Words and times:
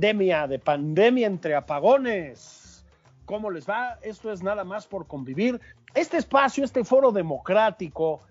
Pandemia, 0.00 0.46
de 0.46 0.58
pandemia 0.58 1.26
entre 1.26 1.54
apagones? 1.54 2.86
¿Cómo 3.26 3.50
les 3.50 3.68
va? 3.68 3.98
Esto 4.00 4.32
es 4.32 4.42
nada 4.42 4.64
más 4.64 4.86
por 4.86 5.06
convivir. 5.06 5.60
Este 5.94 6.16
espacio, 6.16 6.64
este 6.64 6.84
foro 6.84 7.12
democrático, 7.12 8.22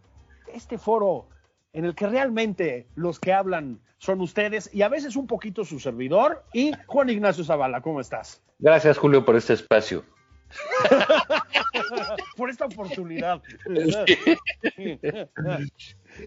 este 0.52 0.80
foro 0.80 1.28
en 1.72 1.86
el 1.86 1.94
que 1.94 2.08
realmente 2.08 2.88
los 2.96 3.20
que 3.20 3.34
hablan 3.34 3.80
son 4.00 4.20
ustedes 4.22 4.74
y 4.74 4.82
a 4.82 4.90
veces 4.90 5.16
un 5.16 5.28
poquito 5.28 5.64
su 5.64 5.80
servidor 5.80 6.44
y 6.54 6.72
Juan 6.88 7.12
Ignacio 7.12 7.44
Zavala, 7.44 7.82
¿cómo 7.82 8.02
estás? 8.02 8.42
Gracias, 8.58 8.98
Julio, 8.98 9.24
por 9.24 9.36
este 9.36 9.54
espacio. 9.54 10.04
Por 12.36 12.50
esta 12.50 12.66
oportunidad. 12.66 13.42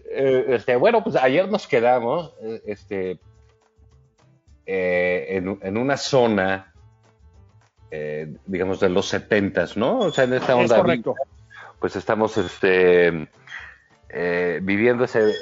Eh, 0.09 0.45
este, 0.47 0.75
bueno, 0.77 1.03
pues 1.03 1.15
ayer 1.17 1.47
nos 1.49 1.67
quedamos 1.67 2.33
eh, 2.41 2.61
este, 2.65 3.19
eh, 4.65 5.25
en, 5.29 5.59
en 5.61 5.77
una 5.77 5.97
zona, 5.97 6.73
eh, 7.91 8.33
digamos, 8.45 8.79
de 8.79 8.89
los 8.89 9.07
setentas, 9.07 9.75
¿no? 9.77 9.99
O 9.99 10.11
sea, 10.11 10.23
en 10.25 10.33
esta 10.33 10.53
Es 10.53 10.59
onda. 10.71 10.77
correcto. 10.77 11.15
Pues 11.79 11.95
estamos 11.95 12.37
este, 12.37 13.27
eh, 14.09 14.59
viviendo 14.63 15.03
ese 15.03 15.33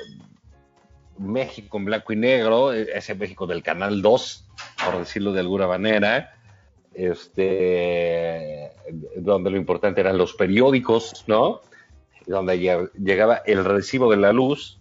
México 1.19 1.77
en 1.77 1.86
blanco 1.86 2.14
y 2.14 2.16
negro, 2.16 2.73
ese 2.73 3.14
México 3.16 3.45
del 3.45 3.61
Canal 3.61 4.02
2, 4.02 4.49
por 4.86 4.97
decirlo 4.99 5.33
de 5.33 5.39
alguna 5.42 5.67
manera, 5.67 6.33
este, 6.95 8.72
donde 9.17 9.52
lo 9.52 9.58
importante 9.58 10.02
eran 10.02 10.17
los 10.17 10.33
periódicos, 10.33 11.23
¿no? 11.27 11.61
Donde 12.25 12.55
lle- 12.59 12.92
llegaba 12.94 13.38
el 13.45 13.64
recibo 13.64 14.09
de 14.09 14.17
la 14.17 14.33
luz 14.33 14.80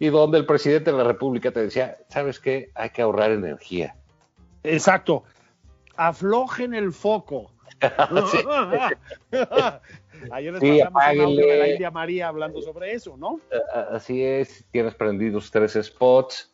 y 0.00 0.08
donde 0.08 0.38
el 0.38 0.46
presidente 0.46 0.90
de 0.90 0.96
la 0.96 1.04
República 1.04 1.52
te 1.52 1.60
decía, 1.60 1.98
¿sabes 2.08 2.40
qué? 2.40 2.70
Hay 2.74 2.90
que 2.90 3.02
ahorrar 3.02 3.30
energía. 3.30 3.94
Exacto. 4.64 5.22
Aflojen 5.96 6.74
el 6.74 6.92
foco. 6.92 7.52
Ayer 10.32 10.52
les 10.52 10.60
Sí, 10.60 10.80
pasamos 10.92 11.14
un 11.14 11.20
audio 11.20 11.46
de 11.46 11.58
la. 11.58 11.68
India 11.68 11.90
María 11.90 12.28
hablando 12.28 12.60
sobre 12.62 12.94
eso, 12.94 13.16
¿no? 13.16 13.40
Así 13.90 14.24
es, 14.24 14.64
tienes 14.70 14.94
prendidos 14.94 15.50
tres 15.50 15.78
spots, 15.80 16.52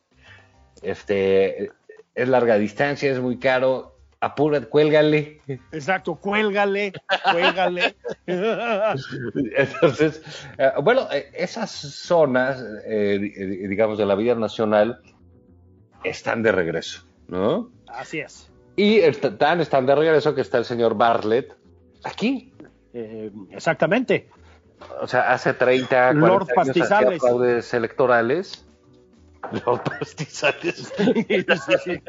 este, 0.82 1.70
es 2.14 2.28
larga 2.28 2.58
distancia, 2.58 3.10
es 3.10 3.20
muy 3.20 3.38
caro, 3.38 3.95
apúrate, 4.20 4.66
cuélgale. 4.68 5.40
Exacto, 5.72 6.14
cuélgale, 6.16 6.92
cuélgale. 7.32 7.96
Entonces, 8.26 10.22
eh, 10.58 10.70
bueno, 10.82 11.08
eh, 11.12 11.30
esas 11.34 11.70
zonas, 11.70 12.62
eh, 12.86 13.18
di- 13.20 13.66
digamos, 13.68 13.98
de 13.98 14.06
la 14.06 14.14
vida 14.14 14.34
nacional 14.34 15.00
están 16.04 16.42
de 16.42 16.52
regreso, 16.52 17.06
¿no? 17.28 17.70
Así 17.88 18.20
es. 18.20 18.50
Y 18.76 18.98
están, 18.98 19.60
están 19.60 19.86
de 19.86 19.94
regreso 19.94 20.34
que 20.34 20.40
está 20.42 20.58
el 20.58 20.64
señor 20.64 20.96
Bartlett 20.96 21.54
aquí. 22.04 22.52
Eh, 22.92 23.30
exactamente. 23.50 24.28
O 25.00 25.06
sea, 25.06 25.32
hace 25.32 25.54
30, 25.54 25.88
40 26.12 26.12
Lord 26.26 26.42
años 26.42 26.54
Pastizales. 26.54 27.20
fraudes 27.20 27.72
electorales. 27.72 28.65
Lord 29.66 29.82
Pastizales. 29.84 30.92
Sí, 30.96 31.24
sí. 31.84 32.00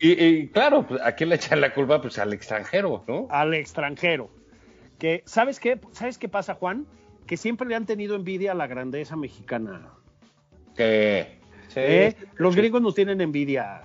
Y, 0.00 0.24
y, 0.24 0.48
claro, 0.48 0.86
pues, 0.86 1.00
¿a 1.02 1.12
quién 1.12 1.28
le 1.30 1.36
echan 1.36 1.60
la 1.60 1.72
culpa? 1.74 2.00
Pues 2.00 2.18
al 2.18 2.32
extranjero, 2.32 3.04
¿no? 3.06 3.26
Al 3.30 3.54
extranjero. 3.54 4.30
Que, 4.98 5.22
¿sabes 5.26 5.60
qué? 5.60 5.80
¿Sabes 5.92 6.18
qué 6.18 6.28
pasa, 6.28 6.54
Juan? 6.54 6.86
Que 7.26 7.36
siempre 7.36 7.66
le 7.68 7.74
han 7.74 7.86
tenido 7.86 8.16
envidia 8.16 8.52
a 8.52 8.54
la 8.54 8.66
grandeza 8.66 9.16
mexicana. 9.16 9.88
Que, 10.76 11.38
sí, 11.68 11.80
¿eh? 11.80 12.16
Los 12.36 12.56
gringos 12.56 12.80
nos 12.82 12.94
tienen 12.94 13.20
envidia. 13.20 13.82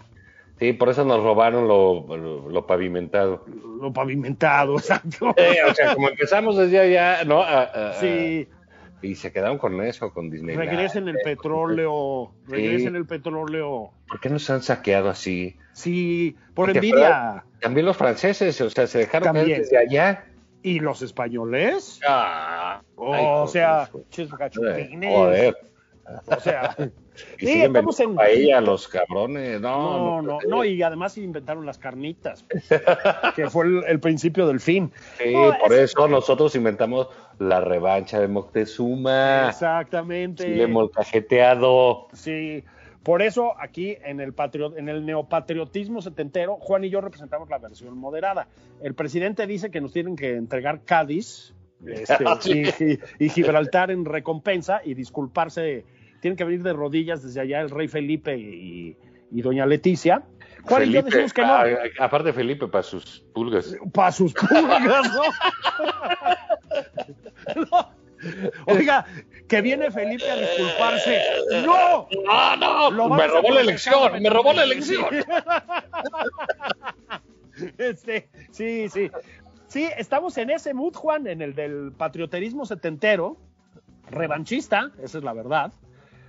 sí, 0.59 0.73
por 0.73 0.89
eso 0.89 1.03
nos 1.05 1.21
robaron 1.23 1.67
lo, 1.67 2.05
lo- 2.17 2.49
lo 2.49 2.65
pavimentado. 2.67 3.45
Lo 3.81 3.91
pavimentado, 3.91 4.75
exacto. 4.77 5.29
O 5.29 5.73
sea, 5.73 5.93
como 5.95 6.09
empezamos 6.09 6.57
desde 6.57 6.79
allá, 6.79 7.23
¿no? 7.25 7.41
A- 7.41 7.63
a- 7.63 7.89
a- 7.89 7.93
Sí. 7.93 8.47
Y 9.05 9.15
se 9.15 9.31
quedaron 9.31 9.57
con 9.57 9.81
eso, 9.81 10.11
con 10.13 10.29
Disney. 10.29 10.55
Regresen 10.55 11.07
el 11.07 11.17
petróleo, 11.23 12.33
regresen 12.47 12.95
el 12.95 13.05
petróleo. 13.05 13.91
¿Por 14.07 14.19
qué 14.19 14.29
nos 14.29 14.49
han 14.49 14.61
saqueado 14.61 15.09
así? 15.09 15.55
Sí, 15.73 16.35
por 16.53 16.71
¿Te 16.71 16.77
envidia. 16.79 17.43
También 17.61 17.85
los 17.85 17.97
franceses, 17.97 18.59
o 18.61 18.69
sea, 18.69 18.87
se 18.87 18.99
dejaron 18.99 19.33
caer 19.33 19.59
desde 19.59 19.77
allá. 19.77 20.25
¿Y 20.63 20.79
los 20.79 21.01
españoles? 21.01 21.99
Ah, 22.07 22.81
Oh, 22.95 23.13
ay, 23.13 23.23
o 23.25 23.47
sea, 23.47 23.85
joder. 23.91 24.27
gachupines. 24.37 25.13
Joder. 25.13 25.55
O 26.27 26.39
sea, 26.39 26.75
Y 27.39 27.45
sí, 27.45 27.61
estamos 27.61 27.97
en. 28.01 28.13
paella 28.13 28.59
los 28.59 28.87
cabrones. 28.89 29.61
No, 29.61 30.19
No, 30.19 30.21
no, 30.21 30.39
no, 30.47 30.65
y 30.65 30.81
además 30.83 31.17
inventaron 31.17 31.65
las 31.65 31.77
carnitas, 31.77 32.45
que 33.37 33.49
fue 33.49 33.65
el, 33.65 33.83
el 33.87 33.99
principio 34.01 34.45
del 34.47 34.59
fin. 34.59 34.91
Sí, 35.17 35.31
No, 35.33 35.53
por 35.59 35.71
es- 35.73 35.91
eso 35.91 36.07
nosotros 36.09 36.53
inventamos 36.55 37.07
la 37.39 37.61
revancha 37.61 38.19
de 38.19 38.27
Moctezuma. 38.27 39.49
Exactamente. 39.49 40.43
Chile 40.43 40.67
molcajeteado. 40.67 42.07
Sí, 42.13 42.63
por 43.03 43.21
eso 43.21 43.53
aquí 43.59 43.97
en 44.03 44.19
el, 44.19 44.33
patrio- 44.33 44.75
en 44.77 44.89
el 44.89 45.05
neopatriotismo 45.05 46.01
setentero, 46.01 46.57
Juan 46.59 46.83
y 46.85 46.89
yo 46.89 47.01
representamos 47.01 47.49
la 47.49 47.57
versión 47.59 47.97
moderada. 47.97 48.47
El 48.81 48.95
presidente 48.95 49.45
dice 49.47 49.69
que 49.71 49.81
nos 49.81 49.93
tienen 49.93 50.15
que 50.15 50.35
entregar 50.35 50.81
Cádiz 50.85 51.53
este, 51.85 52.17
Sí. 52.41 52.63
y, 52.79 52.83
y- 52.93 52.99
y 53.25 53.29
Gibraltar 53.29 53.91
en 53.91 54.05
recompensa 54.05 54.81
y 54.83 54.93
disculparse. 54.93 55.85
Tienen 56.21 56.37
que 56.37 56.43
venir 56.45 56.63
de 56.63 56.73
rodillas 56.73 57.21
desde 57.21 57.41
allá 57.41 57.61
el 57.61 57.69
rey 57.69 57.87
Felipe 57.87 58.35
y, 58.37 58.97
y 59.31 59.41
doña 59.41 59.65
Leticia. 59.67 60.23
Juan 60.67 60.83
y 60.83 60.85
yo 60.91 60.99
Felipe, 61.01 61.09
decimos 61.17 61.33
que 61.33 61.41
no. 61.43 61.53
a- 61.53 61.61
a- 61.63 62.05
aparte 62.05 62.33
Felipe, 62.33 62.67
para 62.67 62.83
sus 62.83 63.19
pulgas. 63.33 63.75
Para 63.93 64.11
sus 64.11 64.33
pulgas, 64.33 65.13
¿no? 65.13 65.21
No. 67.71 67.91
Oiga, 68.65 69.05
que 69.47 69.61
viene 69.61 69.91
Felipe 69.91 70.29
a 70.29 70.35
disculparse. 70.35 71.21
¡No! 71.63 72.07
No, 72.25 72.55
no, 72.57 72.89
Lo 72.91 73.09
me 73.09 73.27
robó 73.27 73.51
la 73.51 73.61
elección, 73.61 74.21
me 74.21 74.29
robó 74.29 74.51
la 74.53 74.63
elección. 74.63 75.05
Este, 77.77 78.29
sí, 78.51 78.89
sí. 78.89 79.11
Sí, 79.67 79.89
estamos 79.97 80.37
en 80.37 80.49
ese 80.49 80.73
mood, 80.73 80.93
Juan, 80.95 81.27
en 81.27 81.41
el 81.41 81.53
del 81.55 81.91
patrioterismo 81.95 82.65
setentero, 82.65 83.37
revanchista, 84.09 84.91
esa 85.01 85.17
es 85.19 85.23
la 85.23 85.33
verdad, 85.33 85.71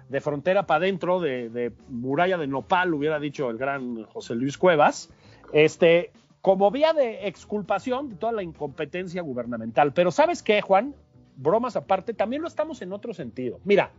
de 0.09 0.21
frontera 0.21 0.67
para 0.67 0.79
adentro, 0.79 1.21
de, 1.21 1.49
de 1.49 1.73
muralla 1.89 2.39
de 2.39 2.47
nopal, 2.47 2.95
hubiera 2.95 3.19
dicho 3.19 3.51
el 3.51 3.59
gran 3.59 4.05
José 4.05 4.35
Luis 4.35 4.57
Cuevas, 4.57 5.11
este, 5.53 6.13
como 6.41 6.71
vía 6.71 6.93
de 6.93 7.27
exculpación 7.27 8.09
de 8.09 8.17
toda 8.17 8.33
la 8.33 8.43
incompetencia 8.43 9.23
gubernamental. 9.23 9.93
Pero 9.93 10.13
¿sabes 10.13 10.43
qué, 10.43 10.61
Juan? 10.61 10.95
Bromas 11.37 11.77
aparte, 11.77 12.15
también 12.15 12.41
lo 12.41 12.49
estamos 12.49 12.81
en 12.83 12.93
otro 12.93 13.13
sentido. 13.13 13.61
Mira, 13.65 13.91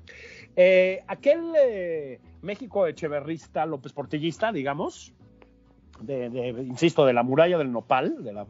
eh, 0.56 1.04
aquel 1.08 1.54
eh, 1.62 2.20
México 2.42 2.88
echeverrista, 2.88 3.66
López 3.66 3.94
Portillista, 3.94 4.52
digamos, 4.52 5.14
de, 6.02 6.30
de, 6.30 6.48
insisto, 6.64 7.06
de 7.06 7.14
la 7.14 7.24
muralla 7.24 7.58
del 7.58 7.72
nopal, 7.72 8.24
de 8.24 8.34
la 8.34 8.48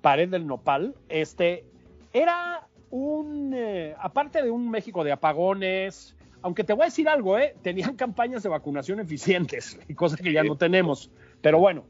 pared 0.00 0.28
del 0.28 0.46
nopal, 0.46 0.94
este, 1.08 1.64
era 2.12 2.66
un, 2.90 3.52
eh, 3.54 3.94
aparte 4.00 4.42
de 4.42 4.50
un 4.50 4.70
México 4.70 5.04
de 5.04 5.12
apagones, 5.12 6.16
aunque 6.42 6.64
te 6.64 6.72
voy 6.72 6.82
a 6.82 6.84
decir 6.86 7.08
algo, 7.08 7.38
¿eh? 7.38 7.54
tenían 7.62 7.96
campañas 7.96 8.42
de 8.42 8.48
vacunación 8.48 9.00
eficientes, 9.00 9.78
y 9.88 9.94
cosas 9.94 10.20
que 10.20 10.32
ya 10.32 10.42
no 10.42 10.56
tenemos. 10.56 11.10
Pero 11.40 11.58
bueno, 11.58 11.84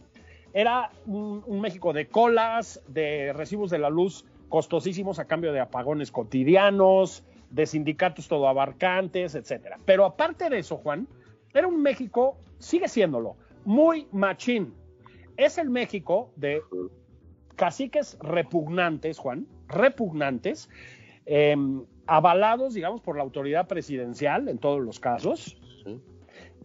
era 0.52 0.90
un, 1.06 1.42
un, 1.46 1.60
México 1.60 1.92
de 1.92 2.08
colas, 2.08 2.82
de 2.86 3.32
recibos 3.32 3.70
de 3.70 3.78
la 3.78 3.90
luz 3.90 4.24
costosísimos 4.48 5.18
a 5.18 5.24
cambio 5.24 5.52
de 5.52 5.60
apagones 5.60 6.12
cotidianos, 6.12 7.24
de 7.50 7.66
sindicatos 7.66 8.28
todo 8.28 8.48
abarcantes, 8.48 9.34
etcétera. 9.34 9.78
Pero 9.84 10.04
aparte 10.04 10.50
de 10.50 10.58
eso, 10.58 10.76
Juan, 10.76 11.08
era 11.54 11.66
un 11.66 11.80
México, 11.82 12.38
sigue 12.58 12.88
siéndolo, 12.88 13.36
muy 13.64 14.08
machín. 14.12 14.74
Es 15.36 15.58
el 15.58 15.70
México 15.70 16.32
de 16.36 16.60
caciques 17.56 18.18
repugnantes, 18.20 19.18
Juan, 19.18 19.46
repugnantes, 19.68 20.68
eh, 21.26 21.56
avalados, 22.12 22.74
digamos, 22.74 23.00
por 23.00 23.16
la 23.16 23.22
autoridad 23.22 23.66
presidencial 23.66 24.46
en 24.50 24.58
todos 24.58 24.82
los 24.82 25.00
casos. 25.00 25.56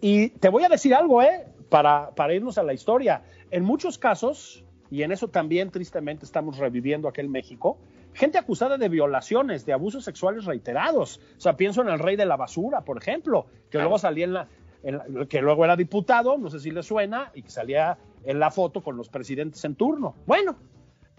Y 0.02 0.30
te 0.32 0.50
voy 0.50 0.66
a 0.66 0.68
decir 0.68 0.94
algo, 0.94 1.22
¿eh? 1.22 1.48
Para, 1.70 2.12
para 2.16 2.34
irnos 2.34 2.58
a 2.58 2.64
la 2.64 2.74
historia. 2.74 3.24
En 3.50 3.64
muchos 3.64 3.98
casos, 3.98 4.66
y 4.92 5.04
en 5.04 5.14
eso 5.14 5.30
también 5.30 5.72
tristemente 5.72 6.26
estamos 6.26 6.58
reviviendo 6.58 7.08
aquel 7.08 7.30
México, 7.30 7.78
gente 8.14 8.38
acusada 8.38 8.78
de 8.78 8.90
violaciones, 8.90 9.66
de 9.66 9.72
abusos 9.72 10.04
sexuales 10.04 10.44
reiterados. 10.44 11.22
O 11.38 11.40
sea, 11.40 11.56
pienso 11.56 11.82
en 11.82 11.88
el 11.88 12.00
rey 12.00 12.18
de 12.18 12.26
la 12.26 12.36
basura, 12.36 12.82
por 12.82 12.98
ejemplo, 12.98 13.46
que 13.46 13.78
claro. 13.78 13.86
luego 13.86 14.00
salía 14.00 14.26
en 14.26 14.34
la, 14.34 14.48
en 14.84 14.98
la, 14.98 15.26
que 15.28 15.42
luego 15.42 15.64
era 15.64 15.78
diputado, 15.78 16.38
no 16.38 16.50
sé 16.50 16.60
si 16.60 16.72
le 16.72 16.84
suena, 16.84 17.32
y 17.34 17.44
que 17.44 17.52
salía 17.52 17.98
en 18.26 18.40
la 18.42 18.52
foto 18.52 18.84
con 18.84 18.98
los 18.98 19.08
presidentes 19.08 19.64
en 19.64 19.76
turno. 19.76 20.14
Bueno, 20.26 20.58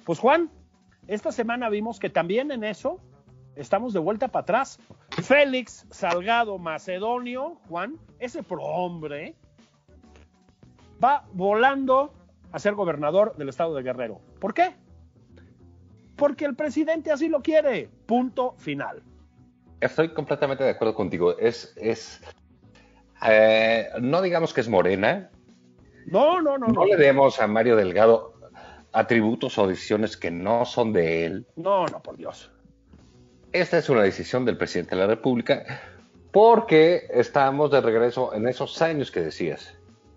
pues 0.04 0.18
Juan, 0.18 0.50
esta 1.06 1.32
semana 1.32 1.70
vimos 1.70 1.98
que 1.98 2.10
también 2.10 2.50
en 2.50 2.62
eso 2.62 3.00
estamos 3.58 3.92
de 3.92 3.98
vuelta 3.98 4.28
para 4.28 4.42
atrás. 4.42 4.78
Félix 5.10 5.86
Salgado 5.90 6.58
Macedonio, 6.58 7.60
Juan, 7.68 7.98
ese 8.18 8.42
prohombre, 8.42 9.34
va 11.02 11.24
volando 11.32 12.12
a 12.52 12.58
ser 12.58 12.74
gobernador 12.74 13.36
del 13.36 13.48
estado 13.48 13.74
de 13.74 13.82
Guerrero. 13.82 14.20
¿Por 14.40 14.54
qué? 14.54 14.74
Porque 16.16 16.44
el 16.44 16.56
presidente 16.56 17.12
así 17.12 17.28
lo 17.28 17.42
quiere. 17.42 17.90
Punto 18.06 18.54
final. 18.58 19.02
Estoy 19.80 20.12
completamente 20.12 20.64
de 20.64 20.70
acuerdo 20.70 20.94
contigo. 20.94 21.38
Es, 21.38 21.72
es 21.76 22.20
eh, 23.26 23.88
no 24.00 24.22
digamos 24.22 24.52
que 24.52 24.60
es 24.60 24.68
morena. 24.68 25.30
No, 26.06 26.40
no, 26.40 26.58
no. 26.58 26.68
No, 26.68 26.72
no 26.72 26.84
le 26.86 26.96
demos 26.96 27.40
a 27.40 27.46
Mario 27.46 27.76
Delgado 27.76 28.34
atributos 28.92 29.58
o 29.58 29.66
decisiones 29.66 30.16
que 30.16 30.30
no 30.30 30.64
son 30.64 30.92
de 30.92 31.26
él. 31.26 31.46
No, 31.56 31.86
no, 31.86 32.02
por 32.02 32.16
Dios. 32.16 32.50
Esta 33.52 33.78
es 33.78 33.88
una 33.88 34.02
decisión 34.02 34.44
del 34.44 34.58
presidente 34.58 34.94
de 34.94 35.00
la 35.00 35.06
República 35.06 35.64
porque 36.32 37.06
estamos 37.10 37.70
de 37.70 37.80
regreso 37.80 38.34
en 38.34 38.46
esos 38.46 38.80
años 38.82 39.10
que 39.10 39.20
decías, 39.20 39.74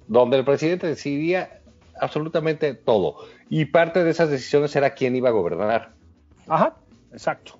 donde 0.07 0.37
el 0.37 0.45
presidente 0.45 0.87
decidía 0.87 1.61
absolutamente 1.99 2.73
todo. 2.73 3.17
Y 3.49 3.65
parte 3.65 4.03
de 4.03 4.11
esas 4.11 4.29
decisiones 4.29 4.75
era 4.75 4.93
quién 4.93 5.15
iba 5.15 5.29
a 5.29 5.31
gobernar. 5.31 5.93
Ajá, 6.47 6.75
exacto. 7.13 7.57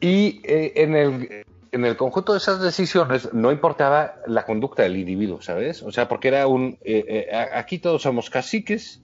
Y 0.00 0.40
eh, 0.44 0.72
en, 0.76 0.96
el, 0.96 1.44
en 1.70 1.84
el 1.84 1.96
conjunto 1.96 2.32
de 2.32 2.38
esas 2.38 2.62
decisiones 2.62 3.32
no 3.34 3.52
importaba 3.52 4.14
la 4.26 4.44
conducta 4.46 4.82
del 4.82 4.96
individuo, 4.96 5.42
¿sabes? 5.42 5.82
O 5.82 5.92
sea, 5.92 6.08
porque 6.08 6.28
era 6.28 6.46
un... 6.46 6.78
Eh, 6.82 7.04
eh, 7.30 7.34
aquí 7.54 7.78
todos 7.78 8.02
somos 8.02 8.30
caciques, 8.30 9.02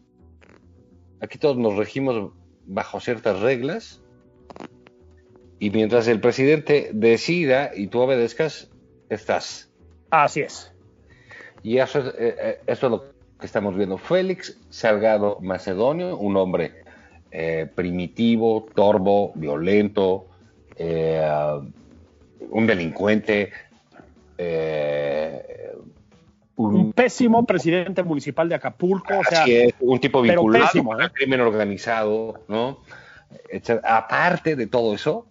aquí 1.21 1.39
todos 1.39 1.59
nos 1.59 1.77
regimos 1.77 2.33
bajo 2.67 3.01
ciertas 3.01 3.41
reglas, 3.41 4.01
y 5.59 5.71
mientras 5.71 6.07
el 6.09 6.21
presidente 6.21 6.91
decida 6.93 7.73
y 7.75 7.89
tú 7.89 8.01
obedezcas, 8.01 8.71
estás. 9.09 9.71
Así 10.11 10.41
es. 10.41 10.73
Y 11.63 11.79
eso 11.79 11.99
es, 12.01 12.15
eh, 12.19 12.61
eso 12.67 12.87
es 12.87 12.91
lo 12.93 13.05
que 13.39 13.47
estamos 13.47 13.77
viendo. 13.77 13.99
Félix 13.99 14.57
Salgado 14.71 15.39
Macedonio, 15.41 16.17
un 16.17 16.37
hombre 16.37 16.85
eh, 17.31 17.69
primitivo, 17.75 18.67
torbo, 18.75 19.33
violento, 19.35 20.27
eh, 20.77 21.21
un 22.51 22.67
delincuente. 22.67 23.51
eh, 24.39 25.73
Un, 26.57 26.75
un, 26.75 26.93
pésimo 26.93 27.45
presidente 27.45 28.03
municipal 28.03 28.49
de 28.49 28.55
Acapulco. 28.55 29.19
O 29.19 29.25
sea, 29.25 29.45
es, 29.45 29.75
un 29.81 30.01
tipo 30.01 30.23
vinculado 30.23 30.65
pésimo, 30.65 30.99
el 30.99 31.13
crimen 31.13 31.41
organizado, 31.41 32.43
¿no? 32.49 32.79
Aparte 33.85 34.57
de 34.57 34.67
todo 34.67 34.95
eso, 34.95 35.27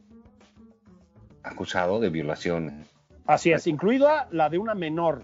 acusado 1.47 1.99
de 1.99 2.09
violaciones. 2.09 2.87
Así 3.25 3.51
es, 3.51 3.67
incluida 3.67 4.27
la 4.31 4.49
de 4.49 4.57
una 4.57 4.73
menor. 4.73 5.23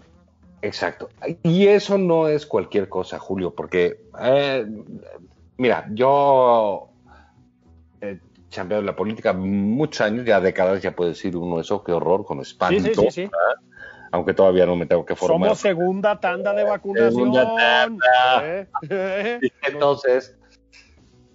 Exacto. 0.62 1.10
Y 1.42 1.66
eso 1.66 1.98
no 1.98 2.28
es 2.28 2.46
cualquier 2.46 2.88
cosa, 2.88 3.18
Julio, 3.18 3.54
porque, 3.54 4.00
eh, 4.20 4.66
mira, 5.58 5.86
yo 5.92 6.88
he 8.00 8.18
chambeado 8.48 8.80
en 8.80 8.86
la 8.86 8.96
política 8.96 9.32
muchos 9.32 10.00
años, 10.00 10.24
ya 10.24 10.40
décadas, 10.40 10.82
ya 10.82 10.96
puede 10.96 11.10
decir 11.10 11.36
uno 11.36 11.60
eso, 11.60 11.84
qué 11.84 11.92
horror, 11.92 12.24
con 12.24 12.40
espanto. 12.40 12.80
Sí, 12.80 12.94
sí, 12.94 12.94
sí, 12.94 13.10
sí. 13.10 13.30
Aunque 14.10 14.32
todavía 14.32 14.64
no 14.64 14.76
me 14.76 14.86
tengo 14.86 15.04
que 15.04 15.16
formar. 15.16 15.48
Somos 15.48 15.58
segunda 15.58 16.20
tanda 16.20 16.52
de 16.54 16.64
vacunación. 16.64 17.12
Segunda 17.12 17.56
tanda. 17.56 18.42
¿Eh? 18.90 19.50
Entonces, 19.62 20.36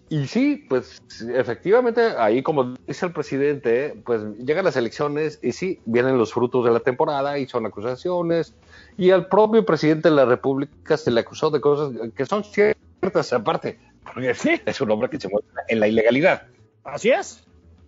y 0.09 0.25
sí, 0.25 0.65
pues 0.67 1.01
efectivamente, 1.35 2.01
ahí 2.17 2.41
como 2.41 2.73
dice 2.87 3.05
el 3.05 3.11
presidente, 3.11 3.93
pues 4.03 4.23
llegan 4.39 4.65
las 4.65 4.75
elecciones 4.75 5.39
y 5.43 5.51
sí, 5.51 5.79
vienen 5.85 6.17
los 6.17 6.33
frutos 6.33 6.65
de 6.65 6.71
la 6.71 6.79
temporada 6.79 7.37
y 7.37 7.47
son 7.47 7.67
acusaciones. 7.67 8.55
Y 8.97 9.11
al 9.11 9.27
propio 9.27 9.63
presidente 9.65 10.09
de 10.09 10.15
la 10.15 10.25
República 10.25 10.97
se 10.97 11.11
le 11.11 11.19
acusó 11.19 11.51
de 11.51 11.61
cosas 11.61 11.93
que 12.15 12.25
son 12.25 12.43
ciertas 12.43 13.31
aparte, 13.33 13.79
porque 14.03 14.33
sí. 14.33 14.59
es 14.65 14.81
un 14.81 14.89
hombre 14.89 15.09
que 15.11 15.19
se 15.19 15.29
muestra 15.29 15.63
en 15.67 15.79
la 15.79 15.87
ilegalidad. 15.87 16.47
Así 16.83 17.11
es. 17.11 17.43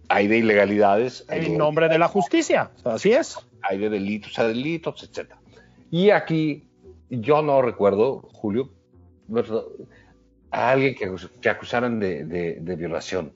Hay 0.08 0.28
de 0.28 0.38
ilegalidades. 0.38 1.26
En 1.28 1.58
nombre 1.58 1.90
de 1.90 1.98
la 1.98 2.08
justicia, 2.08 2.70
así 2.84 3.14
es. 3.14 3.36
Hay 3.64 3.80
de 3.80 3.90
delitos 3.90 4.38
a 4.38 4.48
delitos, 4.48 5.04
etc. 5.04 5.32
Y 5.90 6.12
aquí 6.12 6.68
yo 7.10 7.42
no 7.42 7.64
recuerdo, 7.64 8.30
Julio, 8.32 8.70
a 10.51 10.71
alguien 10.71 10.95
que, 10.95 11.09
que 11.42 11.50
acusaran 11.50 12.00
de, 12.00 12.25
de, 12.25 12.57
de, 12.59 12.75
violación. 12.75 13.33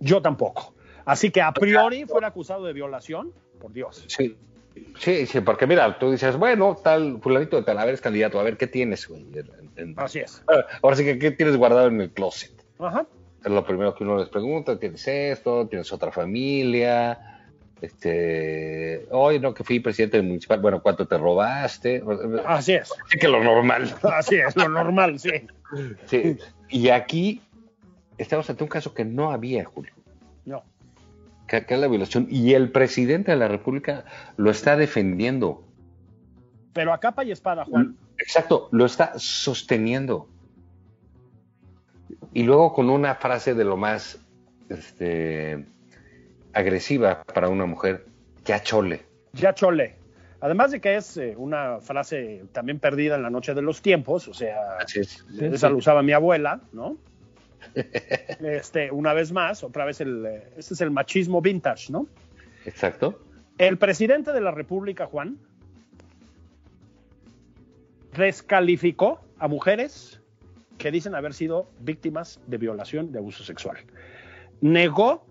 Yo 0.00 0.20
tampoco. 0.20 0.74
Así 1.04 1.30
que 1.30 1.42
a 1.42 1.52
priori 1.52 2.04
fuera 2.06 2.28
acusado 2.28 2.64
de 2.64 2.72
violación, 2.72 3.32
por 3.60 3.72
Dios. 3.72 4.04
Sí, 4.08 4.36
sí, 4.98 5.26
sí, 5.26 5.40
porque 5.40 5.66
mira, 5.66 5.98
tú 5.98 6.10
dices, 6.10 6.36
bueno, 6.36 6.78
tal 6.82 7.20
fulanito 7.20 7.56
de 7.56 7.62
tal, 7.62 7.78
a 7.78 7.84
ver, 7.84 7.94
es 7.94 8.00
candidato, 8.00 8.40
a 8.40 8.42
ver, 8.42 8.56
¿qué 8.56 8.66
tienes, 8.66 9.06
güey? 9.06 9.26
Así 9.96 10.20
es. 10.20 10.42
Ahora 10.82 10.96
sí 10.96 11.04
que, 11.04 11.18
¿qué 11.18 11.30
tienes 11.30 11.56
guardado 11.56 11.88
en 11.88 12.00
el 12.00 12.10
closet? 12.10 12.52
Ajá. 12.78 13.06
Es 13.44 13.50
lo 13.50 13.64
primero 13.64 13.94
que 13.94 14.04
uno 14.04 14.16
les 14.16 14.28
pregunta, 14.28 14.78
¿tienes 14.78 15.06
esto? 15.06 15.66
¿Tienes 15.66 15.92
otra 15.92 16.12
familia? 16.12 17.31
Este, 17.82 19.08
hoy 19.10 19.40
no, 19.40 19.52
que 19.52 19.64
fui 19.64 19.80
presidente 19.80 20.22
municipal, 20.22 20.60
bueno, 20.60 20.80
¿cuánto 20.80 21.08
te 21.08 21.18
robaste? 21.18 22.00
Así 22.46 22.74
es. 22.74 22.92
Así 23.04 23.18
que 23.18 23.26
lo 23.26 23.42
normal. 23.42 23.92
Así 24.04 24.36
es, 24.36 24.54
lo 24.54 24.68
normal, 24.68 25.18
sí. 25.18 25.30
sí. 26.06 26.38
Y 26.68 26.90
aquí 26.90 27.42
estamos 28.18 28.48
ante 28.48 28.62
un 28.62 28.70
caso 28.70 28.94
que 28.94 29.04
no 29.04 29.32
había, 29.32 29.64
Julio. 29.64 29.92
No. 30.44 30.62
Que, 31.48 31.66
que 31.66 31.74
es 31.74 31.80
la 31.80 31.88
violación. 31.88 32.28
Y 32.30 32.54
el 32.54 32.70
presidente 32.70 33.32
de 33.32 33.36
la 33.36 33.48
República 33.48 34.04
lo 34.36 34.52
está 34.52 34.76
defendiendo. 34.76 35.64
Pero 36.72 36.92
a 36.92 37.00
capa 37.00 37.24
y 37.24 37.32
espada, 37.32 37.64
Juan. 37.64 37.96
Exacto, 38.16 38.68
lo 38.70 38.86
está 38.86 39.14
sosteniendo. 39.16 40.28
Y 42.32 42.44
luego 42.44 42.72
con 42.74 42.90
una 42.90 43.16
frase 43.16 43.54
de 43.54 43.64
lo 43.64 43.76
más 43.76 44.20
este, 44.68 45.66
agresiva 46.52 47.22
para 47.24 47.48
una 47.48 47.66
mujer, 47.66 48.06
ya 48.44 48.62
chole. 48.62 49.02
Ya 49.32 49.54
chole. 49.54 49.96
Además 50.40 50.72
de 50.72 50.80
que 50.80 50.96
es 50.96 51.16
eh, 51.16 51.34
una 51.36 51.80
frase 51.80 52.44
también 52.52 52.80
perdida 52.80 53.14
en 53.14 53.22
la 53.22 53.30
noche 53.30 53.54
de 53.54 53.62
los 53.62 53.80
tiempos, 53.80 54.26
o 54.26 54.34
sea, 54.34 54.78
es. 54.94 55.24
esa 55.40 55.68
lo 55.68 55.76
usaba 55.76 56.02
mi 56.02 56.12
abuela, 56.12 56.60
¿no? 56.72 56.96
este, 58.40 58.90
una 58.90 59.14
vez 59.14 59.30
más, 59.30 59.62
otra 59.62 59.84
vez 59.84 60.00
el, 60.00 60.26
este 60.56 60.74
es 60.74 60.80
el 60.80 60.90
machismo 60.90 61.40
vintage, 61.40 61.92
¿no? 61.92 62.08
Exacto. 62.64 63.20
El 63.58 63.78
presidente 63.78 64.32
de 64.32 64.40
la 64.40 64.50
República, 64.50 65.06
Juan, 65.06 65.38
descalificó 68.16 69.20
a 69.38 69.46
mujeres 69.46 70.20
que 70.78 70.90
dicen 70.90 71.14
haber 71.14 71.34
sido 71.34 71.70
víctimas 71.80 72.40
de 72.46 72.58
violación, 72.58 73.12
de 73.12 73.18
abuso 73.18 73.44
sexual. 73.44 73.78
Negó 74.60 75.24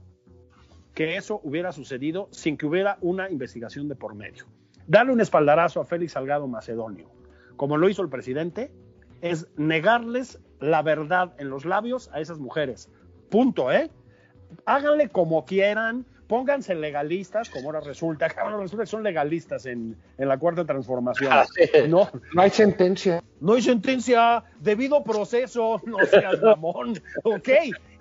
que 0.93 1.15
eso 1.17 1.39
hubiera 1.43 1.71
sucedido 1.71 2.27
sin 2.31 2.57
que 2.57 2.65
hubiera 2.65 2.98
una 3.01 3.29
investigación 3.29 3.88
de 3.88 3.95
por 3.95 4.15
medio. 4.15 4.45
Darle 4.88 5.13
un 5.13 5.21
espaldarazo 5.21 5.79
a 5.79 5.86
Félix 5.86 6.13
Salgado 6.13 6.48
Macedonio, 6.48 7.10
como 7.55 7.77
lo 7.77 7.89
hizo 7.89 8.01
el 8.01 8.10
presidente, 8.10 8.71
es 9.21 9.48
negarles 9.55 10.39
la 10.60 10.81
verdad 10.81 11.33
en 11.38 11.50
los 11.50 11.65
labios 11.65 12.10
a 12.13 12.19
esas 12.19 12.39
mujeres. 12.39 12.89
Punto, 13.29 13.71
¿eh? 13.71 13.89
háganle 14.65 15.10
como 15.10 15.45
quieran, 15.45 16.05
pónganse 16.31 16.73
legalistas, 16.75 17.50
como 17.50 17.67
ahora 17.67 17.81
resulta, 17.81 18.25
ahora 18.41 18.55
resulta 18.55 18.83
que 18.83 18.89
son 18.89 19.03
legalistas 19.03 19.65
en, 19.65 19.97
en 20.17 20.27
la 20.29 20.39
cuarta 20.39 20.63
transformación. 20.63 21.29
Ah. 21.29 21.45
No, 21.89 22.09
No 22.33 22.41
hay 22.41 22.50
sentencia. 22.50 23.21
no 23.41 23.55
hay 23.55 23.61
sentencia, 23.61 24.41
debido 24.61 25.03
proceso, 25.03 25.81
no 25.85 25.97
seas 26.09 26.41
mamón, 26.41 26.93
ok. 27.25 27.50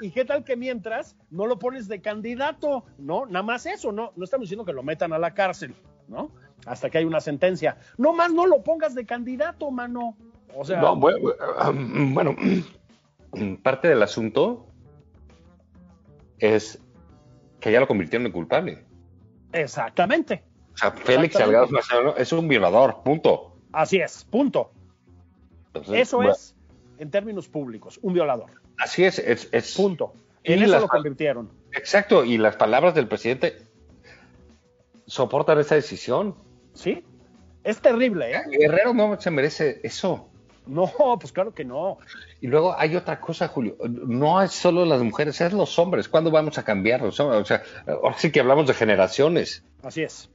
¿Y 0.01 0.13
qué 0.13 0.25
tal 0.25 0.45
que 0.45 0.55
mientras 0.57 1.17
no 1.29 1.47
lo 1.47 1.59
pones 1.59 1.89
de 1.89 2.01
candidato? 2.01 2.85
No, 2.99 3.27
nada 3.27 3.43
más 3.43 3.67
eso, 3.67 3.91
no, 3.91 4.13
no 4.15 4.23
estamos 4.23 4.45
diciendo 4.45 4.65
que 4.65 4.75
lo 4.75 4.85
metan 4.85 5.13
a 5.13 5.19
la 5.19 5.35
cárcel, 5.35 5.75
¿no? 6.07 6.31
Hasta 6.67 6.89
que 6.89 6.99
hay 6.99 7.05
una 7.07 7.21
sentencia. 7.21 7.79
No 7.99 8.13
más 8.13 8.33
no 8.33 8.47
lo 8.47 8.63
pongas 8.63 8.95
de 8.95 9.07
candidato, 9.07 9.73
mano. 9.73 10.17
O 10.55 10.65
sea, 10.65 10.81
No, 10.81 10.95
bueno, 10.95 11.31
um, 11.69 12.15
bueno, 12.15 12.37
parte 13.65 13.89
del 13.89 14.05
asunto 14.05 14.69
es 16.39 16.81
que 17.61 17.71
ya 17.73 17.81
lo 17.81 17.87
convirtieron 17.87 18.27
en 18.27 18.33
culpable. 18.33 18.85
exactamente. 19.53 20.43
O 20.73 20.77
sea, 20.77 20.93
Félix. 20.93 21.35
Salgado 21.37 21.69
es 22.17 22.33
un 22.33 22.49
violador, 22.49 23.03
punto. 23.05 23.57
Así 23.73 23.99
es, 24.01 24.25
punto. 24.25 24.71
Entonces, 25.67 25.95
Eso 26.01 26.17
bueno, 26.19 26.33
es, 26.33 26.57
en 26.99 27.11
términos 27.11 27.49
públicos, 27.49 27.99
un 28.03 28.15
violador. 28.15 28.51
Así 28.79 29.05
es, 29.05 29.19
es, 29.19 29.49
es- 29.53 29.75
Punto. 29.77 30.15
Y 30.43 30.55
En 30.55 30.63
eso 30.63 30.73
las- 30.73 30.81
lo 30.83 30.89
convirtieron. 30.89 31.51
Exacto, 31.73 32.25
y 32.25 32.39
las 32.39 32.57
palabras 32.57 32.95
del 32.95 33.07
presidente 33.09 33.59
soportan 35.07 35.59
esa 35.59 35.75
decisión. 35.75 36.35
¿Sí? 36.73 37.05
Es 37.63 37.81
terrible, 37.81 38.33
¿eh? 38.35 38.43
Guerrero 38.59 38.95
no 38.95 39.21
se 39.21 39.31
merece 39.31 39.81
eso. 39.83 40.30
No, 40.71 41.19
pues 41.21 41.33
claro 41.33 41.53
que 41.53 41.65
no. 41.65 41.99
Y 42.41 42.47
luego 42.47 42.75
hay 42.79 42.95
otra 42.95 43.21
cosa, 43.21 43.49
Julio. 43.49 43.77
No 43.89 44.41
es 44.41 44.53
solo 44.53 44.85
las 44.85 45.03
mujeres, 45.03 45.41
es 45.41 45.53
los 45.53 45.79
hombres. 45.79 46.09
¿Cuándo 46.09 46.31
vamos 46.31 46.59
a 46.59 46.65
cambiar? 46.65 47.03
O 47.03 47.11
sea, 47.11 47.27
o 47.27 47.45
sea, 47.45 47.63
ahora 47.87 48.17
sí 48.17 48.31
que 48.31 48.41
hablamos 48.41 48.69
de 48.69 48.75
generaciones. 48.75 49.65
Así 49.83 50.03
es. 50.03 50.31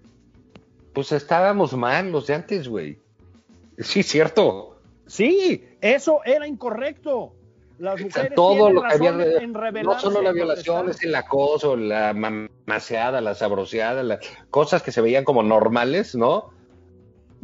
Pues 0.93 1.11
estábamos 1.13 1.73
mal 1.75 2.11
los 2.11 2.27
de 2.27 2.35
antes, 2.35 2.67
güey. 2.67 2.99
Sí, 3.79 4.03
cierto. 4.03 4.77
Sí, 5.07 5.63
eso 5.81 6.19
era 6.25 6.47
incorrecto. 6.47 7.33
Las 7.77 7.99
mujeres 7.99 8.33
todo 8.35 8.69
lo 8.69 8.81
que 8.83 8.93
había 8.93 9.09
en 9.09 9.51
no 9.83 9.99
solo 9.99 10.21
la 10.21 10.29
en 10.29 10.35
violación, 10.35 10.77
es 10.77 10.83
protestar. 10.83 11.07
el 11.09 11.15
acoso, 11.15 11.75
la 11.75 12.13
mamaseada, 12.13 13.19
la 13.19 13.35
sabroseada, 13.35 14.01
las 14.03 14.19
cosas 14.49 14.81
que 14.81 14.93
se 14.93 15.01
veían 15.01 15.25
como 15.25 15.43
normales, 15.43 16.15
¿no? 16.15 16.51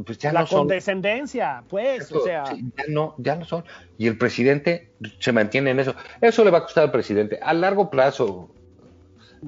Pues 0.05 0.17
ya 0.17 0.31
la 0.31 0.41
no 0.41 0.47
son. 0.47 0.59
condescendencia, 0.59 1.63
pues, 1.67 2.11
o 2.11 2.23
sea, 2.23 2.43
ya 2.45 2.83
no, 2.87 3.15
ya 3.17 3.35
no 3.35 3.45
son. 3.45 3.63
Y 3.97 4.07
el 4.07 4.17
presidente 4.17 4.91
se 5.19 5.31
mantiene 5.31 5.71
en 5.71 5.79
eso. 5.79 5.95
Eso 6.19 6.43
le 6.43 6.51
va 6.51 6.59
a 6.59 6.63
costar 6.63 6.85
al 6.85 6.91
presidente 6.91 7.39
a 7.41 7.53
largo 7.53 7.89
plazo. 7.89 8.49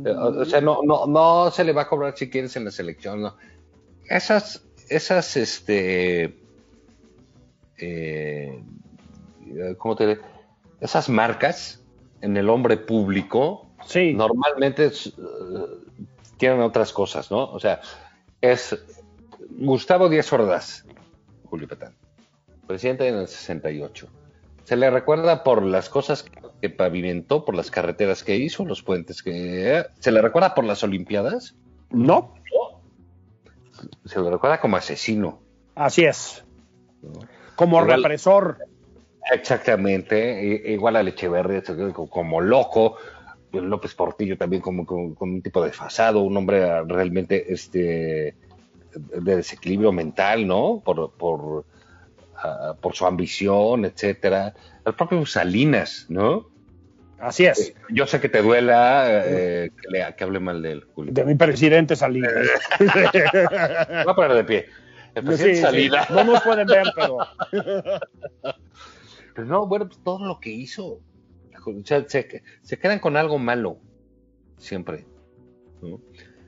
Eh, 0.06 0.10
O 0.10 0.46
sea, 0.46 0.60
no, 0.62 0.80
no, 0.84 1.06
no 1.08 1.52
se 1.52 1.64
le 1.64 1.72
va 1.74 1.84
a 1.84 1.88
cobrar 1.88 2.18
si 2.18 2.30
quieres 2.30 2.56
en 2.56 2.66
la 2.66 2.72
selección. 2.72 3.22
No. 3.22 3.36
Esas, 4.10 4.66
esas, 4.90 5.38
este, 5.38 6.38
eh, 7.78 8.62
¿cómo 9.78 9.96
te 9.96 10.08
diré? 10.08 10.22
Esas 10.82 11.10
marcas 11.10 11.82
en 12.22 12.36
el 12.38 12.50
hombre 12.50 12.78
público 12.78 13.68
sí, 13.86 14.14
normalmente 14.14 14.86
es, 14.86 15.08
eh, 15.08 15.12
tienen 16.38 16.62
otras 16.62 16.92
cosas, 16.92 17.32
¿no? 17.32 17.46
O 17.52 17.60
sea, 17.60 17.80
es 18.42 18.78
Gustavo 19.50 20.10
Díaz 20.10 20.32
Ordaz, 20.34 20.86
Julio 21.46 21.68
Petán, 21.68 21.96
presidente 22.68 23.08
en 23.08 23.16
el 23.16 23.28
68. 23.28 24.08
Se 24.64 24.76
le 24.78 24.90
recuerda 24.90 25.44
por 25.44 25.62
las 25.64 25.90
cosas 25.90 26.26
que 26.62 26.70
pavimentó, 26.70 27.44
por 27.44 27.56
las 27.56 27.70
carreteras 27.70 28.24
que 28.24 28.38
hizo, 28.38 28.64
los 28.66 28.82
puentes 28.82 29.22
que... 29.22 29.84
¿Se 30.00 30.12
le 30.12 30.22
recuerda 30.22 30.56
por 30.56 30.64
las 30.64 30.84
Olimpiadas? 30.84 31.56
no, 31.90 32.34
Se 34.06 34.20
le 34.22 34.30
recuerda 34.30 34.60
como 34.62 34.78
asesino. 34.78 35.40
así 35.76 36.06
es. 36.06 36.44
Como 37.56 37.82
Igual- 37.82 38.02
represor, 38.04 38.58
Exactamente, 39.32 40.44
i- 40.68 40.74
igual 40.74 40.96
a 40.98 41.02
Echeverría, 41.02 41.64
como 42.10 42.42
loco, 42.42 42.98
López 43.54 43.94
Portillo 43.96 44.38
también 44.38 44.62
como, 44.62 44.86
como- 44.86 45.16
un 45.20 45.42
tipo 45.42 45.62
de 45.62 45.68
desfasado, 45.68 46.22
un 46.22 46.36
hombre 46.36 46.84
realmente 46.86 47.52
este 47.54 48.36
de 48.96 49.36
desequilibrio 49.38 49.92
mental, 49.92 50.46
¿no? 50.48 50.82
Por, 50.84 51.12
por, 51.14 51.66
ah, 52.38 52.76
por 52.82 52.94
su 52.96 53.06
ambición, 53.06 53.86
etcétera. 53.86 54.54
El 54.86 54.94
propio 54.96 55.26
Salinas, 55.26 56.06
¿no? 56.10 56.52
así 57.20 57.46
es. 57.46 57.74
Yo 57.90 58.06
sé 58.06 58.20
que 58.20 58.28
te 58.28 58.42
duela 58.42 59.06
eh, 59.10 59.70
que, 59.82 59.88
le- 59.90 60.14
que 60.18 60.24
hable 60.26 60.40
mal 60.42 60.62
de 60.62 60.74
él, 60.74 60.86
Julio. 60.94 61.14
De 61.14 61.24
mi 61.24 61.36
presidente 61.36 61.96
Salinas. 61.96 62.34
Voy 62.80 62.88
a 64.08 64.14
poner 64.16 64.34
de 64.34 64.44
pie. 64.44 64.66
El 65.16 65.24
presidente 65.24 65.56
Sí, 65.56 65.56
sí, 65.56 65.62
Salinas. 65.62 66.10
No 66.10 66.24
nos 66.26 66.42
pueden 66.42 66.68
ver, 66.68 66.86
pero 66.96 67.18
Pero 69.36 69.48
no, 69.48 69.66
bueno, 69.68 69.88
pues 69.88 70.00
todo 70.04 70.26
lo 70.26 70.40
que 70.40 70.50
hizo. 70.52 71.00
O 71.66 71.86
sea, 71.86 72.04
se, 72.08 72.44
se 72.62 72.78
quedan 72.78 73.00
con 73.00 73.16
algo 73.16 73.40
malo, 73.40 73.78
siempre. 74.58 75.06
¿no? 75.82 76.00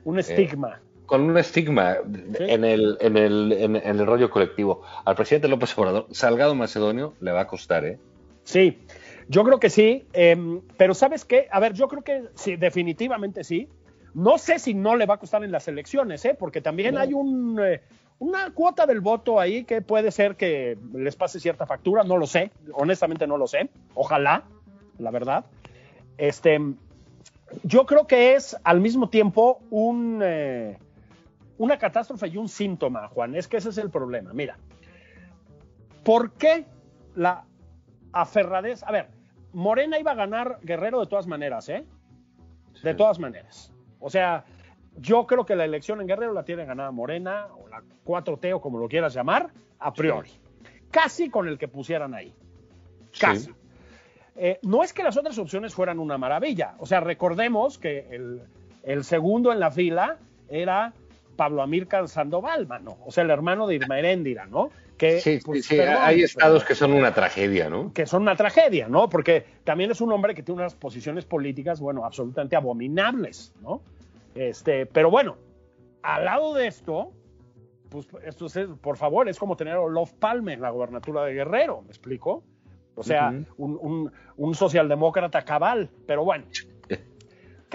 un 0.04 0.18
estigma. 0.18 0.80
Con 1.06 1.22
un 1.22 1.38
estigma 1.38 1.96
en, 2.38 2.64
el, 2.64 2.98
en, 3.00 3.16
el, 3.16 3.52
en, 3.52 3.76
en 3.76 4.00
el 4.00 4.06
rollo 4.06 4.28
colectivo. 4.30 4.82
Al 5.04 5.14
presidente 5.14 5.48
López 5.48 5.76
Obrador, 5.78 6.06
Salgado 6.10 6.54
Macedonio, 6.54 7.14
le 7.20 7.32
va 7.32 7.42
a 7.42 7.46
costar, 7.46 7.84
¿eh? 7.84 7.98
Sí, 8.44 8.78
yo 9.28 9.44
creo 9.44 9.58
que 9.60 9.70
sí, 9.70 10.06
em, 10.12 10.60
pero 10.76 10.94
¿sabes 10.94 11.24
qué? 11.24 11.48
A 11.50 11.60
ver, 11.60 11.72
yo 11.74 11.88
creo 11.88 12.02
que 12.02 12.24
sí, 12.34 12.56
definitivamente 12.56 13.44
sí. 13.44 13.68
No 14.14 14.38
sé 14.38 14.58
si 14.58 14.72
no 14.72 14.96
le 14.96 15.04
va 15.06 15.14
a 15.14 15.18
costar 15.18 15.44
en 15.44 15.52
las 15.52 15.68
elecciones, 15.68 16.24
¿eh? 16.24 16.34
porque 16.38 16.60
también 16.60 16.94
No. 16.94 17.00
hay 17.00 17.12
un, 17.12 17.60
eh, 17.62 17.82
una 18.18 18.50
cuota 18.54 18.86
del 18.86 19.00
voto 19.00 19.38
ahí 19.38 19.64
que 19.64 19.82
puede 19.82 20.10
ser 20.10 20.36
que 20.36 20.78
les 20.94 21.16
pase 21.16 21.38
cierta 21.38 21.66
factura, 21.66 22.02
no 22.02 22.16
lo 22.16 22.26
sé, 22.26 22.50
honestamente 22.72 23.26
no 23.26 23.36
lo 23.36 23.46
sé, 23.46 23.68
ojalá, 23.94 24.44
la 24.98 25.10
verdad. 25.10 25.44
Este, 26.16 26.58
yo 27.62 27.84
creo 27.84 28.06
que 28.06 28.34
es 28.34 28.56
al 28.64 28.80
mismo 28.80 29.10
tiempo 29.10 29.60
un, 29.70 30.20
eh, 30.24 30.78
una 31.58 31.78
catástrofe 31.78 32.28
y 32.28 32.36
un 32.36 32.48
síntoma, 32.48 33.08
Juan, 33.08 33.34
es 33.34 33.48
que 33.48 33.56
ese 33.56 33.70
es 33.70 33.78
el 33.78 33.90
problema. 33.90 34.32
Mira, 34.32 34.58
¿por 36.04 36.32
qué 36.32 36.66
la 37.14 37.44
aferradez? 38.12 38.82
A 38.82 38.92
ver, 38.92 39.08
Morena 39.52 39.98
iba 39.98 40.12
a 40.12 40.14
ganar 40.14 40.58
Guerrero 40.62 41.00
de 41.00 41.06
todas 41.06 41.26
maneras, 41.26 41.68
¿eh? 41.68 41.84
De 42.82 42.94
todas 42.94 43.18
maneras. 43.18 43.72
O 44.00 44.10
sea, 44.10 44.44
yo 44.98 45.26
creo 45.26 45.46
que 45.46 45.56
la 45.56 45.64
elección 45.64 46.00
en 46.00 46.06
Guerrero 46.06 46.32
la 46.32 46.44
tiene 46.44 46.66
ganada 46.66 46.90
Morena, 46.90 47.48
o 47.56 47.68
la 47.68 47.82
4T, 48.04 48.54
o 48.54 48.60
como 48.60 48.78
lo 48.78 48.88
quieras 48.88 49.14
llamar, 49.14 49.50
a 49.78 49.92
priori. 49.92 50.30
Casi 50.90 51.30
con 51.30 51.48
el 51.48 51.58
que 51.58 51.68
pusieran 51.68 52.14
ahí. 52.14 52.34
Casi. 53.18 53.46
Sí. 53.46 53.54
Eh, 54.36 54.58
no 54.62 54.82
es 54.82 54.92
que 54.92 55.02
las 55.02 55.16
otras 55.16 55.38
opciones 55.38 55.74
fueran 55.74 55.98
una 55.98 56.18
maravilla. 56.18 56.74
O 56.78 56.86
sea, 56.86 57.00
recordemos 57.00 57.78
que 57.78 58.06
el, 58.10 58.42
el 58.82 59.04
segundo 59.04 59.52
en 59.52 59.60
la 59.60 59.70
fila 59.70 60.18
era 60.48 60.92
Pablo 61.36 61.62
Amílcar 61.62 62.08
Sandoval, 62.08 62.66
mano. 62.66 62.96
O 63.04 63.12
sea, 63.12 63.24
el 63.24 63.30
hermano 63.30 63.66
de 63.66 63.76
Irma 63.76 63.98
Heréndira, 63.98 64.46
¿no? 64.46 64.70
Que, 64.96 65.20
Sí, 65.20 65.38
pues, 65.44 65.66
sí, 65.66 65.76
perdón, 65.76 65.96
hay 66.00 66.22
estados 66.22 66.64
que 66.64 66.74
son 66.74 66.92
una 66.94 67.12
tragedia, 67.12 67.68
¿no? 67.68 67.92
que 67.92 68.06
son 68.06 68.22
una 68.22 68.34
tragedia, 68.34 68.88
¿no? 68.88 69.08
Porque 69.10 69.44
también 69.62 69.90
es 69.90 70.00
un 70.00 70.10
hombre 70.10 70.34
que 70.34 70.42
tiene 70.42 70.62
unas 70.62 70.74
posiciones 70.74 71.24
políticas, 71.26 71.80
bueno, 71.80 72.04
absolutamente 72.06 72.56
abominables, 72.56 73.52
¿no? 73.62 73.82
Este, 74.34 74.86
pero 74.86 75.10
bueno, 75.10 75.36
al 76.02 76.24
lado 76.24 76.54
de 76.54 76.66
esto, 76.66 77.12
pues 77.90 78.08
esto 78.24 78.46
es, 78.46 78.58
por 78.80 78.96
favor, 78.96 79.28
es 79.28 79.38
como 79.38 79.56
tener 79.56 79.74
a 79.74 79.80
Olof 79.80 80.12
Palme 80.14 80.54
en 80.54 80.62
la 80.62 80.70
gobernatura 80.70 81.24
de 81.24 81.34
Guerrero, 81.34 81.82
¿me 81.82 81.88
explico? 81.88 82.42
O 82.94 83.02
sea, 83.02 83.28
un, 83.58 83.78
un- 83.80 84.12
un 84.38 84.54
socialdemócrata 84.54 85.42
cabal, 85.44 85.90
pero 86.06 86.24
bueno. 86.24 86.46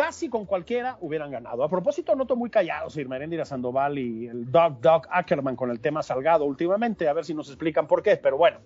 Casi 0.01 0.29
con 0.29 0.47
cualquiera 0.47 0.97
hubieran 0.99 1.29
ganado. 1.29 1.63
A 1.63 1.69
propósito, 1.69 2.15
noto 2.15 2.35
muy 2.35 2.49
callados 2.49 2.97
Irma 2.97 3.17
Heréndira 3.17 3.45
Sandoval 3.45 3.99
y 3.99 4.25
el 4.25 4.51
Doc 4.51 4.79
Doc 4.79 5.07
Ackerman 5.11 5.55
con 5.55 5.69
el 5.69 5.79
tema 5.79 6.01
Salgado 6.01 6.43
últimamente, 6.45 7.07
a 7.07 7.13
ver 7.13 7.23
si 7.23 7.35
nos 7.35 7.49
explican 7.49 7.85
por 7.85 8.01
qué, 8.01 8.17
pero 8.17 8.35
bueno, 8.35 8.57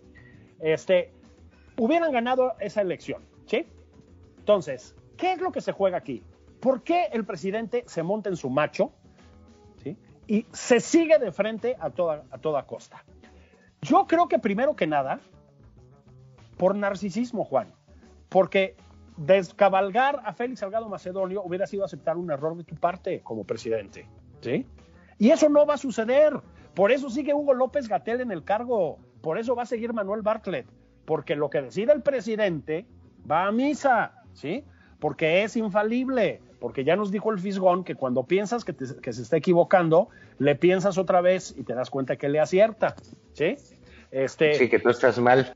este, 0.61 1.11
hubieran 1.75 2.13
ganado 2.13 2.53
esa 2.61 2.79
elección, 2.79 3.21
¿sí? 3.47 3.67
Entonces, 4.37 4.95
¿qué 5.17 5.33
es 5.33 5.41
lo 5.41 5.51
que 5.51 5.59
se 5.59 5.73
juega 5.73 5.97
aquí? 5.97 6.23
¿Por 6.61 6.83
qué 6.83 7.09
el 7.11 7.25
presidente 7.25 7.83
se 7.85 8.01
monta 8.01 8.29
en 8.29 8.37
su 8.37 8.49
macho 8.49 8.93
¿sí? 9.83 9.97
y 10.27 10.45
se 10.53 10.79
sigue 10.79 11.19
de 11.19 11.33
frente 11.33 11.75
a 11.81 11.89
toda 11.89 12.65
costa? 12.65 13.03
Yo 13.81 14.07
creo 14.07 14.29
que 14.29 14.39
primero 14.39 14.77
que 14.77 14.87
nada, 14.87 15.19
por 16.55 16.75
narcisismo, 16.75 17.43
Juan, 17.43 17.73
porque 18.29 18.77
descabalgar 19.17 20.21
a 20.25 20.33
Félix 20.33 20.59
Salgado 20.59 20.89
Macedonio 20.89 21.41
hubiera 21.43 21.67
sido 21.67 21.85
aceptar 21.85 22.17
un 22.17 22.31
error 22.31 22.55
de 22.57 22.63
tu 22.63 22.75
parte 22.75 23.21
como 23.21 23.43
presidente, 23.43 24.07
¿sí? 24.41 24.65
Y 25.17 25.29
eso 25.29 25.49
no 25.49 25.65
va 25.65 25.75
a 25.75 25.77
suceder. 25.77 26.33
Por 26.73 26.91
eso 26.91 27.09
sigue 27.09 27.33
Hugo 27.33 27.53
López 27.53 27.87
Gatel 27.87 28.21
en 28.21 28.31
el 28.31 28.43
cargo. 28.43 28.97
Por 29.21 29.37
eso 29.37 29.55
va 29.55 29.63
a 29.63 29.65
seguir 29.65 29.93
Manuel 29.93 30.21
Bartlett. 30.21 30.67
Porque 31.05 31.35
lo 31.35 31.49
que 31.49 31.61
decida 31.61 31.93
el 31.93 32.01
presidente 32.01 32.85
va 33.29 33.47
a 33.47 33.51
misa, 33.51 34.23
¿sí? 34.33 34.65
porque 34.99 35.43
es 35.43 35.55
infalible, 35.55 36.41
porque 36.59 36.83
ya 36.83 36.95
nos 36.95 37.11
dijo 37.11 37.31
el 37.31 37.39
Fisgón 37.39 37.83
que 37.83 37.95
cuando 37.95 38.23
piensas 38.23 38.65
que, 38.65 38.73
que 38.73 39.13
se 39.13 39.21
está 39.21 39.37
equivocando, 39.37 40.09
le 40.39 40.55
piensas 40.55 40.97
otra 40.97 41.21
vez 41.21 41.53
y 41.57 41.63
te 41.63 41.73
das 41.73 41.89
cuenta 41.89 42.15
que 42.15 42.29
le 42.29 42.39
acierta, 42.39 42.95
¿sí? 43.33 43.55
Este, 44.11 44.55
Sí, 44.55 44.69
que 44.69 44.79
tú 44.79 44.89
estás 44.89 45.19
mal. 45.19 45.55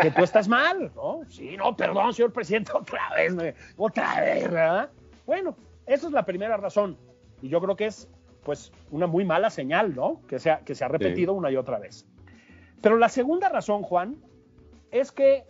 Que 0.00 0.10
tú 0.10 0.22
estás 0.22 0.48
mal, 0.48 0.90
¿no? 0.94 1.20
Sí, 1.28 1.56
no, 1.56 1.76
perdón, 1.76 2.12
señor 2.12 2.32
presidente, 2.32 2.72
otra 2.74 3.14
vez, 3.14 3.34
me- 3.34 3.54
otra 3.76 4.20
vez, 4.20 4.50
¿verdad? 4.50 4.90
Bueno, 5.26 5.56
esa 5.86 6.06
es 6.06 6.12
la 6.12 6.24
primera 6.24 6.56
razón. 6.56 6.96
Y 7.42 7.48
yo 7.48 7.60
creo 7.60 7.76
que 7.76 7.86
es, 7.86 8.08
pues, 8.44 8.72
una 8.90 9.06
muy 9.06 9.24
mala 9.24 9.50
señal, 9.50 9.94
¿no? 9.94 10.20
Que 10.28 10.38
se 10.38 10.50
ha, 10.50 10.60
que 10.60 10.74
se 10.74 10.84
ha 10.84 10.88
repetido 10.88 11.32
una 11.34 11.50
y 11.50 11.56
otra 11.56 11.78
vez. 11.78 12.06
Pero 12.82 12.96
la 12.96 13.08
segunda 13.08 13.48
razón, 13.48 13.82
Juan, 13.82 14.16
es 14.90 15.12
que 15.12 15.44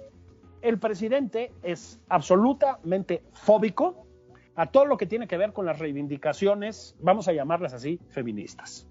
el 0.62 0.78
presidente 0.78 1.52
es 1.62 2.00
absolutamente 2.08 3.22
fóbico 3.32 4.06
a 4.56 4.66
todo 4.66 4.84
lo 4.84 4.96
que 4.96 5.06
tiene 5.06 5.26
que 5.26 5.36
ver 5.38 5.52
con 5.52 5.64
las 5.64 5.78
reivindicaciones, 5.78 6.94
vamos 7.00 7.28
a 7.28 7.32
llamarlas 7.32 7.72
así, 7.72 7.98
feministas. 8.10 8.86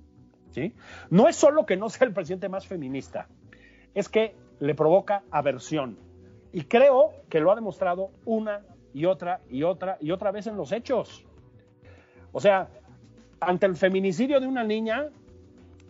¿sí? 0.52 0.74
No 1.12 1.28
es 1.28 1.36
solo 1.36 1.66
que 1.66 1.78
no 1.78 1.90
sea 1.90 2.08
el 2.08 2.14
presidente 2.14 2.50
más 2.50 2.66
feminista, 2.66 3.28
es 3.94 4.10
que 4.10 4.36
le 4.60 4.76
provoca 4.76 5.24
aversión. 5.32 5.98
Y 6.52 6.64
creo 6.64 7.12
que 7.30 7.40
lo 7.40 7.52
ha 7.52 7.56
demostrado 7.56 8.10
una 8.26 8.62
y 8.94 9.06
otra 9.06 9.40
y 9.50 9.64
otra 9.64 9.98
y 10.02 10.12
otra 10.12 10.32
vez 10.32 10.48
en 10.48 10.58
los 10.58 10.72
hechos. 10.72 11.24
O 12.32 12.40
sea, 12.40 12.68
ante 13.40 13.66
el 13.66 13.76
feminicidio 13.76 14.40
de 14.40 14.48
una 14.48 14.64
niña, 14.64 15.06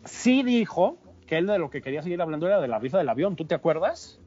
sí 0.05 0.43
dijo 0.43 0.97
que 1.25 1.37
él 1.37 1.47
de 1.47 1.59
lo 1.59 1.69
que 1.69 1.81
quería 1.81 2.01
seguir 2.01 2.21
hablando 2.21 2.47
era 2.47 2.59
de 2.59 2.67
la 2.67 2.79
rifa 2.79 2.97
del 2.97 3.09
avión. 3.09 3.35
¿Tú 3.35 3.45
te 3.45 3.55
acuerdas? 3.55 4.19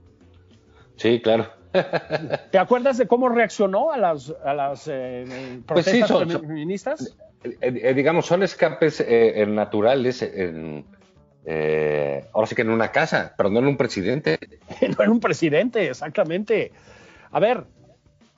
Sí, 0.96 1.20
claro. 1.20 1.46
¿Te 2.50 2.58
acuerdas 2.58 2.98
de 2.98 3.06
cómo 3.06 3.28
reaccionó 3.28 3.92
a 3.92 3.96
las, 3.96 4.32
a 4.44 4.52
las 4.54 4.88
eh, 4.88 5.24
Pues 5.66 5.86
sí, 5.86 6.00
protestas 6.02 6.08
son- 6.08 6.28
femi- 6.28 6.32
son- 6.32 6.46
feministas? 6.46 7.16
Eh, 7.44 7.56
eh, 7.60 7.94
digamos, 7.94 8.26
son 8.26 8.42
escapes 8.42 9.00
eh, 9.06 9.44
naturales 9.48 10.22
en, 10.22 10.84
eh, 11.44 12.24
ahora 12.32 12.46
sí 12.46 12.54
que 12.54 12.62
en 12.62 12.70
una 12.70 12.92
casa, 12.92 13.34
pero 13.36 13.50
no 13.50 13.58
en 13.58 13.66
un 13.66 13.76
presidente. 13.76 14.38
no 14.80 15.02
era 15.02 15.10
un 15.10 15.20
presidente, 15.20 15.88
exactamente. 15.88 16.72
A 17.30 17.40
ver, 17.40 17.64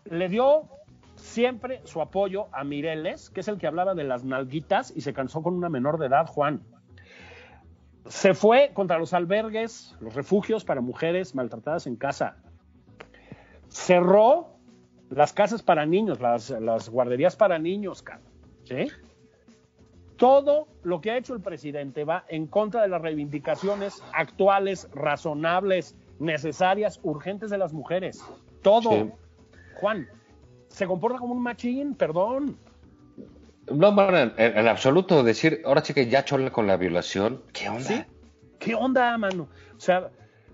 le 0.04 0.28
dio 0.28 0.68
siempre 1.16 1.80
su 1.84 2.00
apoyo 2.00 2.48
a 2.52 2.64
Mireles, 2.64 3.30
que 3.30 3.40
es 3.40 3.48
el 3.48 3.58
que 3.58 3.66
hablaba 3.66 3.94
de 3.94 4.04
las 4.04 4.24
nalguitas 4.24 4.92
y 4.94 5.00
se 5.00 5.12
cansó 5.12 5.42
con 5.42 5.54
una 5.54 5.68
menor 5.68 5.98
de 5.98 6.06
edad, 6.06 6.26
Juan. 6.26 6.62
Se 8.06 8.34
fue 8.34 8.72
contra 8.74 8.98
los 8.98 9.14
albergues, 9.14 9.96
los 10.00 10.14
refugios 10.14 10.64
para 10.64 10.80
mujeres 10.80 11.34
maltratadas 11.34 11.86
en 11.86 11.96
casa. 11.96 12.36
Cerró 13.68 14.58
las 15.10 15.32
casas 15.32 15.62
para 15.62 15.86
niños, 15.86 16.20
las, 16.20 16.50
las 16.50 16.90
guarderías 16.90 17.36
para 17.36 17.58
niños. 17.58 18.04
¿sí? 18.64 18.88
Todo 20.16 20.68
lo 20.82 21.00
que 21.00 21.10
ha 21.10 21.16
hecho 21.16 21.34
el 21.34 21.40
presidente 21.40 22.04
va 22.04 22.24
en 22.28 22.46
contra 22.46 22.82
de 22.82 22.88
las 22.88 23.02
reivindicaciones 23.02 24.02
actuales, 24.12 24.88
razonables, 24.94 25.96
necesarias, 26.18 27.00
urgentes 27.02 27.50
de 27.50 27.58
las 27.58 27.72
mujeres. 27.72 28.24
Todo. 28.62 28.90
Sí. 28.90 29.10
Juan, 29.80 30.08
se 30.68 30.86
comporta 30.86 31.18
como 31.18 31.34
un 31.34 31.42
machín, 31.42 31.94
perdón. 31.94 32.56
No, 33.70 33.92
bueno, 33.92 34.18
en, 34.18 34.32
en 34.36 34.68
absoluto 34.68 35.22
decir, 35.22 35.62
ahora 35.64 35.84
sí 35.84 35.94
que 35.94 36.06
ya 36.06 36.24
chola 36.24 36.50
con 36.50 36.66
la 36.66 36.76
violación, 36.76 37.42
¿qué 37.52 37.68
onda? 37.68 37.80
¿Sí? 37.80 38.04
¿Qué 38.58 38.74
onda, 38.74 39.16
mano? 39.18 39.48
O 39.76 39.80
sea, 39.80 40.10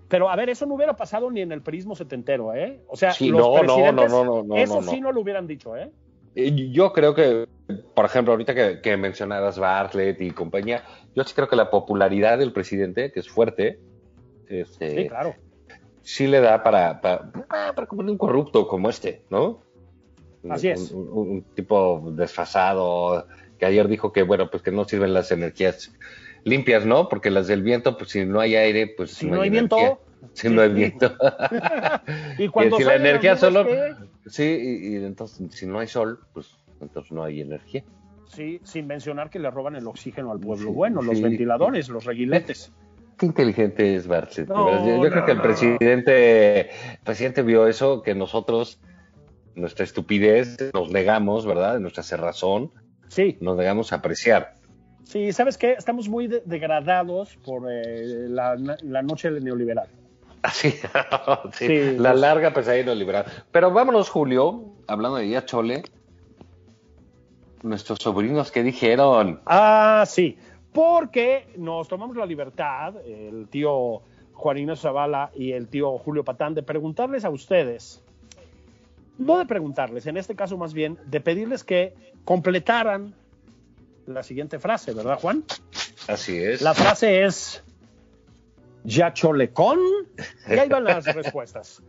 pero 0.07 0.29
a 0.29 0.35
ver, 0.35 0.49
eso 0.49 0.65
no 0.65 0.75
hubiera 0.75 0.95
pasado 0.95 1.31
ni 1.31 1.41
en 1.41 1.51
el 1.51 1.61
prismo 1.61 1.95
setentero, 1.95 2.53
¿eh? 2.53 2.81
O 2.87 2.97
sea, 2.97 3.11
Sí, 3.11 3.29
los 3.29 3.39
no, 3.39 3.53
no, 3.53 3.59
presidentes, 3.59 4.11
no, 4.11 4.25
no, 4.25 4.43
no, 4.43 4.55
eso 4.57 4.81
sí 4.81 4.99
no 4.99 5.11
lo 5.11 5.21
hubieran 5.21 5.47
dicho, 5.47 5.77
¿eh? 5.77 5.89
Eh, 6.35 6.69
Yo 6.71 6.93
creo 6.93 7.13
que, 7.13 7.47
por 7.93 8.05
ejemplo, 8.05 8.33
ahorita 8.33 8.53
que, 8.55 8.81
que 8.81 8.97
mencionabas 8.97 9.59
Bartlett 9.59 10.21
y 10.21 10.31
compañía, 10.31 10.83
yo 11.15 11.23
sí 11.23 11.33
creo 11.33 11.47
que 11.47 11.55
la 11.55 11.69
popularidad 11.69 12.37
del 12.37 12.53
presidente, 12.53 13.11
que 13.11 13.19
es 13.19 13.29
fuerte, 13.29 13.79
este, 14.47 15.03
Sí, 15.03 15.07
claro. 15.07 15.35
sí 16.01 16.27
le 16.27 16.39
da 16.41 16.63
para, 16.63 17.01
para, 17.01 17.31
para 17.75 17.87
como 17.87 18.01
un 18.01 18.17
corrupto 18.17 18.67
como 18.67 18.89
este, 18.89 19.23
¿no? 19.29 19.61
Así 20.49 20.67
Un- 20.67 20.73
es. 20.73 20.91
Un, 20.91 21.45
tipo 21.53 22.11
desfasado 22.15 23.27
que 23.59 23.65
ayer 23.65 23.87
dijo 23.87 24.11
que, 24.11 24.23
bueno, 24.23 24.49
pues 24.49 24.63
que 24.63 24.71
no 24.71 24.85
sirven 24.85 25.13
las 25.13 25.31
energías 25.31 25.91
limpias, 26.43 26.85
¿no? 26.85 27.07
Porque 27.09 27.29
las 27.29 27.47
del 27.47 27.61
viento, 27.61 27.97
pues 27.97 28.09
si 28.09 28.25
no 28.25 28.39
hay 28.39 28.55
aire, 28.55 28.91
pues 28.97 29.11
Si 29.11 29.27
no 29.27 29.41
hay 29.41 29.49
viento. 29.49 30.01
Si 30.33 30.49
no 30.49 30.61
hay 30.61 30.69
viento. 30.69 31.13
Y 32.37 32.47
cuando 32.47 32.77
si 32.77 32.83
la 32.83 32.95
energía 32.95 33.35
solo. 33.35 33.65
¿qué? 33.65 33.93
Sí, 34.25 34.43
y, 34.43 34.93
y 34.93 34.95
entonces, 35.05 35.47
si 35.53 35.65
no 35.65 35.79
hay 35.79 35.87
sol, 35.87 36.19
pues 36.33 36.47
entonces 36.79 37.11
no 37.11 37.23
hay 37.23 37.41
energía. 37.41 37.83
Sí, 38.27 38.59
sin 38.63 38.87
mencionar 38.87 39.29
que 39.29 39.39
le 39.39 39.49
roban 39.51 39.75
el 39.75 39.85
oxígeno 39.87 40.31
al 40.31 40.39
pueblo 40.39 40.69
Sí, 40.69 40.73
bueno, 40.73 41.01
los 41.01 41.17
sí. 41.17 41.23
ventiladores, 41.23 41.89
los 41.89 42.05
reguiletes. 42.05 42.71
Qué 43.17 43.25
inteligente 43.25 43.95
es 43.95 44.07
Bartlett. 44.07 44.47
No, 44.47 44.87
yo 44.87 44.95
yo 44.97 45.03
no, 45.03 45.09
creo 45.11 45.25
que 45.25 45.31
el 45.33 45.41
presidente, 45.41 46.61
el 46.61 46.99
presidente 47.03 47.43
vio 47.43 47.67
eso, 47.67 48.01
que 48.01 48.15
nosotros, 48.15 48.79
nuestra 49.53 49.83
estupidez, 49.83 50.57
nos 50.73 50.89
negamos, 50.91 51.45
¿verdad? 51.45 51.79
Nuestra 51.79 52.03
cerrazón, 52.03 52.71
Sí, 53.09 53.37
nos 53.41 53.57
negamos 53.57 53.91
a 53.91 53.97
apreciar. 53.97 54.53
sí, 55.03 55.33
¿sabes 55.33 55.57
qué? 55.57 55.73
Estamos 55.73 56.07
muy 56.07 56.27
de- 56.27 56.41
degradados 56.45 57.35
por 57.43 57.69
eh, 57.69 58.27
la, 58.29 58.55
la 58.55 59.01
noche 59.01 59.29
del 59.29 59.43
neoliberal. 59.43 59.89
Así, 60.43 60.71
sí, 61.53 61.67
Sí, 61.67 61.97
la 61.97 62.11
pues- 62.11 62.21
larga 62.21 62.53
pesadilla 62.53 62.95
liberal. 62.95 63.25
Pero 63.51 63.71
vámonos, 63.71 64.09
Julio, 64.09 64.73
hablando 64.87 65.17
de 65.17 65.29
ya 65.29 65.45
Chole, 65.45 65.83
nuestros 67.63 67.99
sobrinos, 67.99 68.51
¿qué 68.51 68.63
dijeron? 68.63 69.39
Ah, 69.45 70.03
sí, 70.07 70.37
porque 70.73 71.47
nos 71.57 71.87
tomamos 71.87 72.15
la 72.17 72.25
libertad, 72.25 72.95
el 73.05 73.47
tío 73.49 74.01
Juan 74.33 74.57
Ignacio 74.57 74.89
Zavala 74.89 75.31
y 75.35 75.51
el 75.51 75.67
tío 75.67 75.97
Julio 75.99 76.23
Patán, 76.23 76.55
de 76.55 76.63
preguntarles 76.63 77.23
a 77.25 77.29
ustedes, 77.29 78.01
no 79.19 79.37
de 79.37 79.45
preguntarles, 79.45 80.07
en 80.07 80.17
este 80.17 80.35
caso 80.35 80.57
más 80.57 80.73
bien, 80.73 80.97
de 81.05 81.21
pedirles 81.21 81.63
que 81.63 81.93
completaran 82.25 83.13
la 84.07 84.23
siguiente 84.23 84.57
frase, 84.57 84.93
¿verdad, 84.93 85.19
Juan? 85.19 85.43
Así 86.07 86.35
es. 86.37 86.61
La 86.63 86.73
frase 86.73 87.23
es 87.25 87.63
ya 88.83 89.13
cholecón. 89.13 89.79
Y 90.47 90.53
ahí 90.53 90.69
van 90.69 90.83
las 90.83 91.05
respuestas. 91.05 91.81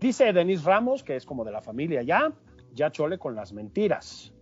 Dice 0.00 0.32
Denis 0.32 0.64
Ramos, 0.64 1.02
que 1.02 1.16
es 1.16 1.26
como 1.26 1.44
de 1.44 1.52
la 1.52 1.60
familia 1.60 2.02
ya, 2.02 2.32
ya 2.74 2.90
chole 2.90 3.18
con 3.18 3.34
las 3.34 3.52
mentiras. 3.52 4.32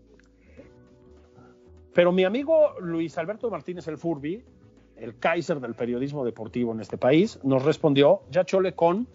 Pero 1.94 2.12
mi 2.12 2.24
amigo 2.24 2.78
Luis 2.80 3.16
Alberto 3.16 3.50
Martínez 3.50 3.88
El 3.88 3.96
Furby, 3.96 4.44
el 4.96 5.18
Kaiser 5.18 5.60
del 5.60 5.74
periodismo 5.74 6.24
deportivo 6.24 6.72
en 6.72 6.80
este 6.80 6.98
país, 6.98 7.40
nos 7.42 7.64
respondió, 7.64 8.20
ya 8.30 8.44
chole 8.44 8.74
con, 8.74 9.08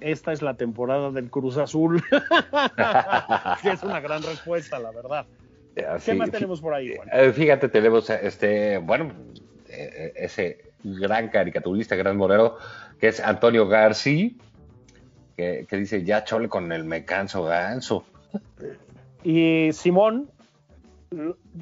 esta 0.00 0.32
es 0.32 0.42
la 0.42 0.54
temporada 0.54 1.10
del 1.10 1.30
Cruz 1.30 1.56
Azul. 1.56 2.00
que 3.62 3.70
es 3.70 3.82
una 3.82 3.98
gran 3.98 4.22
respuesta, 4.22 4.78
la 4.78 4.92
verdad. 4.92 5.26
Así, 5.88 6.12
¿Qué 6.12 6.16
más 6.16 6.30
tenemos 6.30 6.60
por 6.60 6.74
ahí, 6.74 6.94
Juan? 6.94 7.08
eh, 7.12 7.32
Fíjate, 7.32 7.68
tenemos 7.68 8.08
este, 8.10 8.78
bueno, 8.78 9.12
eh, 9.68 10.12
ese 10.16 10.67
gran 10.82 11.28
caricaturista, 11.28 11.96
gran 11.96 12.16
morero, 12.16 12.58
que 13.00 13.08
es 13.08 13.20
Antonio 13.20 13.68
García, 13.68 14.30
que, 15.36 15.66
que 15.68 15.76
dice, 15.76 16.04
ya 16.04 16.24
chole 16.24 16.48
con 16.48 16.72
el 16.72 16.84
me 16.84 17.04
canso 17.04 17.44
ganso. 17.44 18.04
Y 19.22 19.70
Simón, 19.72 20.30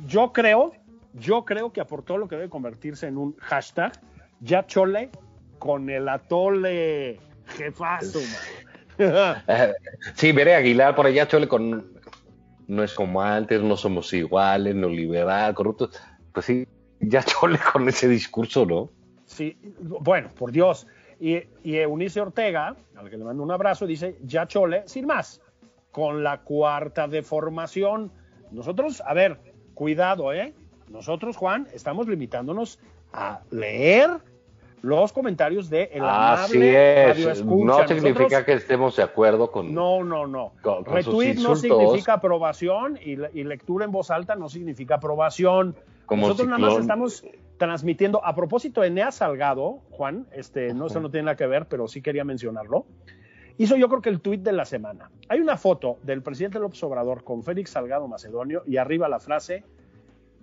yo 0.07 0.33
creo, 0.33 0.73
yo 1.15 1.45
creo 1.45 1.73
que 1.73 1.81
aportó 1.81 2.19
lo 2.19 2.29
que 2.29 2.37
debe 2.37 2.49
convertirse 2.49 3.07
en 3.07 3.17
un 3.19 3.37
hashtag, 3.39 3.93
ya 4.41 4.67
chole 4.67 5.11
con 5.59 5.89
el 5.89 6.09
atole 6.09 7.19
jefazo, 7.57 8.21
sí, 10.15 10.33
veré 10.33 10.55
Aguilar 10.55 10.95
por 10.95 11.07
allá, 11.07 11.29
chole 11.29 11.49
con, 11.49 11.93
no 12.67 12.83
es 12.83 12.95
como 12.95 13.23
antes, 13.23 13.63
no 13.63 13.77
somos 13.77 14.13
iguales, 14.13 14.75
no 14.75 14.89
liberal, 14.89 15.55
corruptos. 15.55 15.91
Pues 16.33 16.47
sí, 16.47 16.67
ya 17.01 17.23
chole 17.23 17.59
con 17.73 17.89
ese 17.89 18.09
discurso, 18.09 18.65
¿no? 18.67 18.91
Sí, 19.27 19.57
bueno, 19.81 20.31
por 20.37 20.51
Dios. 20.53 20.87
Y, 21.21 21.37
y 21.65 21.77
Eunice 21.77 22.21
Ortega, 22.21 22.77
al 22.97 23.11
que 23.11 23.17
le 23.17 23.25
mando 23.25 23.43
un 23.43 23.51
abrazo, 23.51 23.87
dice, 23.87 24.17
ya 24.23 24.47
chole, 24.47 24.83
sin 24.87 25.07
más, 25.07 25.41
con 25.91 26.23
la 26.23 26.41
cuarta 26.43 27.09
deformación. 27.09 28.11
Nosotros, 28.51 29.03
a 29.05 29.13
ver, 29.15 29.39
cuidado, 29.75 30.33
¿eh? 30.33 30.55
Nosotros, 30.89 31.37
Juan, 31.37 31.67
estamos 31.75 32.07
limitándonos 32.07 32.79
a 33.13 33.41
leer 33.51 34.11
los 34.83 35.13
comentarios 35.13 35.69
de 35.69 35.85
el 35.93 36.03
Así 36.05 36.61
es. 36.63 37.45
No 37.45 37.87
significa 37.89 38.23
Nosotros- 38.23 38.45
que 38.45 38.53
estemos 38.53 38.95
de 38.97 39.03
acuerdo 39.03 39.51
con. 39.51 39.75
No, 39.75 40.05
no, 40.05 40.27
no. 40.29 40.53
Con- 40.63 40.85
Retweet 40.85 41.37
no 41.37 41.57
significa 41.57 42.13
aprobación 42.15 42.97
y, 43.03 43.13
y 43.37 43.43
lectura 43.45 43.85
en 43.87 43.91
voz 43.91 44.11
alta 44.13 44.37
no 44.37 44.49
significa 44.49 44.97
aprobación. 44.97 45.75
Como 46.05 46.23
Nosotros 46.29 46.47
nada 46.47 46.59
más 46.59 46.69
ciclón. 46.71 46.83
estamos 46.83 47.25
transmitiendo. 47.59 48.25
A 48.25 48.35
propósito, 48.35 48.85
Enea 48.85 49.11
Salgado, 49.13 49.81
Juan, 49.91 50.27
este, 50.33 50.75
no, 50.75 50.87
eso 50.87 51.01
no 51.01 51.11
tiene 51.11 51.25
nada 51.27 51.37
que 51.37 51.47
ver, 51.47 51.67
pero 51.67 51.89
sí 51.89 52.03
quería 52.03 52.25
mencionarlo. 52.25 52.87
hizo 53.59 53.77
yo 53.77 53.89
creo 53.89 54.03
que 54.03 54.11
el 54.11 54.21
tuit 54.21 54.43
de 54.43 54.53
la 54.53 54.65
semana. 54.67 55.11
Hay 55.29 55.41
una 55.41 55.57
foto 55.57 55.99
del 56.03 56.23
presidente 56.23 56.59
López 56.59 56.83
Obrador 56.83 57.25
con 57.25 57.43
Félix 57.43 57.71
Salgado 57.71 58.07
Macedonio 58.07 58.63
y 58.67 58.77
arriba 58.77 59.09
la 59.09 59.19
frase, 59.19 59.65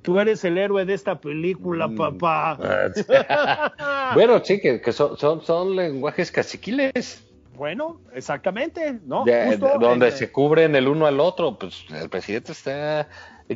tú 0.01 0.19
eres 0.19 0.43
el 0.43 0.57
héroe 0.57 0.83
de 0.85 0.95
esta 0.95 1.21
película, 1.21 1.87
Mm. 1.87 1.95
papá. 1.95 2.57
bueno, 4.15 4.39
sí, 4.43 4.59
que, 4.59 4.81
que 4.81 4.91
son, 4.91 5.17
son, 5.17 5.41
son 5.41 5.75
lenguajes 5.75 6.31
caciquiles. 6.31 7.23
Bueno, 7.55 8.01
exactamente, 8.13 8.99
¿no? 9.05 9.23
de- 9.25 9.45
Justo, 9.45 9.65
de- 9.67 9.85
donde 9.85 10.07
eh, 10.07 10.11
se 10.11 10.31
cubren 10.31 10.75
el 10.75 10.87
uno 10.87 11.05
al 11.05 11.19
otro. 11.19 11.57
Pues 11.59 11.85
el 11.91 12.09
presidente 12.09 12.51
está 12.51 13.07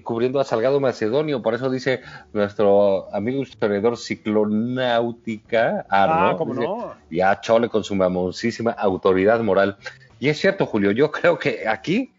cubriendo 0.04 0.40
a 0.40 0.44
Salgado 0.44 0.80
Macedonio, 0.80 1.42
por 1.42 1.54
eso 1.56 1.70
dice 1.70 2.02
nuestro 2.34 3.14
amigo 3.16 3.42
historiador 3.42 3.98
ciclonáutica, 3.98 5.86
Ah, 5.90 6.04
Arno, 6.04 6.38
cómo 6.38 6.54
dice, 6.54 6.66
no. 6.66 6.94
ya 7.10 7.40
chole 7.42 7.70
con 7.70 7.84
su 7.84 7.96
mamoncísima 7.96 8.72
autoridad 8.72 9.40
moral. 9.42 9.78
Y 10.20 10.30
es 10.30 10.40
cierto, 10.40 10.66
Julio, 10.66 10.92
yo 10.92 11.12
creo 11.12 11.38
que 11.40 11.68
aquí 11.68 12.12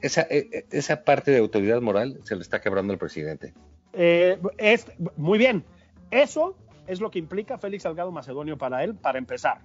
esa, 0.00 0.22
eh, 0.22 0.48
eh, 0.52 0.66
esa 0.70 1.02
parte 1.04 1.30
de 1.30 1.38
autoridad 1.38 1.80
moral 1.80 2.20
se 2.24 2.36
le 2.36 2.42
está 2.42 2.60
quebrando 2.60 2.92
al 2.92 2.98
presidente. 2.98 3.52
Eh, 3.92 4.38
es 4.56 4.86
muy 5.16 5.38
bien. 5.38 5.64
Eso 6.10 6.54
es 6.86 7.00
lo 7.00 7.10
que 7.10 7.18
implica 7.18 7.58
Félix 7.58 7.82
Salgado 7.82 8.10
Macedonio 8.12 8.56
para 8.56 8.82
él, 8.84 8.94
para 8.94 9.18
empezar. 9.18 9.58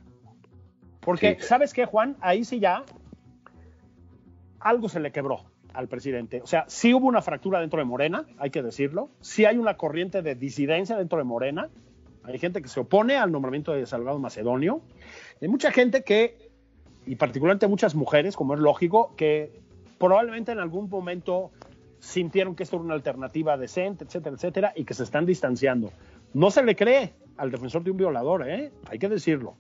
Porque, 1.00 1.38
Sí. 1.40 1.48
¿sabes 1.48 1.74
qué, 1.74 1.86
Juan? 1.86 2.18
Ahí 2.22 2.44
sí 2.44 2.60
ya 2.60 2.84
algo 4.60 4.88
se 4.90 5.00
le 5.00 5.12
quebró 5.12 5.46
al 5.74 5.88
presidente. 5.88 6.42
O 6.42 6.48
sea, 6.48 6.66
sí 6.68 6.94
hubo 6.94 7.08
una 7.08 7.22
fractura 7.22 7.60
dentro 7.60 7.80
de 7.80 7.86
Morena, 7.86 8.26
hay 8.38 8.50
que 8.50 8.62
decirlo. 8.62 9.10
Sí 9.22 9.46
hay 9.46 9.58
una 9.58 9.76
corriente 9.76 10.22
de 10.22 10.36
disidencia 10.36 10.96
dentro 10.98 11.18
de 11.18 11.24
Morena. 11.24 11.70
Hay 12.24 12.40
gente 12.40 12.62
que 12.62 12.70
se 12.70 12.80
opone 12.80 13.18
al 13.18 13.32
nombramiento 13.32 13.74
de 13.74 13.86
Salgado 13.86 14.20
Macedonio. 14.20 14.82
Hay 15.42 15.48
mucha 15.48 15.72
gente 15.72 16.04
que, 16.04 16.50
y 17.06 17.16
particularmente 17.16 17.68
muchas 17.68 17.96
mujeres, 17.96 18.36
como 18.36 18.54
es 18.54 18.60
lógico, 18.60 19.14
que 19.18 19.52
probablemente 19.98 20.52
en 20.52 20.60
algún 20.60 20.90
momento 20.90 21.52
sintieron 22.00 22.56
que 22.56 22.64
esto 22.64 22.76
era 22.78 22.86
una 22.86 22.94
alternativa 22.94 23.58
decente, 23.58 24.06
etcétera, 24.06 24.36
etcétera, 24.36 24.74
y 24.76 24.86
que 24.86 24.94
se 24.94 25.04
están 25.04 25.26
distanciando. 25.26 25.92
No 26.34 26.52
se 26.52 26.64
le 26.64 26.76
cree 26.76 27.14
al 27.38 27.52
defensor 27.52 27.84
de 27.84 27.92
un 27.92 27.98
violador, 27.98 28.48
¿eh? 28.48 28.72
Hay 28.90 29.00
que 29.00 29.10
decirlo. 29.10 29.56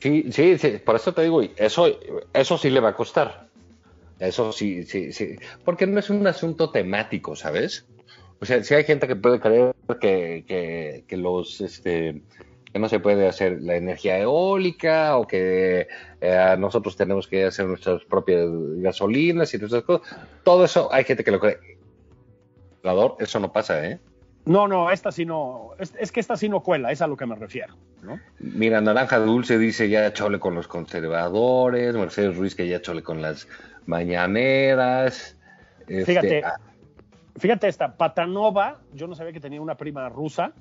Sí, 0.00 0.30
sí, 0.30 0.58
sí, 0.58 0.78
por 0.84 0.94
eso 0.94 1.12
te 1.12 1.22
digo, 1.22 1.42
eso, 1.42 1.86
eso 2.32 2.56
sí 2.58 2.70
le 2.70 2.80
va 2.80 2.90
a 2.90 2.94
costar. 2.94 3.47
Eso 4.18 4.52
sí, 4.52 4.84
sí, 4.84 5.12
sí. 5.12 5.36
Porque 5.64 5.86
no 5.86 5.98
es 5.98 6.10
un 6.10 6.26
asunto 6.26 6.70
temático, 6.70 7.36
¿sabes? 7.36 7.86
O 8.40 8.46
sea, 8.46 8.62
sí 8.62 8.74
hay 8.74 8.84
gente 8.84 9.06
que 9.06 9.16
puede 9.16 9.40
creer 9.40 9.74
que, 10.00 10.44
que, 10.46 11.04
que 11.06 11.16
los, 11.16 11.60
este, 11.60 12.22
que 12.72 12.78
no 12.78 12.88
se 12.88 13.00
puede 13.00 13.26
hacer 13.26 13.62
la 13.62 13.76
energía 13.76 14.18
eólica 14.18 15.16
o 15.16 15.26
que 15.26 15.88
eh, 16.20 16.56
nosotros 16.58 16.96
tenemos 16.96 17.26
que 17.26 17.44
hacer 17.44 17.66
nuestras 17.66 18.04
propias 18.04 18.48
gasolinas 18.76 19.52
y 19.54 19.58
todas 19.58 19.72
esas 19.72 19.84
cosas. 19.84 20.16
Todo 20.44 20.64
eso 20.64 20.92
hay 20.92 21.04
gente 21.04 21.24
que 21.24 21.30
lo 21.30 21.40
cree. 21.40 21.58
Eso 23.18 23.40
no 23.40 23.52
pasa, 23.52 23.86
¿eh? 23.86 23.98
No, 24.44 24.66
no, 24.66 24.90
esta 24.90 25.12
sí 25.12 25.26
no, 25.26 25.72
es, 25.78 25.92
es 25.98 26.10
que 26.10 26.20
esta 26.20 26.34
sí 26.36 26.48
no 26.48 26.62
cuela, 26.62 26.90
es 26.90 27.02
a 27.02 27.06
lo 27.06 27.18
que 27.18 27.26
me 27.26 27.34
refiero, 27.34 27.74
¿no? 28.02 28.18
Mira, 28.38 28.80
Naranja 28.80 29.18
Dulce 29.18 29.58
dice 29.58 29.90
ya 29.90 30.10
chole 30.14 30.38
con 30.38 30.54
los 30.54 30.66
conservadores, 30.66 31.94
Mercedes 31.94 32.34
Ruiz 32.34 32.54
que 32.54 32.66
ya 32.66 32.80
chole 32.80 33.02
con 33.02 33.20
las 33.20 33.46
mañaneras. 33.88 35.36
Este, 35.88 36.04
Fíjate, 36.04 36.44
ah, 36.44 36.60
fíjate 37.38 37.68
esta, 37.68 37.96
Patanova, 37.96 38.78
yo 38.92 39.06
no 39.08 39.14
sabía 39.14 39.32
que 39.32 39.40
tenía 39.40 39.60
una 39.60 39.76
prima 39.76 40.08
rusa, 40.08 40.52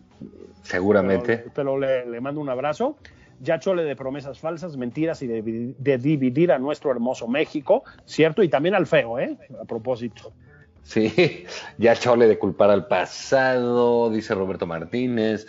seguramente. 0.63 1.37
pero, 1.37 1.51
pero 1.53 1.77
le, 1.77 2.05
le 2.05 2.21
mando 2.21 2.41
un 2.41 2.49
abrazo. 2.49 2.97
Ya 3.39 3.59
chole 3.59 3.83
de 3.83 3.95
promesas 3.95 4.39
falsas, 4.39 4.77
mentiras 4.77 5.21
y 5.21 5.27
de, 5.27 5.75
de 5.77 5.97
dividir 5.99 6.51
a 6.51 6.57
nuestro 6.57 6.89
hermoso 6.89 7.27
México, 7.27 7.83
¿cierto? 8.05 8.41
Y 8.41 8.49
también 8.49 8.73
al 8.73 8.87
feo, 8.87 9.19
¿eh? 9.19 9.37
A 9.61 9.65
propósito. 9.65 10.33
Sí, 10.81 11.45
ya 11.77 11.95
chole 11.95 12.27
de 12.27 12.39
culpar 12.39 12.71
al 12.71 12.87
pasado, 12.87 14.09
dice 14.09 14.33
Roberto 14.33 14.65
Martínez. 14.65 15.45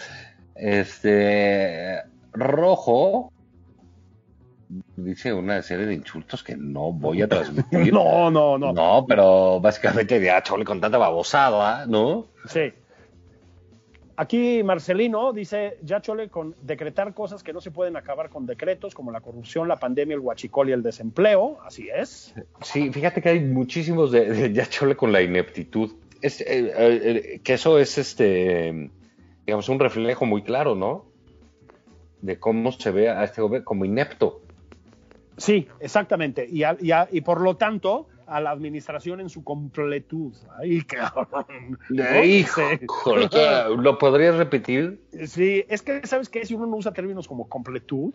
Este 0.55 2.03
Rojo 2.33 3.33
dice 4.97 5.33
una 5.33 5.63
serie 5.63 5.87
de 5.87 5.95
insultos 5.95 6.43
que 6.43 6.57
no 6.57 6.93
voy 6.93 7.23
a 7.23 7.29
transmitir. 7.29 7.93
No, 7.93 8.31
no, 8.31 8.59
no. 8.59 8.73
No, 8.73 9.05
pero 9.07 9.61
básicamente 9.61 10.21
ya 10.23 10.43
chole 10.43 10.65
con 10.65 10.81
tanta 10.81 10.99
babosada, 10.99 11.87
¿no? 11.87 12.27
Sí. 12.47 12.73
Aquí 14.17 14.65
Marcelino 14.65 15.33
dice, 15.33 15.79
ya 15.85 16.01
chole 16.01 16.29
con 16.29 16.57
decretar 16.63 17.15
cosas 17.15 17.45
que 17.45 17.53
no 17.53 17.61
se 17.61 17.71
pueden 17.71 17.97
acabar 17.97 18.31
con 18.31 18.47
decretos, 18.47 18.93
como 18.93 19.13
la 19.13 19.21
corrupción, 19.21 19.69
la 19.69 19.79
pandemia, 19.79 20.15
el 20.17 20.21
huachicol 20.21 20.69
y 20.69 20.73
el 20.73 20.83
desempleo. 20.83 21.59
Así 21.65 21.89
es. 21.89 22.35
Sí, 22.63 22.91
fíjate 22.91 23.23
que 23.23 23.29
hay 23.29 23.41
muchísimos 23.41 24.11
de, 24.11 24.29
de 24.29 24.53
ya 24.53 24.67
chole 24.67 24.97
con 24.97 25.13
la 25.13 25.23
ineptitud. 25.23 25.93
Es, 26.21 26.41
eh, 26.41 26.47
eh, 26.49 26.73
eh, 26.77 27.41
que 27.45 27.55
eso 27.55 27.79
es 27.79 27.97
este, 27.97 28.91
digamos, 29.47 29.69
un 29.69 29.79
reflejo 29.79 30.27
muy 30.27 30.43
claro, 30.43 30.75
¿no? 30.75 31.05
De 32.21 32.41
cómo 32.41 32.73
se 32.73 32.91
ve 32.91 33.09
a 33.11 33.23
este 33.23 33.41
gobierno 33.41 33.65
como 33.65 33.85
inepto. 33.85 34.43
Sí, 35.39 35.67
exactamente. 35.81 36.47
Y, 36.49 36.63
a- 36.65 36.77
y 36.81 36.91
a- 36.91 37.09
y 37.11 37.23
por 37.23 37.41
lo 37.41 37.57
tanto, 37.57 38.07
a 38.27 38.41
la 38.43 38.51
administración 38.51 39.21
en 39.21 39.31
su 39.31 39.43
completud. 39.43 40.35
Ay, 40.59 40.83
cabrón. 40.87 41.79
¿No? 41.89 42.23
Hijo, 42.25 42.61
Sí. 42.71 43.77
¿lo 43.79 43.97
podrías 43.99 44.37
repetir? 44.37 45.01
Sí, 45.27 45.65
es 45.69 45.81
que, 45.81 46.07
¿sabes 46.07 46.29
qué? 46.29 46.45
Si 46.45 46.55
uno 46.55 46.67
no 46.67 46.77
usa 46.77 46.93
términos 46.93 47.27
como 47.27 47.49
completud, 47.49 48.13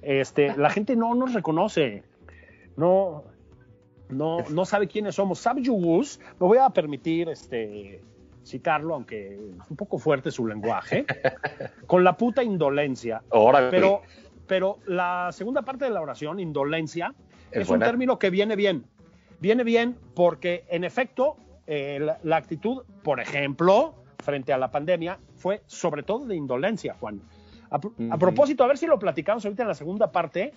este, 0.00 0.56
la 0.56 0.70
gente 0.70 0.96
no 0.96 1.14
nos 1.14 1.34
reconoce. 1.34 2.04
No, 2.76 3.24
no, 4.08 4.38
no 4.48 4.64
sabe 4.64 4.86
quiénes 4.88 5.16
somos. 5.16 5.44
Yugus, 5.60 6.20
me 6.40 6.46
voy 6.46 6.58
a 6.58 6.70
permitir 6.70 7.28
este, 7.28 8.00
citarlo, 8.46 8.94
aunque 8.94 9.34
es 9.34 9.70
un 9.70 9.76
poco 9.76 9.98
fuerte 9.98 10.30
su 10.30 10.46
lenguaje, 10.46 11.04
con 11.86 12.04
la 12.04 12.16
puta 12.16 12.42
indolencia. 12.42 13.22
Ahora, 13.30 13.68
Pero, 13.70 14.02
pero 14.48 14.78
la 14.86 15.30
segunda 15.30 15.62
parte 15.62 15.84
de 15.84 15.92
la 15.92 16.00
oración, 16.00 16.40
indolencia, 16.40 17.14
Es 17.52 17.68
un 17.68 17.78
término 17.78 18.18
que 18.18 18.30
viene 18.30 18.56
bien. 18.56 18.84
Viene 19.38 19.62
bien 19.62 19.96
porque, 20.14 20.64
en 20.68 20.82
efecto, 20.82 21.36
eh, 21.66 21.98
la, 22.00 22.18
la 22.24 22.36
actitud, 22.36 22.82
por 23.04 23.20
ejemplo, 23.20 23.94
frente 24.24 24.52
a 24.52 24.58
la 24.58 24.70
pandemia, 24.70 25.18
fue 25.36 25.62
sobre 25.66 26.02
todo 26.02 26.26
de 26.26 26.34
indolencia, 26.34 26.96
Juan. 26.98 27.20
A, 27.70 28.18
propósito, 28.18 28.64
a 28.64 28.66
ver 28.66 28.78
si 28.78 28.86
lo 28.86 28.98
platicamos 28.98 29.44
ahorita 29.44 29.62
en 29.62 29.68
la 29.68 29.74
segunda 29.74 30.10
parte. 30.10 30.52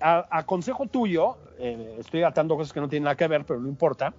A, 0.00 0.26
a 0.30 0.46
consejo 0.46 0.86
tuyo, 0.86 1.36
eh, 1.58 1.96
estoy 1.98 2.22
atando 2.22 2.56
cosas 2.56 2.72
que 2.72 2.80
no 2.80 2.88
tienen 2.88 3.04
nada 3.04 3.16
que 3.16 3.28
ver, 3.28 3.44
pero 3.44 3.60
no 3.60 3.68
importa, 3.68 4.14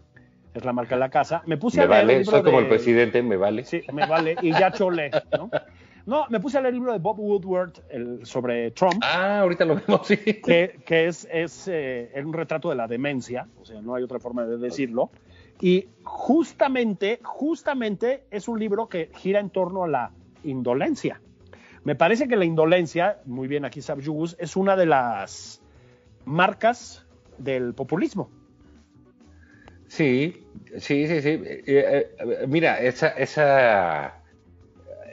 es 0.54 0.63
la 0.63 0.74
marca 0.74 0.95
de 0.95 1.00
la 1.00 1.10
casa. 1.10 1.41
Me 1.45 1.58
puse 1.58 1.78
me 1.78 1.84
a 1.84 1.88
leer 1.88 2.00
el 2.00 2.06
vale, 2.06 2.19
libro 2.19 2.32
soy 2.32 2.43
como 2.43 2.60
el 2.60 2.67
presidente, 2.67 3.24
me 3.24 3.36
vale. 3.36 3.65
Sí, 3.65 3.82
me 3.91 4.06
vale. 4.06 4.36
Y 4.41 4.52
ya 4.52 4.71
chole, 4.71 5.12
¿no? 5.38 5.50
No, 6.06 6.26
me 6.30 6.40
puse 6.40 6.58
a 6.58 6.62
leer 6.62 6.74
el 6.74 6.80
libro 6.80 6.94
de 6.94 7.00
Bob 7.00 7.20
Woodward 7.20 7.74
el- 7.90 8.26
sobre 8.26 8.72
Trump, 8.72 9.02
Ah, 9.04 9.40
ahorita 9.42 9.66
lo 9.66 9.76
vemos, 9.76 10.08
sí. 10.08 10.18
que, 10.18 10.82
que 10.86 11.08
es, 11.08 11.28
es 11.32 11.68
eh, 11.68 12.12
un 12.24 12.34
retrato 12.34 12.70
de 12.70 12.76
la 12.76 12.88
demencia, 12.88 13.48
o 13.60 13.66
sea, 13.66 13.82
no 13.82 13.96
hay 13.96 14.04
otra 14.04 14.20
forma 14.20 14.46
de 14.46 14.58
decirlo. 14.58 15.12
Y 15.60 15.90
justamente, 16.04 17.20
justamente 17.24 18.26
es 18.32 18.48
un 18.48 18.60
libro 18.60 18.88
que 18.90 19.12
gira 19.16 19.40
en 19.40 19.52
torno 19.52 19.84
a 19.84 19.88
la 19.88 20.12
indolencia. 20.44 21.22
Me 21.84 21.96
parece 21.96 22.28
que 22.28 22.36
la 22.36 22.46
indolencia, 22.46 23.20
muy 23.26 23.48
bien 23.48 23.66
aquí 23.66 23.82
Sabjugus, 23.82 24.36
es 24.40 24.56
una 24.56 24.76
de 24.76 24.86
las 24.88 25.62
marcas 26.26 27.06
del 27.38 27.74
populismo. 27.74 28.32
Sí, 29.88 30.48
sí, 30.78 31.08
sí, 31.08 31.22
sí. 31.22 31.30
Eh, 31.44 31.64
eh, 32.18 32.46
mira, 32.48 32.80
esa, 32.80 33.10
esa, 33.10 34.21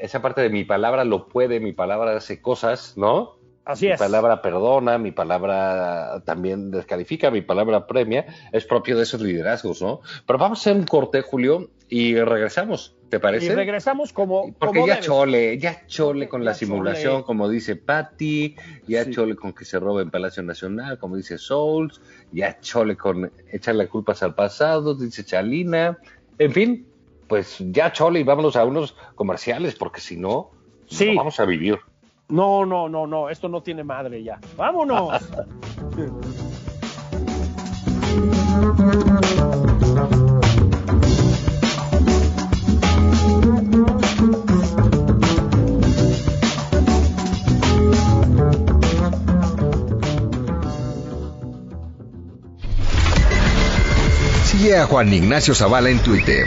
esa 0.00 0.22
parte 0.22 0.40
de 0.42 0.50
mi 0.50 0.64
palabra 0.64 1.04
lo 1.04 1.28
puede, 1.28 1.60
mi 1.60 1.72
palabra 1.72 2.16
hace 2.16 2.40
cosas, 2.40 2.94
¿no? 2.96 3.36
Así 3.64 3.84
mi 3.86 3.92
es. 3.92 3.98
palabra 3.98 4.40
perdona, 4.40 4.96
mi 4.96 5.12
palabra 5.12 6.22
también 6.24 6.70
descalifica, 6.70 7.30
mi 7.30 7.42
palabra 7.42 7.86
premia, 7.86 8.24
es 8.50 8.64
propio 8.64 8.96
de 8.96 9.02
esos 9.02 9.20
liderazgos, 9.20 9.82
¿no? 9.82 10.00
Pero 10.26 10.38
vamos 10.38 10.58
a 10.58 10.60
hacer 10.62 10.76
un 10.80 10.86
corte, 10.86 11.20
Julio, 11.20 11.68
y 11.86 12.14
regresamos, 12.18 12.96
¿te 13.10 13.18
Y 13.18 13.20
parece? 13.20 13.54
regresamos 13.54 14.14
como. 14.14 14.54
Porque 14.58 14.78
como 14.80 14.86
ya 14.86 15.00
chole, 15.00 15.58
ya 15.58 15.86
chole 15.86 16.30
con 16.30 16.46
la 16.46 16.54
simulación, 16.54 17.12
chole. 17.16 17.24
como 17.24 17.48
dice 17.50 17.76
Patty, 17.76 18.56
ya 18.86 19.04
Sí. 19.04 19.10
chole 19.10 19.36
con 19.36 19.52
que 19.52 19.66
se 19.66 19.78
roba 19.78 20.00
en 20.00 20.10
Palacio 20.10 20.42
Nacional, 20.42 20.98
como 20.98 21.16
dice 21.16 21.36
Souls, 21.36 22.00
ya 22.32 22.58
chole 22.60 22.96
con 22.96 23.30
echarle 23.52 23.86
culpas 23.88 24.22
al 24.22 24.34
pasado, 24.34 24.94
dice 24.94 25.24
Chalina, 25.26 25.98
en 26.38 26.52
fin, 26.52 26.87
pues 27.28 27.56
ya 27.60 27.92
chole 27.92 28.20
y 28.20 28.24
vámonos 28.24 28.56
a 28.56 28.64
unos 28.64 28.96
comerciales, 29.14 29.74
porque 29.76 30.00
si 30.00 30.16
no, 30.16 30.50
sí. 30.86 31.10
no 31.10 31.16
vamos 31.16 31.38
a 31.38 31.44
vivir. 31.44 31.78
No, 32.28 32.66
no, 32.66 32.88
no, 32.88 33.06
no, 33.06 33.28
esto 33.30 33.48
no 33.48 33.62
tiene 33.62 33.84
madre 33.84 34.22
ya. 34.22 34.40
¡Vámonos! 34.56 35.22
Sigue 54.44 54.76
a 54.76 54.86
Juan 54.86 55.12
Ignacio 55.12 55.54
Zavala 55.54 55.90
en 55.90 55.98
Twitter 56.00 56.46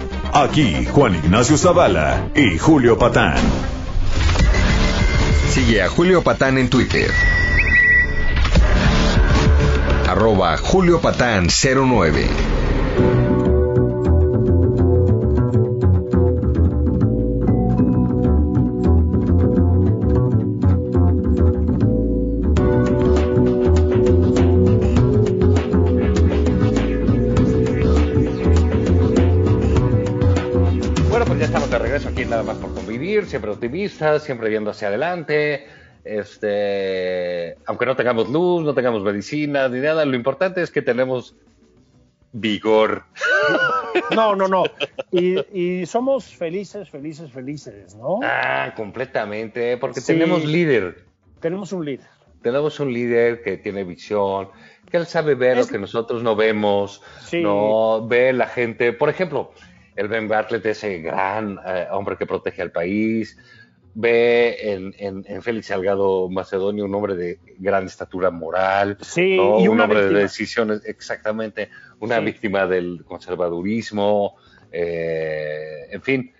Aquí 0.33 0.85
Juan 0.85 1.15
Ignacio 1.15 1.57
Zavala 1.57 2.29
y 2.33 2.57
Julio 2.57 2.97
Patán. 2.97 3.35
Sigue 5.49 5.81
a 5.81 5.89
Julio 5.89 6.21
Patán 6.23 6.57
en 6.57 6.69
Twitter. 6.69 7.11
Arroba 10.07 10.55
Julio 10.55 11.01
Patán 11.01 11.47
09. 11.49 13.30
Siempre 33.25 33.51
optimistas, 33.51 34.23
siempre 34.23 34.49
viendo 34.49 34.71
hacia 34.71 34.87
adelante. 34.89 35.65
Este, 36.03 37.55
aunque 37.65 37.85
no 37.85 37.95
tengamos 37.95 38.29
luz, 38.29 38.63
no 38.63 38.73
tengamos 38.73 39.03
medicina 39.03 39.67
ni 39.69 39.79
nada, 39.79 40.03
lo 40.05 40.15
importante 40.15 40.61
es 40.61 40.71
que 40.71 40.81
tenemos 40.81 41.35
vigor. 42.31 43.03
No, 44.15 44.35
no, 44.37 44.47
no. 44.47 44.63
Y, 45.11 45.37
y 45.51 45.85
somos 45.85 46.25
felices, 46.25 46.89
felices, 46.89 47.29
felices, 47.31 47.93
¿no? 47.95 48.19
Ah, 48.23 48.73
completamente, 48.75 49.75
porque 49.77 49.99
Sí. 49.99 50.13
tenemos 50.13 50.45
líder. 50.45 51.03
Tenemos 51.41 51.73
un 51.73 51.83
líder. 51.85 52.05
Tenemos 52.41 52.79
un 52.79 52.93
líder 52.93 53.41
que 53.43 53.57
tiene 53.57 53.83
visión, 53.83 54.47
que 54.89 54.95
él 54.97 55.05
sabe 55.07 55.35
ver 55.35 55.57
Es- 55.57 55.65
lo 55.67 55.71
que 55.73 55.79
nosotros 55.79 56.23
no 56.23 56.37
vemos, 56.37 57.01
Sí. 57.25 57.41
no 57.41 58.05
ve 58.07 58.31
la 58.31 58.47
gente. 58.47 58.93
Por 58.93 59.09
ejemplo, 59.09 59.51
el 59.95 60.07
Ben 60.07 60.27
Bartlett, 60.27 60.65
ese 60.65 60.99
gran 60.99 61.59
eh, 61.65 61.87
hombre 61.91 62.17
que 62.17 62.25
protege 62.25 62.61
al 62.61 62.71
país, 62.71 63.37
ve 63.93 64.55
en, 64.71 64.93
en- 64.97 65.25
en 65.27 65.41
Félix 65.41 65.67
Salgado 65.67 66.29
Macedonio 66.29 66.85
un 66.85 66.95
hombre 66.95 67.15
de 67.15 67.39
gran 67.59 67.85
estatura 67.85 68.31
moral, 68.31 68.97
Sí, 69.01 69.35
¿no? 69.35 69.59
y 69.59 69.67
un 69.67 69.79
hombre 69.81 70.05
de 70.05 70.13
decisiones, 70.13 70.81
exactamente, 70.85 71.69
una 71.99 72.19
Sí. 72.19 72.25
víctima 72.25 72.67
del 72.67 73.03
conservadurismo, 73.05 74.35
eh, 74.71 75.87
en 75.91 76.01
fin. 76.01 76.33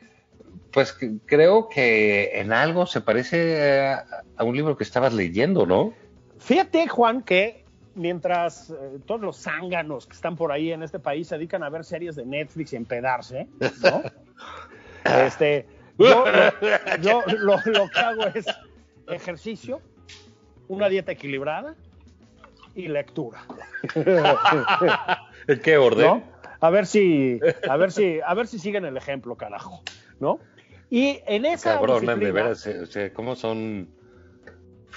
Pues 0.71 0.97
creo 1.25 1.67
que 1.67 2.39
en 2.39 2.53
algo 2.53 2.85
se 2.85 3.01
parece 3.01 3.89
a, 3.89 4.05
a 4.37 4.43
un 4.45 4.55
libro 4.55 4.77
que 4.77 4.85
estabas 4.85 5.13
leyendo, 5.13 5.65
¿no? 5.65 5.93
Fíjate, 6.39 6.87
Juan, 6.87 7.21
que 7.23 7.60
mientras 7.93 8.69
eh, 8.69 8.99
todos 9.05 9.21
los 9.21 9.37
zánganos 9.41 10.07
que 10.07 10.13
están 10.13 10.35
por 10.35 10.51
ahí 10.51 10.71
en 10.71 10.83
este 10.83 10.99
país 10.99 11.27
se 11.27 11.35
dedican 11.37 11.63
a 11.63 11.69
ver 11.69 11.83
series 11.83 12.15
de 12.15 12.25
Netflix 12.25 12.73
y 12.73 12.75
empedarse, 12.77 13.49
¿no? 13.81 14.03
este, 15.05 15.67
yo, 15.97 16.25
lo, 16.25 17.01
yo 17.01 17.23
lo- 17.39 17.61
lo 17.65 17.89
que 17.89 17.99
hago 17.99 18.27
es 18.27 18.45
ejercicio, 19.07 19.81
una 20.67 20.87
dieta 20.89 21.11
equilibrada 21.11 21.75
y 22.73 22.87
lectura, 22.87 23.41
¿En 25.47 25.59
qué 25.61 25.77
orden? 25.77 26.05
¿no? 26.07 26.31
A 26.61 26.69
ver 26.69 26.85
si, 26.85 27.39
a 27.67 27.75
ver 27.75 27.91
si, 27.91 28.19
a 28.23 28.33
ver 28.33 28.47
si 28.47 28.59
siguen 28.59 28.85
el 28.85 28.95
ejemplo, 28.95 29.35
carajo, 29.35 29.83
¿no? 30.19 30.39
Y 30.89 31.21
en 31.25 31.45
esa 31.45 31.71
Cabrón, 31.79 32.05
man, 32.05 32.19
de 32.19 32.25
disciplina- 32.27 32.43
veras, 32.43 32.67
eh, 32.67 32.79
o 32.81 32.85
sea, 32.85 33.13
¿cómo 33.13 33.35
son? 33.35 33.89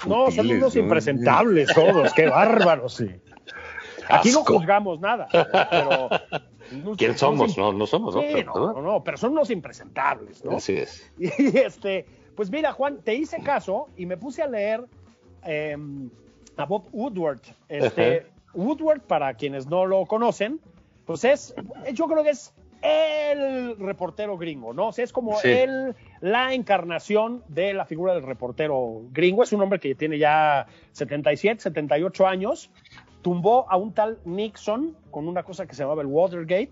No, 0.07 0.29
son 0.31 0.51
unos 0.51 0.75
no? 0.75 0.81
impresentables 0.81 1.73
todos, 1.73 2.13
qué 2.13 2.27
bárbaros, 2.27 2.95
sí. 2.95 3.09
Aquí 4.09 4.31
no 4.31 4.43
juzgamos 4.43 4.99
nada, 4.99 5.27
pero... 5.31 6.09
¿Quién 6.97 7.17
somos? 7.17 7.57
No, 7.57 7.73
no 7.73 7.85
somos, 7.85 8.15
¿no? 8.15 8.21
Sí, 8.21 8.27
Pero, 8.33 8.53
no, 8.55 8.73
no, 8.73 8.81
no, 8.81 9.03
pero 9.03 9.17
son 9.17 9.33
unos 9.33 9.51
impresentables, 9.51 10.43
¿no? 10.43 10.57
Así 10.57 10.73
es. 10.77 11.11
Y 11.17 11.57
este, 11.57 12.05
pues 12.35 12.49
mira, 12.49 12.71
Juan, 12.71 13.01
te 13.03 13.13
hice 13.13 13.41
caso 13.41 13.87
y 13.95 14.05
me 14.05 14.17
puse 14.17 14.41
a 14.41 14.47
leer 14.47 14.83
eh, 15.43 15.77
a 16.57 16.65
Bob 16.65 16.87
Woodward. 16.91 17.41
Este, 17.69 18.25
Woodward, 18.53 19.01
para 19.01 19.33
quienes 19.35 19.67
no 19.67 19.85
lo 19.85 20.05
conocen, 20.05 20.59
pues 21.05 21.23
es, 21.23 21.53
yo 21.93 22.07
creo 22.07 22.23
que 22.23 22.31
es 22.31 22.53
el 22.85 23.77
reportero 23.79 24.37
gringo, 24.37 24.73
¿no? 24.73 24.87
O 24.87 24.91
sea, 24.91 25.03
es 25.03 25.11
como 25.11 25.37
Sí. 25.39 25.49
él, 25.49 25.95
la 26.21 26.53
encarnación 26.53 27.43
de 27.47 27.73
la 27.73 27.85
figura 27.85 28.13
del 28.13 28.23
reportero 28.23 29.01
gringo. 29.11 29.43
Es 29.43 29.53
un 29.53 29.61
hombre 29.61 29.79
que 29.79 29.95
tiene 29.95 30.17
ya 30.17 30.67
77, 30.91 31.61
78 31.61 32.27
años. 32.27 32.69
Tumbó 33.21 33.65
a 33.69 33.75
un 33.77 33.93
tal 33.93 34.19
Nixon 34.25 34.95
con 35.11 35.27
una 35.27 35.43
cosa 35.43 35.65
que 35.65 35.73
se 35.75 35.83
llamaba 35.83 36.01
el 36.03 36.07
Watergate. 36.07 36.71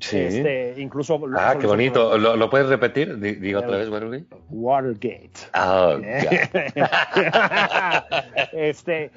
Sí. 0.00 0.18
Este, 0.18 0.74
incluso 0.78 1.20
ah, 1.36 1.56
qué 1.60 1.66
bonito. 1.66 2.16
¿Lo, 2.16 2.36
lo 2.36 2.48
puedes 2.50 2.68
repetir? 2.68 3.18
Di- 3.18 3.34
Diga 3.34 3.58
otra 3.58 3.76
vez, 3.78 3.88
Watergate. 3.90 4.26
Watergate. 4.48 5.30
Ah, 5.52 5.96
¿Eh? 6.02 6.48
ya. 6.74 8.06
este 8.52 9.10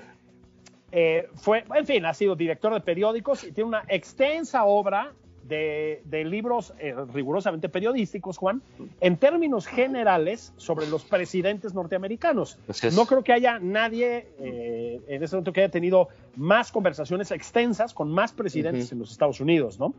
eh, 0.91 1.29
fue, 1.35 1.63
en 1.73 1.85
fin, 1.85 2.05
ha 2.05 2.13
sido 2.13 2.35
director 2.35 2.73
de 2.73 2.81
periódicos 2.81 3.43
y 3.45 3.51
tiene 3.53 3.69
una 3.69 3.83
extensa 3.87 4.65
obra 4.65 5.13
de, 5.51 6.01
de 6.05 6.23
libros 6.23 6.73
eh, 6.79 6.95
rigurosamente 7.13 7.67
periodísticos, 7.67 8.37
Juan, 8.37 8.61
en 9.01 9.17
términos 9.17 9.67
generales 9.67 10.53
sobre 10.55 10.87
los 10.87 11.03
presidentes 11.03 11.73
norteamericanos. 11.73 12.57
No 12.95 13.05
creo 13.05 13.21
que 13.21 13.33
haya 13.33 13.59
nadie 13.59 14.29
eh, 14.39 15.01
en 15.07 15.21
ese 15.21 15.35
momento 15.35 15.51
que 15.51 15.59
haya 15.61 15.69
tenido 15.69 16.07
más 16.37 16.71
conversaciones 16.71 17.31
extensas 17.31 17.93
con 17.93 18.09
más 18.09 18.31
presidentes 18.31 18.85
Ujú. 18.85 18.95
en 18.95 18.99
los 18.99 19.11
Estados 19.11 19.41
Unidos, 19.41 19.77
¿no? 19.77 19.93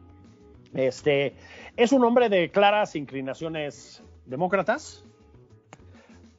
Este, 0.72 1.34
es 1.76 1.92
un 1.92 2.02
hombre 2.02 2.30
de 2.30 2.50
claras 2.50 2.96
inclinaciones 2.96 4.02
demócratas, 4.24 5.04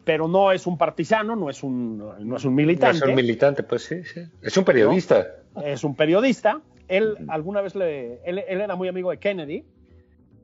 pero 0.04 0.28
no 0.28 0.52
es 0.52 0.65
un 0.65 0.76
partisano, 0.80 1.36
no 1.36 1.52
es 1.52 1.62
un, 1.62 1.99
no 1.99 2.36
es 2.36 2.45
un 2.45 2.52
No 2.52 2.58
militante, 2.58 2.97
es 2.97 3.04
un 3.04 3.13
militante, 3.13 3.62
pues 3.62 3.84
sí, 3.84 4.04
sí. 4.04 4.21
Es 4.41 4.58
un 4.58 4.65
periodista. 4.65 5.28
es 5.63 5.84
un 5.84 5.95
periodista. 5.95 6.62
Él 6.88 7.17
alguna 7.28 7.62
vez 7.62 7.76
le, 7.76 8.22
él, 8.24 8.43
él 8.48 8.62
era 8.62 8.76
muy 8.76 8.88
amigo 8.88 9.10
de 9.12 9.17
Kennedy 9.17 9.65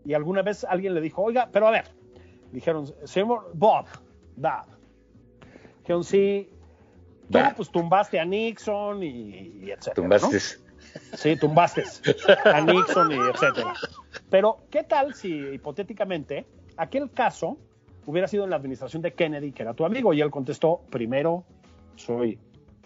y 0.06 0.14
alguna 0.14 0.42
vez 0.42 0.64
alguien 0.64 0.94
le 0.94 1.02
dijo, 1.02 1.22
oiga, 1.22 1.50
pero 1.52 1.68
a 1.68 1.72
ver, 1.72 1.86
dijeron, 2.52 2.86
señor 3.04 3.52
Bob, 3.54 3.86
Bob, 4.36 4.66
dijeron, 5.80 6.04
sí, 6.04 6.50
tú 7.30 7.40
pues 7.56 7.70
tumbaste 7.70 8.20
a 8.20 8.26
Nixon 8.26 9.04
y, 9.04 9.08
y 9.64 9.72
etcétera, 9.72 9.96
Tumbaste. 9.96 10.36
¿no? 10.36 10.70
Sí, 11.18 11.36
tumbaste 11.36 11.84
a 12.46 12.62
Nixon 12.62 13.12
y 13.12 13.16
etcétera. 13.16 13.74
Pero, 14.30 14.60
¿qué 14.70 14.84
tal 14.84 15.14
si 15.14 15.30
hipotéticamente 15.30 16.46
aquel 16.78 17.12
caso 17.12 17.58
hubiera 18.06 18.28
sido 18.28 18.46
en 18.46 18.50
la 18.50 18.56
administración 18.56 19.02
de 19.02 19.14
Kennedy, 19.14 19.52
que 19.52 19.64
era 19.64 19.74
tu 19.74 19.86
amigo? 19.86 20.14
Y 20.14 20.22
él 20.22 20.32
contestó, 20.32 20.82
primero 20.90 21.44
soy 21.96 22.40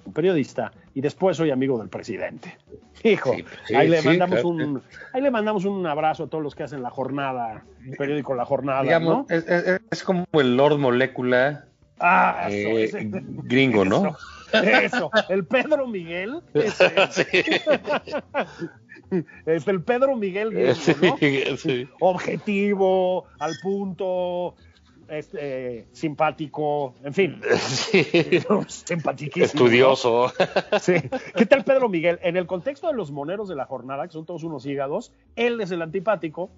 un 0.05 0.13
periodista 0.13 0.71
y 0.93 1.01
después 1.01 1.37
soy 1.37 1.51
amigo 1.51 1.77
del 1.79 1.89
presidente. 1.89 2.57
Hijo, 3.03 3.33
Sí, 3.33 3.45
sí, 3.67 3.75
ahí, 3.75 3.89
le 3.89 3.99
sí, 4.01 4.07
mandamos 4.07 4.39
claro. 4.41 4.49
un, 4.49 4.81
ahí 5.11 5.21
le 5.21 5.31
mandamos 5.31 5.65
un 5.65 5.85
abrazo 5.85 6.23
a 6.23 6.27
todos 6.27 6.43
los 6.43 6.55
que 6.55 6.63
hacen 6.63 6.81
la 6.81 6.89
jornada, 6.89 7.65
el 7.85 7.97
periódico 7.97 8.33
La 8.35 8.45
Jornada, 8.45 8.83
Digamos, 8.83 9.25
¿no? 9.29 9.35
es, 9.35 9.45
es- 9.47 9.81
es 9.91 10.03
como 10.03 10.25
el 10.33 10.55
Lord 10.55 10.77
Molécula 10.77 11.65
Ah, 11.99 12.47
eso, 12.49 12.77
eh, 12.79 13.09
gringo, 13.43 13.85
¿no? 13.85 14.17
Eso, 14.51 15.09
el 15.29 15.45
Pedro 15.45 15.87
Miguel. 15.87 16.41
Es 19.45 19.67
el 19.67 19.83
Pedro 19.83 20.15
Miguel 20.15 20.51
gringo, 20.51 20.97
¿no? 21.01 21.17
Objetivo, 21.99 23.25
al 23.39 23.57
punto, 23.61 24.55
este, 25.17 25.87
simpático, 25.91 26.95
en 27.03 27.13
fin. 27.13 27.41
Sí. 27.57 28.07
Estudioso. 29.35 30.31
¿no? 30.39 30.79
Sí. 30.79 30.93
¿Qué 31.35 31.45
tal 31.45 31.63
Pedro 31.63 31.89
Miguel? 31.89 32.19
En 32.21 32.37
el 32.37 32.47
contexto 32.47 32.87
de 32.87 32.93
los 32.93 33.11
moneros 33.11 33.47
de 33.49 33.55
la 33.55 33.65
jornada, 33.65 34.07
que 34.07 34.13
son 34.13 34.25
todos 34.25 34.43
unos 34.43 34.65
hígados, 34.65 35.13
él 35.35 35.59
es 35.61 35.71
el 35.71 35.81
antipático. 35.81 36.49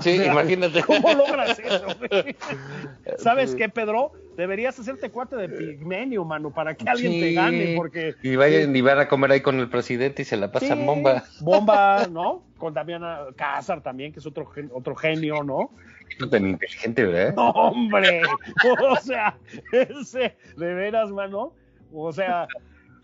Sí, 0.00 0.16
sea, 0.16 0.32
imagínate. 0.32 0.82
¿Cómo 0.86 1.12
logras 1.12 1.58
eso? 1.58 1.86
güey? 1.98 2.36
¿Sabes 3.18 3.54
qué, 3.54 3.68
Pedro? 3.68 4.12
deberías 4.36 4.78
hacerte 4.78 5.10
cuate 5.10 5.36
de 5.36 5.48
pigmenio, 5.48 6.24
mano, 6.24 6.52
para 6.52 6.74
que 6.74 6.88
alguien 6.88 7.12
te 7.12 7.32
gane, 7.32 7.74
porque... 7.76 8.14
Y 8.22 8.36
vayan 8.36 8.74
y 8.74 8.80
van 8.80 8.98
a 8.98 9.08
comer 9.08 9.32
ahí 9.32 9.40
con 9.40 9.58
el 9.58 9.68
presidente 9.68 10.22
y 10.22 10.24
se 10.24 10.36
la 10.36 10.50
pasan 10.50 10.78
Sí, 10.78 10.84
bomba. 10.84 11.24
Bomba, 11.40 12.06
¿no? 12.10 12.42
Con 12.58 12.74
Damiana 12.74 13.26
Cázar 13.36 13.82
también, 13.82 14.12
que 14.12 14.20
es 14.20 14.26
otro, 14.26 14.50
otro 14.72 14.94
genio, 14.94 15.42
¿no? 15.42 15.70
No 16.20 16.28
tan 16.28 16.46
inteligente, 16.46 17.04
¿verdad? 17.04 17.34
No, 17.34 17.50
hombre, 17.50 18.22
o 18.80 18.96
sea, 18.96 19.36
ese, 19.72 20.36
de 20.56 20.74
veras, 20.74 21.10
mano. 21.10 21.52
O 21.92 22.12
sea, 22.12 22.48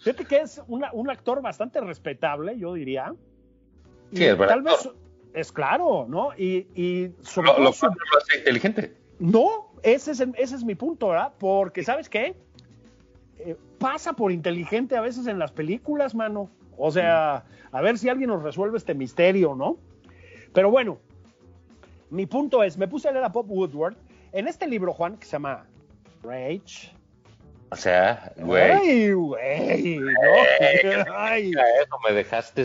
fíjate 0.01 0.25
que 0.25 0.39
es 0.39 0.63
una- 0.69 0.91
un 0.93 1.11
actor 1.11 1.41
bastante 1.43 1.81
respetable, 1.81 2.59
yo 2.59 2.75
diría. 2.75 3.15
Sí, 4.13 4.25
es 4.25 4.39
verdad. 4.39 4.55
Tal 4.55 4.63
vez 4.63 4.89
es 5.35 5.53
claro, 5.53 6.07
¿no? 6.09 6.31
Y, 6.37 6.67
y 6.75 7.11
sobre 7.23 7.49
Lo, 7.49 7.59
lo 7.61 7.73
cual 7.73 7.91
no 7.93 7.97
lo 8.13 8.19
hace 8.19 8.39
inteligente. 8.39 8.97
no, 9.19 9.73
ese 9.83 10.13
es, 10.13 10.21
el- 10.21 10.35
ese 10.39 10.55
es 10.57 10.65
mi 10.65 10.75
punto, 10.75 11.09
¿verdad? 11.09 11.33
Porque, 11.39 11.83
¿sabes 11.85 12.09
qué? 12.09 12.35
Eh, 13.39 13.57
pasa 13.79 14.15
por 14.15 14.33
inteligente 14.33 14.97
a 14.97 15.01
veces 15.01 15.27
en 15.27 15.39
las 15.39 15.53
películas, 15.53 16.15
mano. 16.15 16.51
O 16.77 16.91
sea, 16.91 17.45
a 17.73 17.81
ver 17.83 17.99
si 17.99 18.09
alguien 18.09 18.31
nos 18.31 18.43
resuelve 18.43 18.79
este 18.79 18.95
misterio, 18.95 19.55
¿no? 19.55 19.77
Pero 20.53 20.71
bueno, 20.71 20.99
mi 22.11 22.27
punto 22.27 22.63
es, 22.63 22.77
me 22.79 22.89
puse 22.89 23.09
a 23.09 23.13
leer 23.13 23.25
a 23.25 23.29
Bob 23.29 23.51
Woodward 23.51 23.97
en 24.33 24.49
este 24.49 24.67
libro, 24.67 24.93
Juan, 24.93 25.17
que 25.17 25.27
se 25.27 25.33
llama 25.33 25.67
Rage. 26.23 26.93
O 27.71 27.77
sea, 27.77 28.33
güey. 28.39 28.63
Ay, 28.71 29.13
güey, 29.13 29.99
¿no? 29.99 30.07
Ay, 31.17 31.51
Eso 31.53 31.97
me 32.07 32.15
dejaste. 32.15 32.65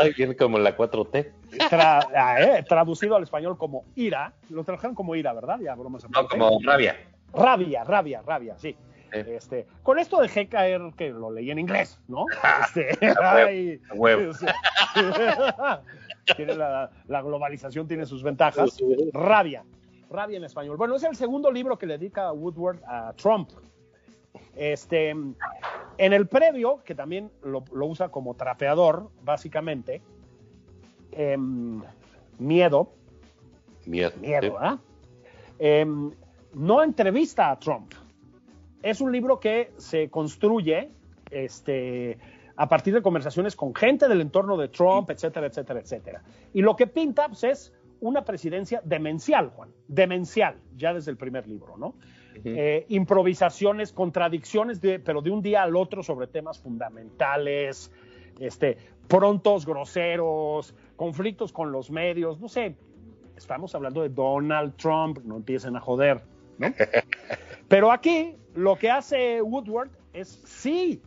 Ay, 0.00 0.12
viene 0.16 0.36
como 0.36 0.58
la 0.58 0.76
4T. 0.76 1.32
tra- 1.70 2.06
ah, 2.14 2.36
eh, 2.40 2.64
traducido 2.68 3.16
al 3.16 3.24
español 3.24 3.58
como 3.58 3.84
ira. 3.96 4.32
Lo 4.48 4.62
tradujeron 4.62 4.94
como 4.94 5.16
ira, 5.16 5.32
¿verdad? 5.32 5.58
Ya, 5.60 5.74
bromas 5.74 6.08
No, 6.08 6.28
como 6.28 6.60
rabia. 6.62 6.96
Rabia, 7.34 7.82
rabia, 7.82 8.22
rabia, 8.24 8.56
sí. 8.58 8.76
Este, 9.12 9.66
con 9.82 9.98
esto 9.98 10.20
dejé 10.20 10.48
caer 10.48 10.80
que 10.96 11.10
lo 11.10 11.30
leí 11.30 11.50
en 11.50 11.58
inglés, 11.58 11.98
¿no? 12.08 12.26
Este, 12.66 12.98
ay, 13.22 13.80
huevo. 13.94 14.32
tiene 16.36 16.54
la, 16.54 16.90
la 17.06 17.22
globalización 17.22 17.86
tiene 17.86 18.04
sus 18.06 18.22
ventajas. 18.22 18.78
Rabia, 19.12 19.64
rabia 20.10 20.36
en 20.38 20.44
español. 20.44 20.76
Bueno, 20.76 20.96
es 20.96 21.04
el 21.04 21.16
segundo 21.16 21.50
libro 21.50 21.78
que 21.78 21.86
le 21.86 21.98
dedica 21.98 22.32
Woodward 22.32 22.82
a 22.86 23.12
Trump. 23.14 23.50
Este, 24.54 25.10
en 25.10 26.12
el 26.12 26.26
previo, 26.26 26.82
que 26.84 26.94
también 26.94 27.30
lo, 27.42 27.64
lo 27.72 27.86
usa 27.86 28.08
como 28.08 28.34
trapeador, 28.34 29.10
básicamente, 29.22 30.02
em, 31.12 31.82
miedo, 32.38 32.90
Miedo. 33.86 34.12
miedo. 34.18 34.80
Em, 35.58 36.10
no 36.54 36.82
entrevista 36.82 37.50
a 37.50 37.58
Trump. 37.58 37.92
Es 38.86 39.00
un 39.00 39.10
libro 39.10 39.40
que 39.40 39.72
se 39.78 40.08
construye 40.10 40.90
este, 41.32 42.18
a 42.54 42.68
partir 42.68 42.94
de 42.94 43.02
conversaciones 43.02 43.56
con 43.56 43.74
gente 43.74 44.06
del 44.06 44.20
entorno 44.20 44.56
de 44.56 44.68
Trump, 44.68 45.10
etcétera, 45.10 45.48
etcétera, 45.48 45.80
etcétera. 45.80 46.22
Y 46.54 46.62
lo 46.62 46.76
que 46.76 46.86
pinta 46.86 47.26
pues, 47.26 47.42
es 47.42 47.72
una 47.98 48.24
presidencia 48.24 48.80
demencial, 48.84 49.50
Juan, 49.50 49.70
demencial, 49.88 50.58
ya 50.76 50.94
desde 50.94 51.10
el 51.10 51.16
primer 51.16 51.48
libro, 51.48 51.76
¿no? 51.76 51.96
Eh, 52.44 52.86
improvisaciones, 52.90 53.92
contradicciones, 53.92 54.80
de, 54.80 55.00
pero 55.00 55.20
de 55.20 55.30
un 55.32 55.42
día 55.42 55.64
al 55.64 55.74
otro 55.74 56.04
sobre 56.04 56.28
temas 56.28 56.60
fundamentales, 56.60 57.90
este, 58.38 58.78
prontos, 59.08 59.66
groseros, 59.66 60.76
conflictos 60.94 61.52
con 61.52 61.72
los 61.72 61.90
medios, 61.90 62.38
no 62.38 62.46
sé, 62.46 62.76
estamos 63.36 63.74
hablando 63.74 64.02
de 64.02 64.10
Donald 64.10 64.76
Trump, 64.76 65.18
no 65.24 65.34
empiecen 65.34 65.74
a 65.74 65.80
joder, 65.80 66.22
¿no? 66.58 66.68
Pero 67.68 67.90
aquí 67.92 68.36
lo 68.54 68.76
que 68.76 68.90
hace 68.90 69.42
Woodward 69.42 69.90
es 70.12 70.40
sí 70.46 71.02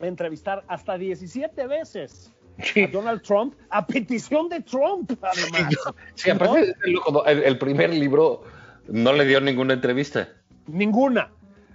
entrevistar 0.00 0.64
hasta 0.68 0.96
17 0.98 1.66
veces 1.66 2.32
a 2.58 2.86
Donald 2.92 3.22
Trump 3.22 3.54
a 3.70 3.86
petición 3.86 4.48
de 4.48 4.60
Trump, 4.60 5.12
además. 5.22 5.74
Sí, 6.14 6.30
aparte, 6.30 6.74
el, 6.84 6.92
loco, 6.92 7.24
el- 7.26 7.42
el 7.44 7.58
primer 7.58 7.90
libro 7.90 8.42
no 8.88 9.12
le 9.12 9.24
dio 9.24 9.40
ninguna 9.40 9.74
entrevista. 9.74 10.28
Ninguna. 10.66 11.32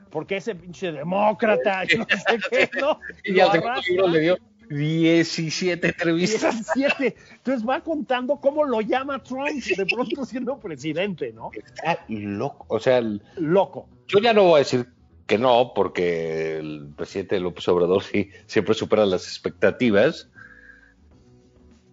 Porque 0.10 0.38
ese 0.38 0.54
pinche 0.56 0.92
demócrata, 0.92 1.84
y 1.92 1.98
no 1.98 2.06
sé 2.06 2.40
qué, 2.50 2.70
¿no? 2.80 3.00
Y 3.24 3.40
al 3.40 3.52
segundo 3.52 3.82
libro 3.90 4.08
le 4.10 4.20
dio 4.20 4.38
17 4.70 5.88
entrevistas. 5.88 6.74
17. 6.76 7.16
Entonces 7.36 7.68
va 7.68 7.82
contando 7.82 8.38
cómo 8.38 8.64
lo 8.64 8.82
llama 8.82 9.22
Trump 9.22 9.48
de 9.64 9.86
pronto 9.86 10.26
siendo 10.26 10.58
presidente, 10.60 11.32
¿no? 11.34 11.52
Está 11.54 12.04
loco. 12.10 12.66
O 12.70 12.80
sea, 12.80 12.98
el- 13.00 13.22
Loco. 13.38 13.88
yo 14.08 14.20
ya 14.20 14.34
no 14.34 14.44
voy 14.44 14.56
a 14.56 14.60
decir 14.60 14.88
que 15.28 15.38
no, 15.38 15.72
porque 15.74 16.58
el 16.58 16.90
presidente 16.96 17.40
López 17.40 17.68
Obrador 17.68 18.04
sí 18.04 18.30
siempre 18.46 18.74
supera 18.76 19.06
las 19.06 19.24
expectativas. 19.28 20.30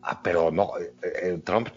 Ah, 0.02 0.20
pero 0.22 0.50
no, 0.50 0.70
eh, 0.78 0.92
eh, 1.22 1.40
Trump, 1.44 1.68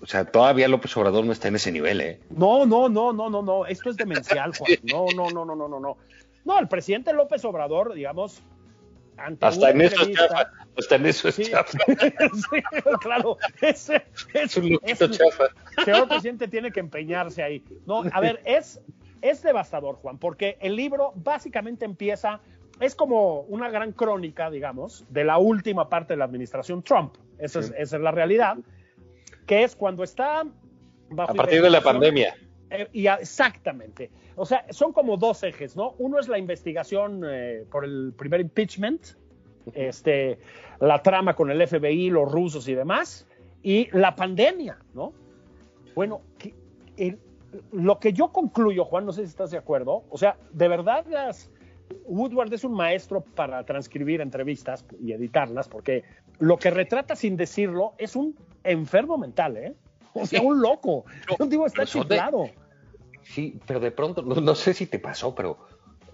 o 0.00 0.06
sea, 0.06 0.24
todavía 0.24 0.68
López 0.68 0.96
Obrador 0.96 1.24
no 1.24 1.32
está 1.32 1.48
en 1.48 1.56
ese 1.56 1.72
nivel, 1.72 2.00
¿eh? 2.00 2.20
No, 2.30 2.66
no, 2.66 2.88
no, 2.88 3.12
no, 3.12 3.30
no, 3.30 3.42
no. 3.42 3.66
Esto 3.66 3.90
es 3.90 3.96
demencial, 3.96 4.52
Juan. 4.56 4.72
No, 4.84 5.06
no, 5.14 5.30
no, 5.30 5.44
no, 5.44 5.54
no, 5.56 5.68
no, 5.68 5.80
no. 5.80 5.96
No, 6.44 6.58
el 6.58 6.68
presidente 6.68 7.12
López 7.12 7.44
Obrador, 7.44 7.94
digamos, 7.94 8.42
Hasta 9.40 9.70
en 9.70 9.80
eso 9.80 10.02
es 10.02 10.12
chafa. 10.12 10.50
Hasta 10.76 10.94
en 10.96 11.06
eso 11.06 11.28
es 11.28 11.34
Sí, 11.34 11.44
chafa. 11.50 11.78
sí, 11.86 12.62
claro. 13.00 13.36
Ese, 13.60 14.04
Es 14.34 14.56
un 14.56 14.70
loquito 14.72 15.04
es- 15.06 15.10
chafa. 15.18 15.44
señor 15.84 16.08
presidente 16.08 16.48
tiene 16.48 16.70
que 16.70 16.80
empeñarse 16.80 17.42
ahí. 17.42 17.64
No, 17.86 18.04
a 18.12 18.20
ver, 18.20 18.40
es, 18.44 18.80
es 19.22 19.42
devastador, 19.42 19.96
Juan, 19.96 20.18
porque 20.18 20.56
el 20.60 20.76
libro 20.76 21.12
básicamente 21.16 21.84
empieza, 21.84 22.40
es 22.80 22.94
como 22.94 23.40
una 23.42 23.68
gran 23.70 23.92
crónica, 23.92 24.50
digamos, 24.50 25.04
de 25.08 25.24
la 25.24 25.38
última 25.38 25.88
parte 25.88 26.12
de 26.14 26.18
la 26.18 26.24
administración 26.24 26.82
Trump. 26.82 27.16
Esa, 27.38 27.60
es, 27.60 27.72
esa 27.76 27.96
es 27.96 28.02
la 28.02 28.10
realidad, 28.12 28.56
que 29.46 29.64
es 29.64 29.74
cuando 29.76 30.04
está 30.04 30.44
bajo 31.10 31.32
A 31.32 31.34
partir 31.34 31.62
de 31.62 31.70
la 31.70 31.80
pandemia. 31.80 32.34
Eh, 32.70 32.88
y 32.92 33.06
exactamente. 33.06 34.10
O 34.36 34.46
sea, 34.46 34.64
son 34.70 34.92
como 34.92 35.16
dos 35.16 35.42
ejes, 35.42 35.76
¿no? 35.76 35.94
Uno 35.98 36.18
es 36.18 36.28
la 36.28 36.38
investigación 36.38 37.22
eh, 37.26 37.64
por 37.70 37.84
el 37.84 38.12
primer 38.16 38.40
impeachment, 38.40 39.08
este, 39.74 40.38
la 40.80 41.02
trama 41.02 41.34
con 41.34 41.50
el 41.50 41.66
FBI, 41.66 42.10
los 42.10 42.30
rusos 42.30 42.68
y 42.68 42.74
demás, 42.74 43.26
y 43.62 43.88
la 43.96 44.14
pandemia, 44.14 44.78
¿no? 44.94 45.12
Bueno, 45.94 46.22
lo 47.72 47.98
que 47.98 48.12
yo 48.12 48.32
concluyo, 48.32 48.84
Juan, 48.84 49.06
no 49.06 49.12
sé 49.12 49.22
si 49.22 49.30
estás 49.30 49.50
de 49.50 49.58
acuerdo, 49.58 50.04
o 50.10 50.18
sea, 50.18 50.36
de 50.52 50.68
verdad 50.68 51.06
las, 51.08 51.50
Woodward 52.06 52.52
es 52.52 52.64
un 52.64 52.72
maestro 52.72 53.20
para 53.22 53.64
transcribir 53.64 54.20
entrevistas 54.20 54.84
y 55.00 55.12
editarlas, 55.12 55.68
porque 55.68 56.04
lo 56.38 56.58
que 56.58 56.70
retrata 56.70 57.16
sin 57.16 57.36
decirlo 57.36 57.94
es 57.98 58.16
un 58.16 58.36
enfermo 58.64 59.18
mental, 59.18 59.56
¿eh? 59.56 59.74
O 60.14 60.26
sea, 60.26 60.40
un 60.42 60.60
loco. 60.60 61.04
No, 61.28 61.36
Un 61.44 61.50
tipo 61.50 61.66
está 61.66 61.82
de- 61.82 61.88
chiflado. 61.88 62.50
Sí, 63.22 63.60
pero 63.66 63.78
de 63.80 63.90
pronto, 63.90 64.22
no, 64.22 64.36
no 64.36 64.54
sé 64.54 64.72
si 64.74 64.86
te 64.86 64.98
pasó, 64.98 65.34
pero 65.34 65.58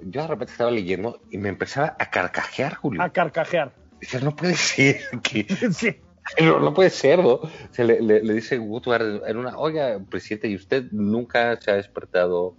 yo 0.00 0.22
de 0.22 0.26
repente 0.28 0.52
estaba 0.52 0.70
leyendo 0.70 1.20
y 1.30 1.38
me 1.38 1.48
empezaba 1.48 1.96
a 1.98 2.10
carcajear, 2.10 2.74
Julio. 2.74 3.00
A 3.02 3.10
carcajear. 3.10 3.72
Decía, 4.00 4.20
no 4.20 4.34
puede 4.34 4.54
ser 4.54 5.00
que... 5.22 5.46
Sí. 5.72 5.96
No, 6.40 6.58
no 6.58 6.72
puede 6.72 6.88
ser, 6.88 7.18
¿no? 7.18 7.40
Se 7.70 7.84
le, 7.84 8.00
le- 8.00 8.22
le 8.24 8.32
dice 8.34 8.58
Woodward 8.58 9.28
en 9.28 9.36
una, 9.36 9.58
oiga, 9.58 10.00
presidente, 10.08 10.48
¿y 10.48 10.56
usted 10.56 10.84
nunca 10.90 11.60
se 11.60 11.70
ha 11.70 11.74
despertado 11.74 12.56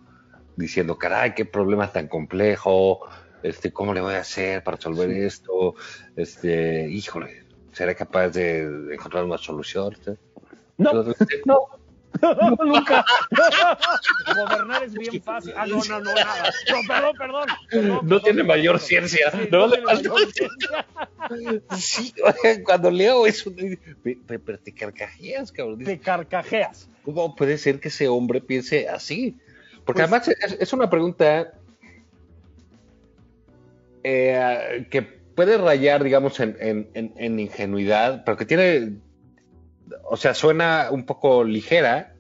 diciendo, 0.56 0.98
caray, 1.00 1.34
qué 1.34 1.46
problema 1.46 1.92
tan 1.92 2.08
complejo, 2.08 3.00
este, 3.42 3.74
cómo 3.74 3.94
le 3.94 4.02
voy 4.02 4.14
a 4.14 4.20
hacer 4.20 4.64
para 4.64 4.78
resolver 4.78 5.10
esto? 5.10 5.74
Este, 6.16 6.88
híjole, 6.90 7.44
¿seré 7.72 7.96
capaz 7.96 8.30
de 8.30 8.62
encontrar 8.94 9.24
una 9.24 9.40
solución? 9.40 9.98
No, 10.78 10.92
no. 11.46 11.68
Nunca. 12.66 13.06
Gobernar 14.36 14.84
es 14.86 14.94
bien 14.94 15.22
fácil. 15.22 15.54
Ah, 15.58 15.66
no, 15.68 15.84
no, 15.84 16.00
no, 16.00 16.14
nada. 16.14 16.50
No, 16.72 16.78
perdón, 16.88 17.16
perdón. 17.18 17.48
perdón, 17.70 18.00
No 18.04 18.22
tiene 18.22 18.38
perdón. 18.38 18.48
mayor 18.48 18.80
ciencia. 18.80 19.32
Sí, 19.32 19.50
no 19.52 19.70
tiene 19.70 19.84
mayor 19.86 20.32
ciencia. 20.32 20.86
Sí, 21.78 22.14
cuando 22.64 22.90
leo 22.90 23.28
eso, 23.28 23.52
me- 23.52 23.78
me- 24.04 24.40
pero 24.40 24.58
te 24.60 24.74
carcajeas, 24.74 25.52
cabrón. 25.52 25.84
Te 25.84 26.00
carcajeas. 26.00 26.88
¿Cómo 27.04 27.36
puede 27.36 27.58
ser 27.58 27.82
que 27.82 27.90
ese 27.90 28.08
hombre 28.08 28.40
piense 28.40 28.88
así? 28.88 29.36
Porque 29.86 30.02
Pues- 30.02 30.12
además 30.12 30.28
es, 30.42 30.58
es 30.60 30.72
una 30.74 30.90
pregunta 30.90 31.52
eh, 34.04 34.88
que 34.90 35.02
puede 35.02 35.58
rayar, 35.58 36.04
digamos, 36.04 36.40
en, 36.40 36.56
en- 36.60 36.90
en- 36.94 37.14
en 37.18 37.40
ingenuidad, 37.40 38.24
pero 38.24 38.38
que 38.38 38.46
tiene, 38.46 38.94
o 40.10 40.18
sea, 40.18 40.34
suena 40.34 40.90
un 40.92 41.06
poco 41.06 41.44
ligera, 41.44 42.14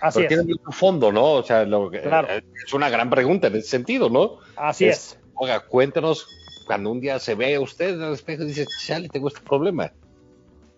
Así 0.00 0.18
pero 0.18 0.22
es. 0.22 0.28
tiene 0.28 0.44
mucho 0.44 0.70
fondo, 0.76 1.12
¿no? 1.12 1.32
O 1.32 1.42
sea, 1.42 1.64
lo 1.64 1.90
que- 1.90 2.00
Claro. 2.00 2.28
es 2.64 2.72
una 2.74 2.90
gran 2.90 3.08
pregunta 3.10 3.46
en 3.48 3.56
ese 3.56 3.68
sentido, 3.68 4.10
¿no? 4.10 4.38
Así 4.56 4.86
es. 4.86 5.18
Oiga, 5.34 5.60
cuéntanos 5.60 6.28
cuando 6.66 6.90
un 6.90 7.00
día 7.00 7.18
se 7.18 7.34
ve 7.34 7.54
a 7.56 7.60
usted 7.60 8.00
al 8.00 8.12
espejo 8.14 8.42
y 8.42 8.46
dice, 8.46 8.66
chale, 8.86 9.08
tengo 9.08 9.28
este 9.28 9.40
problema. 9.40 9.92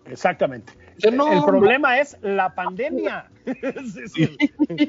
Exactamente. 0.09 0.73
No, 1.11 1.31
el 1.31 1.39
no. 1.39 1.45
problema 1.45 1.99
es 1.99 2.17
la 2.21 2.53
pandemia. 2.55 3.29
Es 3.45 3.93
decir, 3.95 4.37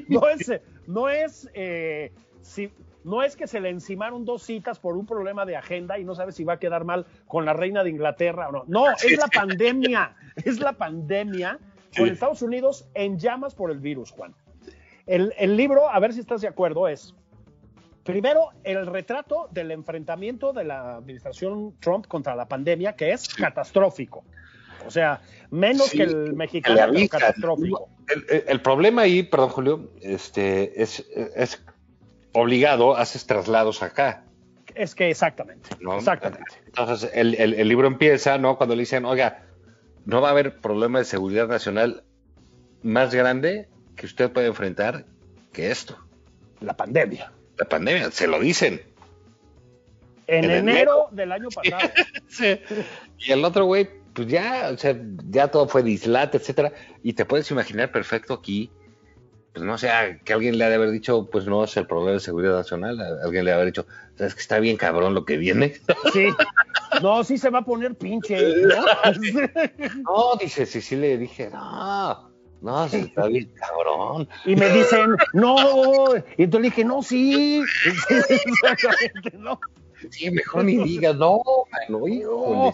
no 0.09 0.29
es, 0.29 0.51
no 0.87 1.09
es 1.09 1.49
eh, 1.55 2.13
si 2.43 2.71
no 3.09 3.23
es 3.23 3.35
que 3.37 3.47
se 3.47 3.61
le 3.61 3.71
encimaron 3.71 4.25
dos 4.25 4.43
citas 4.43 4.79
por 4.79 4.97
un 4.97 5.07
problema 5.07 5.45
de 5.47 5.57
agenda 5.57 5.99
y 5.99 6.05
no 6.05 6.15
sabe 6.15 6.33
si 6.33 6.45
va 6.45 6.55
a 6.55 6.59
quedar 6.59 6.85
mal 6.85 7.07
con 7.27 7.45
la 7.45 7.53
reina 7.53 7.83
de 7.83 7.91
Inglaterra 7.91 8.49
o 8.49 8.53
no. 8.53 8.65
No, 8.67 8.91
es 8.91 9.19
la 9.19 9.27
pandemia, 9.29 10.15
es 10.37 10.61
la 10.61 10.73
pandemia 10.75 11.59
con 11.97 12.07
Sí. 12.07 12.13
Estados 12.13 12.43
Unidos 12.43 12.87
en 12.95 13.19
llamas 13.19 13.55
por 13.55 13.71
el 13.71 13.79
virus, 13.81 14.11
Juan. 14.11 14.35
El, 15.07 15.33
el 15.39 15.57
libro, 15.57 15.89
a 15.89 15.99
ver 16.01 16.13
si 16.13 16.21
estás 16.21 16.43
de 16.43 16.49
acuerdo, 16.49 16.87
es 16.87 17.15
primero 18.05 18.51
el 18.65 18.87
retrato 18.87 19.49
del 19.51 19.71
enfrentamiento 19.71 20.53
de 20.53 20.65
la 20.65 20.97
administración 20.97 21.75
Trump 21.81 22.07
contra 22.07 22.35
la 22.37 22.47
pandemia, 22.47 22.95
que 22.95 23.13
es 23.13 23.29
catastrófico. 23.35 24.25
O 24.87 24.91
sea, 24.91 25.21
menos 25.51 25.87
Sí, 25.89 25.97
que 25.99 26.05
el 26.05 26.35
mexicano, 26.35 26.93
pero 26.93 27.09
catastrófico. 27.09 27.89
El, 28.09 28.25
el- 28.37 28.45
el 28.49 28.61
problema 28.63 29.03
ahí, 29.03 29.23
perdón, 29.23 29.49
Julio, 29.51 29.91
este, 30.01 30.81
es, 30.83 31.01
es 31.37 31.63
obligado, 32.33 32.97
haces 32.97 33.27
traslados 33.27 33.83
acá. 33.83 34.25
Es 34.75 34.95
que 34.95 35.11
exactamente, 35.11 35.71
¿no? 35.81 35.97
exactamente. 35.97 36.45
Entonces, 36.67 37.11
el, 37.15 37.35
el- 37.35 37.55
el 37.55 37.69
libro 37.69 37.87
empieza, 37.89 38.39
¿no? 38.39 38.57
Cuando 38.57 38.75
le 38.77 38.81
dicen, 38.83 39.05
oiga, 39.05 39.45
no 40.05 40.21
va 40.21 40.29
a 40.29 40.31
haber 40.33 40.61
problema 40.61 40.99
de 41.01 41.05
seguridad 41.05 41.49
nacional 41.49 42.05
más 42.83 43.13
grande 43.15 43.69
que 43.97 44.07
usted 44.07 44.31
puede 44.31 44.47
enfrentar 44.47 45.07
que 45.53 45.71
esto, 45.71 45.99
La 46.61 46.77
pandemia. 46.77 47.33
la 47.57 47.65
pandemia. 47.69 48.11
Se 48.13 48.27
lo 48.29 48.39
dicen. 48.39 48.81
En, 50.27 50.45
En 50.45 50.51
enero, 50.51 50.71
enero. 50.71 51.09
del 51.13 51.33
año 51.33 51.49
pasado. 51.55 51.91
Y 53.19 53.33
el 53.33 53.45
otro 53.45 53.65
güey, 53.65 53.89
pues 54.13 54.29
ya, 54.29 54.71
o 54.73 54.77
sea, 54.79 54.97
ya 55.31 55.49
todo 55.49 55.67
fue 55.69 55.83
dislate, 55.83 56.37
etcétera. 56.37 56.73
Y 57.03 57.15
te 57.15 57.25
puedes 57.25 57.51
imaginar 57.51 57.91
perfecto 57.91 58.35
aquí, 58.35 58.71
pues 59.53 59.65
no 59.65 59.79
sé, 59.79 59.91
que 60.25 60.33
alguien 60.33 60.59
le 60.59 60.65
ha 60.65 60.69
de 60.69 60.77
haber 60.77 60.91
dicho, 60.91 61.29
pues 61.31 61.47
no 61.47 61.65
es 61.65 61.77
el 61.77 61.87
problema 61.87 62.13
de 62.13 62.21
seguridad 62.21 62.57
nacional. 62.57 63.01
Alguien 63.23 63.45
le 63.45 63.51
ha 63.51 63.55
de 63.55 63.63
haber 63.63 63.73
dicho, 63.73 63.87
sabes 64.17 64.35
que 64.35 64.41
está 64.41 64.59
bien 64.61 64.77
cabrón 64.77 65.15
lo 65.15 65.25
que 65.25 65.37
viene. 65.37 65.75
Sí. 66.13 66.29
No, 67.03 67.23
sí 67.23 67.37
se 67.37 67.51
va 67.51 67.59
a 67.59 67.65
poner 67.65 67.95
pinche, 67.95 68.39
¿no? 68.63 68.83
No, 70.03 70.37
dice, 70.41 70.65
sí, 70.65 70.81
sí 70.81 70.97
le 70.97 71.19
dije, 71.19 71.51
no, 71.51 72.31
no, 72.63 72.89
sí, 72.89 72.97
está 72.97 73.27
bien 73.27 73.53
cabrón. 73.55 74.29
Y 74.47 74.57
me 74.57 74.69
dicen, 74.71 75.15
no. 75.35 76.17
Y 76.37 76.45
entonces 76.45 76.63
le 76.63 76.69
dije, 76.71 76.85
no, 76.85 77.03
sí. 77.03 77.63
Exactamente, 77.85 79.33
no. 79.39 79.61
Sí, 80.11 80.31
mejor 80.31 80.65
ni 80.65 80.77
digas, 80.77 81.17
no, 81.17 81.43
mano, 81.71 82.09
híjole. 82.09 82.73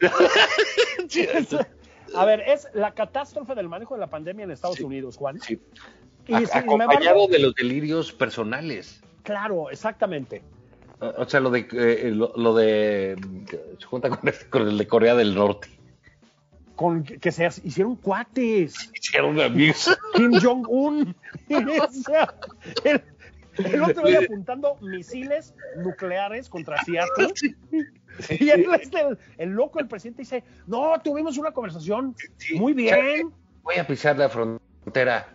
A 2.16 2.24
ver, 2.24 2.40
es 2.46 2.68
la 2.74 2.92
catástrofe 2.94 3.54
del 3.54 3.68
manejo 3.68 3.94
de 3.94 4.00
la 4.00 4.08
pandemia 4.08 4.44
en 4.44 4.50
Estados 4.50 4.80
Unidos, 4.80 5.16
Juan. 5.16 5.40
Sí. 5.40 5.60
Y 6.26 6.34
A- 6.34 6.38
acompañado 6.52 6.92
embargo, 7.00 7.28
de 7.28 7.38
los 7.38 7.54
delirios 7.54 8.12
personales. 8.12 9.02
claro, 9.22 9.70
exactamente. 9.70 10.42
O 11.00 11.26
sea, 11.28 11.40
lo 11.40 11.50
de, 11.50 11.66
eh, 11.72 12.10
lo, 12.14 12.32
lo 12.36 12.54
de, 12.54 13.16
se 13.78 13.84
junta 13.84 14.08
con 14.08 14.26
el, 14.26 14.34
con 14.48 14.62
el 14.68 14.78
de 14.78 14.86
Corea 14.86 15.14
del 15.14 15.34
Norte. 15.34 15.68
Con 16.76 17.04
que 17.04 17.30
se 17.30 17.46
hicieron 17.62 17.96
cuates. 17.96 18.90
Hicieron 18.94 19.38
amigos. 19.40 19.96
Kim 20.14 20.32
Jong-un. 20.40 21.14
O 21.50 21.92
sea, 21.92 22.34
el, 22.84 23.02
el 23.58 23.82
otro 23.82 24.06
día 24.08 24.20
apuntando 24.20 24.76
misiles 24.80 25.54
nucleares 25.76 26.48
contra 26.48 26.82
Seattle. 26.84 27.32
Y 28.40 28.50
el, 28.50 28.66
el- 28.72 29.18
el 29.38 29.48
loco, 29.50 29.78
el 29.80 29.88
presidente, 29.88 30.22
dice: 30.22 30.44
No, 30.66 30.94
tuvimos 31.02 31.36
una 31.38 31.52
conversación 31.52 32.14
Sí. 32.36 32.54
muy 32.58 32.72
bien. 32.72 33.30
Voy 33.62 33.76
a 33.76 33.86
pisar 33.86 34.16
la 34.18 34.28
frontera. 34.28 35.28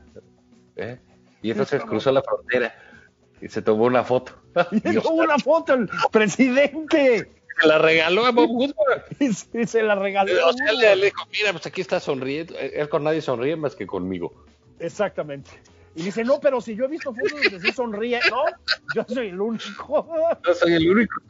¿eh? 0.76 0.98
Y 1.42 1.52
entonces 1.52 1.84
cruzó 1.84 2.12
la 2.12 2.22
frontera 2.22 2.74
y 3.42 3.48
se 3.50 3.62
tomó 3.62 3.86
una 3.86 4.04
foto. 4.04 4.34
Y 4.72 4.82
tomó 5.00 5.24
una 5.24 5.38
foto 5.40 5.74
el 5.74 5.90
presidente. 6.12 7.30
Se 7.62 7.68
la 7.68 7.78
regaló 7.78 8.26
a 8.26 8.32
Bob 8.32 8.50
Woodward. 8.52 9.04
Y 9.20 9.34
se, 9.34 9.68
se 9.68 9.84
la 9.84 9.96
regaló. 9.96 10.32
O 10.48 10.54
sea, 10.54 10.72
le, 10.72 10.96
le 10.96 11.06
dijo, 11.08 11.26
mira, 11.32 11.52
pues 11.52 11.66
aquí 11.66 11.82
está 11.82 12.00
sonriendo. 12.00 12.58
Él 12.58 12.88
con 12.90 13.04
nadie 13.04 13.22
sonríe 13.22 13.56
más 13.56 13.76
que 13.76 13.86
conmigo. 13.88 14.34
Exactamente. 14.80 15.52
Y 16.00 16.04
dice: 16.04 16.24
No, 16.24 16.40
pero 16.40 16.62
si 16.62 16.76
yo 16.76 16.86
he 16.86 16.88
visto 16.88 17.14
fotos 17.14 17.44
donde 17.44 17.60
sí 17.60 17.74
sonríe. 17.74 18.20
No, 18.30 18.44
yo 18.96 19.04
soy 19.14 19.28
el 19.28 19.42
único. 19.42 20.08
No 20.48 20.54
soy 20.54 20.74
el 20.74 20.90
único. 20.90 21.22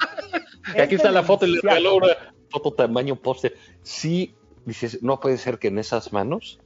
Y 0.75 0.79
aquí 0.81 0.95
está 0.95 1.11
la 1.11 1.23
foto 1.23 1.45
y 1.47 1.49
le 1.51 1.55
demencial. 1.61 1.83
regaló 1.83 1.95
una 1.97 2.33
foto 2.51 2.71
tamaño 2.73 3.15
póster. 3.15 3.55
Sí, 3.81 4.35
dices, 4.65 5.01
no 5.01 5.19
puede 5.19 5.37
ser 5.37 5.57
que 5.57 5.69
en 5.69 5.79
esas 5.79 6.13
manos 6.13 6.59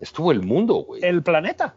estuvo 0.00 0.30
el 0.30 0.42
mundo, 0.42 0.74
güey. 0.76 1.04
El 1.04 1.22
planeta. 1.24 1.74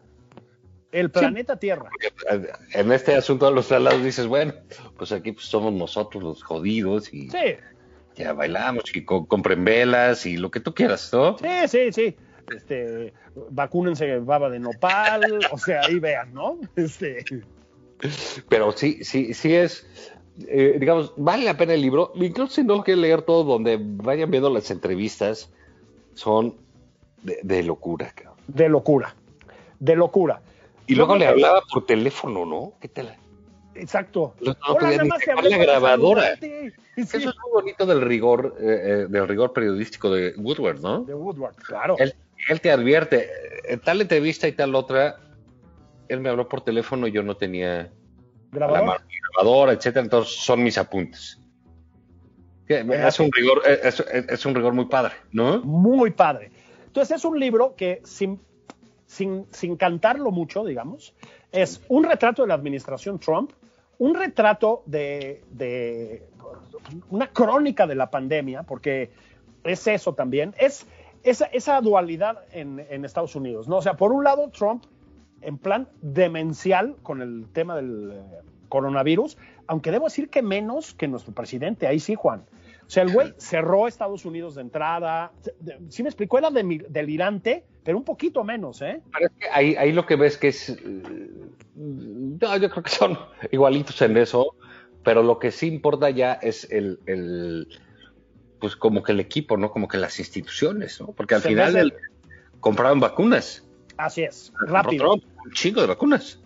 El 0.92 1.10
planeta 1.10 1.56
Tierra. 1.58 1.90
Porque, 1.90 2.08
eh, 2.48 2.52
En 2.74 2.92
este 2.92 3.16
asunto 3.16 3.46
de 3.48 3.54
los 3.54 3.68
traslados 3.68 4.04
dices, 4.04 4.28
bueno, 4.28 4.54
pues 4.98 5.12
aquí 5.14 5.32
pues, 5.32 5.46
somos 5.48 5.72
nosotros 5.74 6.22
los 6.22 6.44
jodidos 6.44 7.14
y 7.14 7.30
Sí, 7.30 7.56
ya 8.16 8.34
bailamos 8.34 8.84
y 8.94 9.06
co- 9.06 9.26
compren 9.26 9.64
velas 9.64 10.26
y 10.26 10.36
lo 10.38 10.52
que 10.52 10.60
tú 10.60 10.74
quieras, 10.76 11.10
¿no? 11.14 11.38
sí, 11.38 11.68
sí, 11.70 11.92
sí. 11.94 12.16
Este, 12.56 13.14
vacúnense 13.50 14.20
baba 14.20 14.50
de 14.50 14.60
nopal, 14.60 15.40
o 15.52 15.58
sea, 15.58 15.82
ahí 15.82 16.00
vean, 16.00 16.34
¿no? 16.34 16.60
Este, 16.76 17.24
Pero 18.50 18.72
sí, 18.72 19.04
sí, 19.04 19.34
sí 19.34 19.54
es, 19.54 19.86
eh, 20.48 20.78
digamos, 20.80 21.14
vale 21.18 21.46
la 21.46 21.58
pena 21.58 21.74
el 21.74 21.82
libro. 21.82 22.12
Incluso 22.16 22.56
si 22.56 22.64
no 22.64 22.78
lo 22.78 22.84
quieren 22.84 23.02
leer 23.02 23.22
todo, 23.22 23.44
donde 23.44 23.78
vayan 23.80 24.32
viendo 24.32 24.50
las 24.50 24.72
entrevistas, 24.72 25.52
son 26.14 26.56
de, 27.24 27.40
de 27.44 27.64
locura, 27.64 28.12
cabrón. 28.14 28.36
de 28.48 28.70
locura, 28.70 29.16
de 29.80 29.96
locura. 29.96 30.42
Y 30.88 30.96
luego 30.96 31.16
le 31.16 31.28
hablaba 31.28 31.62
por 31.72 31.86
teléfono, 31.86 32.46
¿no? 32.46 32.74
¿Qué 32.82 32.88
tal? 32.90 33.16
Exacto. 33.76 34.34
No, 34.42 34.54
Hola, 34.68 34.92
nada 34.92 35.06
más 35.06 35.46
la 35.46 35.58
grabadora. 35.58 36.36
Sí, 36.36 36.72
Eso 36.98 37.18
es 37.18 37.26
muy 37.26 37.52
bonito 37.54 37.86
del 37.86 38.02
rigor, 38.02 38.56
eh, 38.60 38.64
eh, 38.66 39.06
del 39.08 39.28
rigor 39.28 39.54
periodístico 39.54 40.10
de 40.10 40.34
Woodward, 40.38 40.82
¿no? 40.82 41.04
de 41.04 41.14
Woodward, 41.14 41.56
claro. 41.56 41.96
Él, 41.98 42.14
él 42.50 42.62
te 42.62 42.72
advierte, 42.72 43.30
en 43.66 43.80
tal 43.80 44.02
entrevista 44.02 44.48
y 44.48 44.52
tal 44.54 44.76
otra, 44.76 45.18
él 46.08 46.20
me 46.20 46.30
habló 46.30 46.48
por 46.48 46.62
teléfono 46.62 47.08
y 47.08 47.12
yo 47.12 47.24
no 47.24 47.36
tenía 47.38 47.84
la 47.84 47.92
Grabador. 48.52 49.02
grabadora, 49.36 49.74
etcétera, 49.74 50.04
entonces 50.04 50.36
son 50.36 50.64
mis 50.64 50.78
apuntes. 50.78 51.38
Es 52.68 53.20
un 53.20 53.30
rigor, 53.32 53.62
eh, 53.66 53.80
es, 53.84 54.00
es- 54.00 54.30
es 54.30 54.46
un 54.46 54.56
rigor 54.56 54.74
muy 54.74 54.86
padre, 54.86 55.14
¿no? 55.34 55.60
muy 55.62 56.12
padre. 56.12 56.52
Entonces 56.86 57.18
es 57.18 57.26
un 57.26 57.38
libro 57.40 57.76
que 57.76 58.02
sin, 58.06 58.40
sin, 59.06 59.46
sin 59.52 59.76
cantarlo 59.78 60.32
mucho, 60.32 60.64
digamos, 60.66 61.14
es 61.52 61.82
un 61.90 62.04
retrato 62.06 62.42
de 62.44 62.48
la 62.50 62.54
administración 62.54 63.20
Trump, 63.20 63.52
un 63.98 64.16
retrato 64.16 64.84
de, 64.86 65.44
de 65.52 66.28
una 67.10 67.28
crónica 67.28 67.86
de 67.88 67.96
la 67.96 68.10
pandemia, 68.10 68.64
porque 68.64 69.12
es 69.64 69.86
eso 69.88 70.14
también, 70.14 70.56
es 70.58 70.86
esa, 71.24 71.46
esa 71.46 71.80
dualidad 71.82 72.40
en, 72.52 72.86
en 72.90 73.06
Estados 73.06 73.36
Unidos, 73.36 73.68
¿no? 73.68 73.78
O 73.78 73.82
sea, 73.82 73.96
por 73.96 74.12
un 74.12 74.24
lado 74.24 74.50
Trump 74.50 74.84
en 75.42 75.58
plan 75.58 75.88
demencial 76.02 76.96
con 77.04 77.22
el 77.22 77.48
tema 77.52 77.76
del 77.76 78.12
eh, 78.14 78.22
coronavirus, 78.70 79.38
aunque 79.68 79.92
debo 79.92 80.06
decir 80.06 80.30
que 80.30 80.42
menos 80.42 80.94
que 80.94 81.08
nuestro 81.08 81.34
presidente, 81.34 81.88
ahí 81.88 82.00
sí, 82.00 82.16
Juan. 82.16 82.44
O 82.86 82.90
sea, 82.90 83.04
el 83.04 83.12
güey 83.12 83.34
cerró 83.38 83.88
Estados 83.88 84.26
Unidos 84.26 84.56
de 84.56 84.62
entrada. 84.62 85.32
Sí 85.90 86.04
me 86.04 86.10
explicó, 86.10 86.38
era 86.38 86.52
de- 86.52 86.86
delirante, 86.90 87.64
pero 87.84 87.98
un 87.98 88.04
poquito 88.04 88.44
menos, 88.44 88.82
¿eh? 88.82 89.02
Pero 89.14 89.26
es 89.28 89.32
que 89.40 89.50
ahí, 89.52 89.76
ahí 89.76 89.92
lo 89.92 90.06
que 90.06 90.16
ves 90.16 90.38
que 90.38 90.50
es. 90.50 90.70
eh, 90.70 90.76
no, 91.76 92.58
yo 92.58 92.70
creo 92.70 92.84
que 92.84 92.90
son 92.92 93.18
igualitos 93.52 94.02
en 94.02 94.18
eso, 94.18 94.56
pero 95.04 95.24
lo 95.24 95.40
que 95.40 95.52
sí 95.52 95.68
importa 95.68 96.10
ya 96.10 96.34
es 96.34 96.70
el. 96.72 97.00
el, 97.06 97.68
pues 98.62 98.76
como 98.78 99.04
que 99.04 99.12
el 99.12 99.20
equipo, 99.20 99.58
¿no? 99.58 99.72
Como 99.72 99.88
que 99.90 99.98
las 99.98 100.20
instituciones, 100.20 101.02
¿no? 101.02 101.08
Porque 101.08 101.36
al 101.36 101.42
Se 101.42 101.50
final 101.50 101.76
el- 101.76 101.94
compraron 102.62 103.00
vacunas. 103.02 103.66
Así 103.98 104.24
es, 104.24 104.54
rápido. 104.68 105.14
Un 105.16 105.52
chingo 105.54 105.82
de 105.82 105.88
vacunas. 105.88 106.40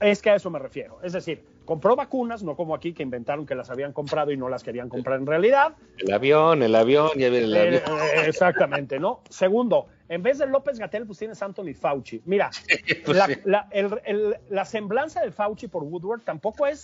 Es 0.00 0.20
que 0.20 0.30
a 0.30 0.34
eso 0.34 0.50
me 0.50 0.58
refiero. 0.58 0.98
Es 1.02 1.12
decir, 1.12 1.44
compró 1.64 1.96
vacunas, 1.96 2.42
no 2.42 2.56
como 2.56 2.74
aquí 2.74 2.92
que 2.92 3.02
inventaron 3.04 3.46
que 3.46 3.54
las 3.54 3.70
habían 3.70 3.92
comprado 3.92 4.32
y 4.32 4.36
no 4.36 4.48
las 4.48 4.62
querían 4.64 4.88
comprar 4.88 5.18
en 5.20 5.26
realidad. 5.26 5.76
El 5.98 6.12
avión, 6.12 6.62
el 6.62 6.74
avión, 6.74 7.10
ya 7.16 7.30
viene 7.30 7.46
el 7.46 7.56
Eh, 7.56 7.60
avión. 7.60 7.98
eh, 8.00 8.26
exactamente, 8.26 8.98
¿no? 8.98 9.22
Segundo, 9.30 9.86
en 10.08 10.22
vez 10.22 10.38
de 10.38 10.46
López 10.46 10.78
Gatel, 10.78 11.06
pues 11.06 11.18
tienes 11.20 11.40
Anthony 11.42 11.72
Fauci. 11.80 12.20
Mira, 12.26 12.50
Pues 13.06 13.16
la, 13.16 13.26
sí. 13.26 13.34
la- 13.44 13.68
el- 13.70 14.00
el- 14.04 14.36
la 14.50 14.64
semblanza 14.64 15.20
de 15.22 15.30
Fauci 15.30 15.68
por 15.68 15.84
Woodward 15.84 16.22
tampoco 16.22 16.66
es 16.66 16.82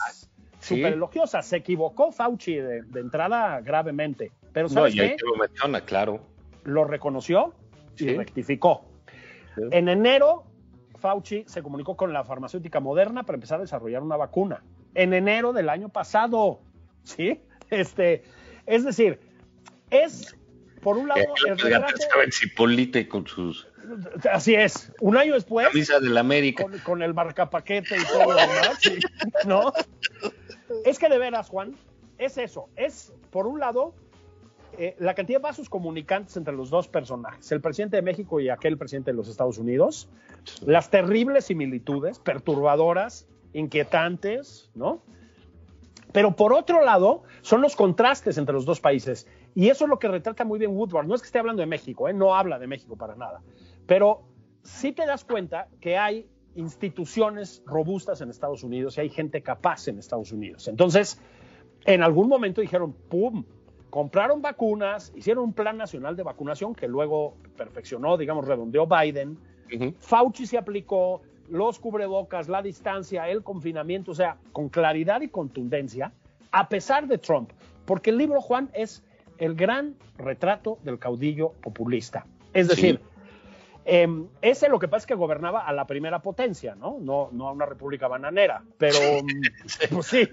Sí. 0.60 0.76
súper 0.76 0.92
elogiosa. 0.94 1.42
Se 1.42 1.56
equivocó 1.56 2.12
Fauci 2.12 2.54
de, 2.54 2.82
de 2.82 3.00
entrada 3.00 3.60
gravemente. 3.60 4.30
Pero 4.52 4.68
No, 4.68 4.74
¿sabes 4.74 4.94
y 4.94 5.00
ahí 5.00 5.10
qué? 5.10 5.16
te 5.16 5.26
lo 5.26 5.36
menciona, 5.36 5.80
claro. 5.84 6.20
Lo 6.64 6.84
reconoció 6.84 7.54
y 7.96 8.04
Sí. 8.04 8.16
rectificó. 8.16 8.84
Sí. 9.54 9.62
En 9.70 9.88
enero, 9.88 10.44
Fauci 10.98 11.44
se 11.46 11.62
comunicó 11.62 11.96
con 11.96 12.12
la 12.12 12.24
farmacéutica 12.24 12.80
Moderna 12.80 13.22
para 13.24 13.36
empezar 13.36 13.58
a 13.58 13.62
desarrollar 13.62 14.02
una 14.02 14.16
vacuna. 14.16 14.62
En 14.94 15.14
enero 15.14 15.52
del 15.52 15.68
año 15.68 15.88
pasado, 15.88 16.60
¿sí? 17.04 17.40
Este, 17.70 18.24
es 18.66 18.84
decir, 18.84 19.20
es, 19.90 20.36
por 20.82 20.98
un 20.98 21.08
lado, 21.08 21.20
Eh, 21.20 21.26
el 21.46 21.52
estaba 21.52 22.24
en 22.24 22.32
Cipolite 22.32 23.08
con 23.08 23.26
sus. 23.26 23.66
Así 24.30 24.54
es. 24.54 24.92
Un 25.00 25.16
año 25.16 25.34
después, 25.34 25.66
Camisa 25.68 25.98
del 26.00 26.16
América. 26.16 26.62
con, 26.64 26.78
con 26.80 27.02
el 27.02 27.14
marcapaquete 27.14 27.96
y 27.96 28.04
todo 28.04 28.32
lo 28.32 28.34
demás, 28.34 28.78
sí, 28.80 28.98
¿no? 29.46 29.72
Es 30.84 30.98
que 30.98 31.08
de 31.08 31.18
veras, 31.18 31.48
Juan, 31.48 31.74
es 32.18 32.36
eso. 32.38 32.68
Es, 32.76 33.12
por 33.30 33.46
un 33.46 33.58
lado, 33.58 33.94
eh, 34.78 34.96
la 34.98 35.14
cantidad 35.14 35.38
de 35.38 35.42
vasos 35.42 35.68
comunicantes 35.68 36.36
entre 36.36 36.54
los 36.54 36.70
dos 36.70 36.88
personajes, 36.88 37.50
el 37.52 37.60
presidente 37.60 37.96
de 37.96 38.02
México 38.02 38.40
y 38.40 38.48
aquel 38.48 38.78
presidente 38.78 39.10
de 39.10 39.16
los 39.16 39.28
Estados 39.28 39.58
Unidos, 39.58 40.08
las 40.64 40.90
terribles 40.90 41.46
similitudes, 41.46 42.18
perturbadoras, 42.18 43.26
inquietantes, 43.52 44.70
¿no? 44.74 45.02
Pero 46.12 46.34
por 46.34 46.52
otro 46.52 46.84
lado, 46.84 47.22
son 47.42 47.60
los 47.60 47.76
contrastes 47.76 48.36
entre 48.38 48.52
los 48.52 48.64
dos 48.64 48.80
países. 48.80 49.26
Y 49.54 49.68
eso 49.68 49.84
es 49.84 49.90
lo 49.90 49.98
que 49.98 50.08
retrata 50.08 50.44
muy 50.44 50.58
bien 50.58 50.76
Woodward. 50.76 51.06
No 51.06 51.14
es 51.14 51.22
que 51.22 51.26
esté 51.26 51.38
hablando 51.38 51.60
de 51.60 51.66
México, 51.66 52.08
¿eh? 52.08 52.12
no 52.12 52.34
habla 52.34 52.58
de 52.58 52.66
México 52.66 52.96
para 52.96 53.14
nada. 53.14 53.42
Pero 53.86 54.22
sí 54.62 54.92
te 54.92 55.06
das 55.06 55.24
cuenta 55.24 55.68
que 55.80 55.96
hay 55.96 56.28
instituciones 56.56 57.62
robustas 57.64 58.20
en 58.20 58.30
Estados 58.30 58.64
Unidos 58.64 58.98
y 58.98 59.02
hay 59.02 59.08
gente 59.08 59.42
capaz 59.42 59.86
en 59.88 59.98
Estados 59.98 60.32
Unidos. 60.32 60.66
Entonces, 60.68 61.20
en 61.84 62.02
algún 62.02 62.28
momento 62.28 62.60
dijeron, 62.60 62.92
¡pum! 62.92 63.44
Compraron 63.90 64.40
vacunas, 64.40 65.12
hicieron 65.16 65.44
un 65.44 65.52
plan 65.52 65.76
nacional 65.76 66.16
de 66.16 66.22
vacunación 66.22 66.74
que 66.74 66.86
luego 66.88 67.34
perfeccionó, 67.56 68.16
digamos, 68.16 68.46
redondeó 68.46 68.86
Biden. 68.86 69.36
Fauci 70.00 70.46
se 70.46 70.58
aplicó, 70.58 71.22
los 71.48 71.78
cubrebocas, 71.80 72.48
la 72.48 72.62
distancia, 72.62 73.28
el 73.28 73.42
confinamiento, 73.42 74.12
o 74.12 74.14
sea, 74.14 74.36
con 74.52 74.68
claridad 74.68 75.20
y 75.20 75.28
contundencia, 75.28 76.12
a 76.52 76.68
pesar 76.68 77.06
de 77.08 77.18
Trump. 77.18 77.50
Porque 77.84 78.10
el 78.10 78.18
libro, 78.18 78.40
Juan, 78.40 78.70
es 78.72 79.02
el 79.38 79.54
gran 79.54 79.96
retrato 80.16 80.78
del 80.84 80.98
caudillo 80.98 81.52
populista. 81.60 82.26
Es 82.52 82.68
Sí. 82.68 82.74
decir, 82.76 83.00
em, 83.84 84.28
ese 84.42 84.68
lo 84.68 84.78
que 84.78 84.86
pasa 84.86 85.04
es 85.04 85.06
que 85.06 85.14
gobernaba 85.14 85.66
a 85.66 85.72
la 85.72 85.86
primera 85.86 86.20
potencia, 86.20 86.74
¿no? 86.76 86.98
No, 87.00 87.30
no 87.32 87.48
a 87.48 87.52
una 87.52 87.66
república 87.66 88.06
bananera, 88.06 88.62
pero 88.78 88.96
mm, 89.22 89.42
pues 89.90 90.06
sí. 90.06 90.28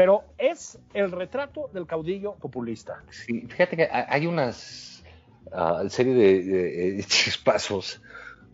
Pero 0.00 0.24
es 0.38 0.78
el 0.94 1.12
retrato 1.12 1.68
del 1.74 1.86
caudillo 1.86 2.32
populista. 2.36 3.02
Sí, 3.10 3.42
fíjate 3.46 3.76
que 3.76 3.82
ha- 3.82 4.06
hay 4.08 4.26
unas 4.26 5.04
ah, 5.52 5.82
serie 5.90 6.14
de, 6.14 6.42
de- 6.42 7.04
chispazos 7.06 8.00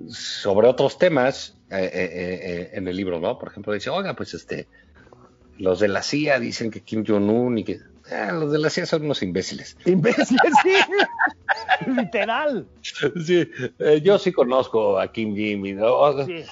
sobre 0.09 0.67
otros 0.67 0.99
temas 0.99 1.57
eh, 1.71 1.77
eh, 1.85 1.91
eh, 1.93 2.71
en 2.73 2.89
el 2.89 2.97
libro, 2.97 3.21
¿no? 3.21 3.39
Por 3.39 3.51
ejemplo, 3.51 3.73
dice, 3.73 3.91
oiga, 3.91 4.17
pues 4.17 4.35
este, 4.35 4.67
los 5.57 5.79
de 5.79 5.87
la 5.87 6.03
CIA 6.03 6.41
dicen 6.41 6.73
que 6.73 6.81
Kim 6.81 7.05
Jong-un 7.07 7.59
y 7.59 7.63
que 7.65 7.79
ah, 8.11 8.33
los 8.33 8.51
de 8.51 8.59
la 8.59 8.69
CIA 8.69 8.87
son 8.87 9.05
unos 9.05 9.23
imbéciles. 9.23 9.77
Imbécil, 9.87 10.39
sí. 10.65 10.73
Literal. 11.87 12.67
Sí, 12.83 13.49
yo 14.03 14.19
sí 14.19 14.33
conozco 14.33 14.99
a 14.99 15.13
Kim 15.13 15.31
Jong-un. 15.37 15.77
¿no? 15.77 16.27
Sí. 16.27 16.43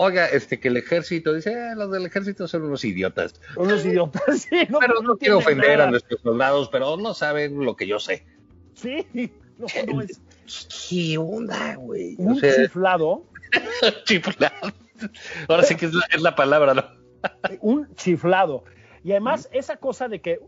Oiga, 0.00 0.26
este, 0.26 0.58
que 0.58 0.68
el 0.68 0.78
ejército 0.78 1.34
dice, 1.34 1.54
ah, 1.54 1.74
los 1.74 1.90
del 1.90 2.06
ejército 2.06 2.48
son 2.48 2.62
unos 2.62 2.84
idiotas. 2.84 3.38
Unos 3.56 3.84
idiotas, 3.84 4.42
sí. 4.50 4.66
No, 4.70 4.78
Pero 4.78 5.02
no 5.02 5.16
quiero 5.18 5.38
ofender 5.38 5.80
a 5.80 5.90
nuestros 5.90 6.22
soldados, 6.22 6.70
pero 6.70 6.96
no 6.96 7.12
saben 7.12 7.64
lo 7.64 7.76
que 7.76 7.86
yo 7.86 7.98
sé. 7.98 8.24
Sí, 8.74 9.06
no, 9.58 9.66
no 9.92 10.00
es 10.00 10.20
¿Qué 10.88 11.18
onda, 11.18 11.76
güey? 11.76 12.16
O 12.18 12.22
un 12.22 12.40
sea, 12.40 12.54
chiflado, 12.56 13.24
chiflado. 14.04 14.72
Ahora 15.48 15.62
sí 15.64 15.76
que 15.76 15.86
es 15.86 15.94
la, 15.94 16.06
es 16.14 16.22
la 16.22 16.34
palabra, 16.34 16.74
¿no? 16.74 16.84
un 17.60 17.94
chiflado. 17.94 18.64
Y 19.04 19.10
además, 19.10 19.50
esa 19.52 19.76
cosa 19.76 20.08
de 20.08 20.20
que 20.20 20.40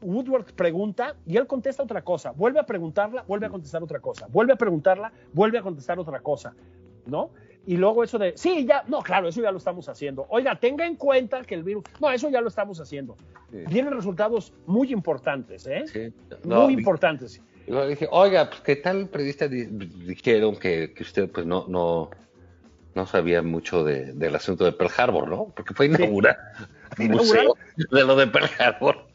Woodward 0.00 0.54
pregunta 0.54 1.16
y 1.26 1.36
él 1.36 1.48
contesta 1.48 1.82
otra 1.82 2.02
cosa, 2.02 2.30
vuelve 2.30 2.60
a 2.60 2.66
preguntarla, 2.66 3.24
vuelve 3.26 3.46
a 3.46 3.50
contestar 3.50 3.82
otra 3.82 3.98
cosa, 3.98 4.28
vuelve 4.28 4.52
a 4.52 4.56
preguntarla, 4.56 5.12
vuelve 5.32 5.58
a 5.58 5.62
contestar 5.62 5.98
otra 5.98 6.20
cosa, 6.20 6.54
¿no? 7.06 7.30
Y 7.66 7.76
luego 7.78 8.04
eso 8.04 8.18
de, 8.18 8.34
sí, 8.36 8.66
ya, 8.68 8.84
no, 8.88 9.00
claro, 9.02 9.28
eso 9.28 9.40
ya 9.40 9.50
lo 9.50 9.56
estamos 9.58 9.88
haciendo. 9.88 10.26
Oiga, 10.28 10.54
tenga 10.56 10.86
en 10.86 10.96
cuenta 10.96 11.42
que 11.42 11.54
el 11.54 11.62
virus, 11.62 11.84
no, 12.00 12.10
eso 12.10 12.28
ya 12.28 12.40
lo 12.42 12.48
estamos 12.48 12.78
haciendo. 12.80 13.16
Sí. 13.50 13.58
Vienen 13.68 13.94
resultados 13.94 14.52
muy 14.66 14.92
importantes, 14.92 15.66
¿eh? 15.66 15.84
Sí. 15.86 16.12
No, 16.44 16.62
muy 16.64 16.74
importantes. 16.74 17.40
dije, 17.88 18.06
oiga, 18.10 18.50
pues 18.50 18.60
qué 18.60 18.76
tal 18.76 19.08
periodista 19.08 19.48
di- 19.48 19.64
dijeron 19.64 20.56
que, 20.56 20.92
que 20.92 21.02
usted 21.02 21.30
pues 21.30 21.46
no, 21.46 21.64
no, 21.68 22.10
no 22.94 23.06
sabía 23.06 23.40
mucho 23.40 23.82
de- 23.82 24.12
del 24.12 24.34
asunto 24.36 24.64
de 24.66 24.72
Pearl 24.72 24.92
Harbor, 24.96 25.28
¿no? 25.28 25.46
Porque 25.56 25.72
fue 25.72 25.86
inaugurar 25.86 26.36
un 26.98 27.06
Inaugurar. 27.06 27.44
museo 27.46 27.56
de 27.90 28.04
lo 28.04 28.14
de 28.16 28.26
Pearl 28.26 28.50
Harbor. 28.58 29.06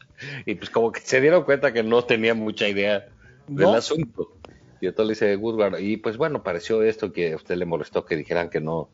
Y 0.44 0.56
pues 0.56 0.68
como 0.70 0.90
que 0.90 1.00
se 1.00 1.20
dieron 1.20 1.44
cuenta 1.44 1.72
que 1.72 1.82
no 1.84 2.02
tenía 2.02 2.34
mucha 2.34 2.66
idea 2.68 3.06
del 3.46 3.64
¿No? 3.66 3.74
asunto. 3.74 4.32
Y 4.80 4.86
entonces 4.86 5.20
le 5.20 5.26
dice 5.28 5.36
Woodward, 5.36 5.78
y 5.80 5.96
pues 5.98 6.16
bueno, 6.16 6.42
pareció 6.42 6.82
esto 6.82 7.12
que 7.12 7.32
a 7.32 7.36
usted 7.36 7.56
le 7.56 7.66
molestó 7.66 8.04
que 8.04 8.16
dijeran 8.16 8.48
que 8.50 8.60
no, 8.60 8.88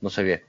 no 0.00 0.10
sabía. 0.10 0.42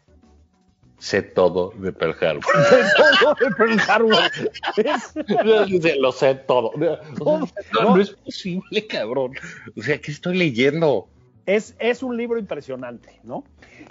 Sé 0.99 1.21
todo 1.21 1.74
de 1.78 1.91
Pearl 1.91 2.15
Harbor. 2.21 2.43
Todo 3.21 3.36
de 3.49 3.55
Pearl 3.55 3.80
Harbor. 3.88 4.32
Dice, 5.67 5.95
lo 5.97 6.11
sé 6.13 6.36
todo. 6.36 6.71
No, 6.78 6.97
No. 7.26 7.47
no 7.95 8.01
es 8.01 8.11
posible, 8.11 8.88
cabrón. 8.88 9.34
O 9.78 9.82
sea, 9.82 9.99
¿qué 9.99 10.11
estoy 10.11 10.38
leyendo? 10.38 11.07
es, 11.45 11.76
es 11.80 12.03
un 12.03 12.15
libro 12.15 12.39
impresionante, 12.39 13.19
¿no? 13.24 13.43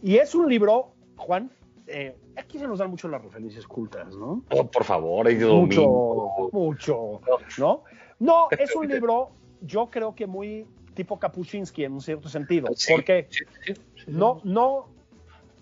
Y 0.02 0.16
es 0.16 0.34
un 0.34 0.48
libro, 0.48 0.94
Juan, 1.16 1.50
eh, 1.86 2.16
aquí 2.36 2.58
se 2.58 2.66
nos 2.66 2.78
dan 2.78 2.88
mucho 2.90 3.08
las 3.08 3.22
referencias 3.22 3.66
cultas, 3.66 4.16
¿no? 4.16 4.42
Oh, 4.50 4.70
por 4.70 4.84
favor, 4.84 5.26
Mucho, 5.30 5.48
domingo. 5.48 6.48
mucho, 6.50 7.20
¿no? 7.58 7.84
No, 8.20 8.48
es 8.58 8.74
un 8.74 8.88
libro, 8.88 9.32
yo 9.62 9.90
creo 9.90 10.14
que 10.14 10.26
muy 10.26 10.66
tipo 10.94 11.18
Kapuscinski 11.18 11.84
en 11.84 11.92
un 11.92 12.00
cierto 12.00 12.28
sentido, 12.28 12.68
Sí, 12.74 12.92
porque 12.92 13.26
sí, 13.30 13.44
sí, 13.64 13.74
sí. 13.74 14.04
no, 14.08 14.40
no, 14.44 14.88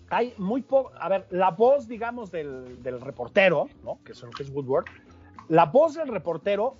hay 0.09 0.33
muy 0.37 0.61
poco, 0.61 0.91
a 0.99 1.07
ver, 1.07 1.25
la 1.29 1.51
voz, 1.51 1.87
digamos, 1.87 2.31
del, 2.31 2.83
del 2.83 2.99
reportero, 2.99 3.69
¿no? 3.83 3.99
Que 4.03 4.11
es 4.11 4.21
lo 4.21 4.29
que 4.31 4.43
es 4.43 4.49
Woodward, 4.49 4.85
la 5.47 5.65
voz 5.65 5.95
del 5.95 6.09
reportero 6.09 6.77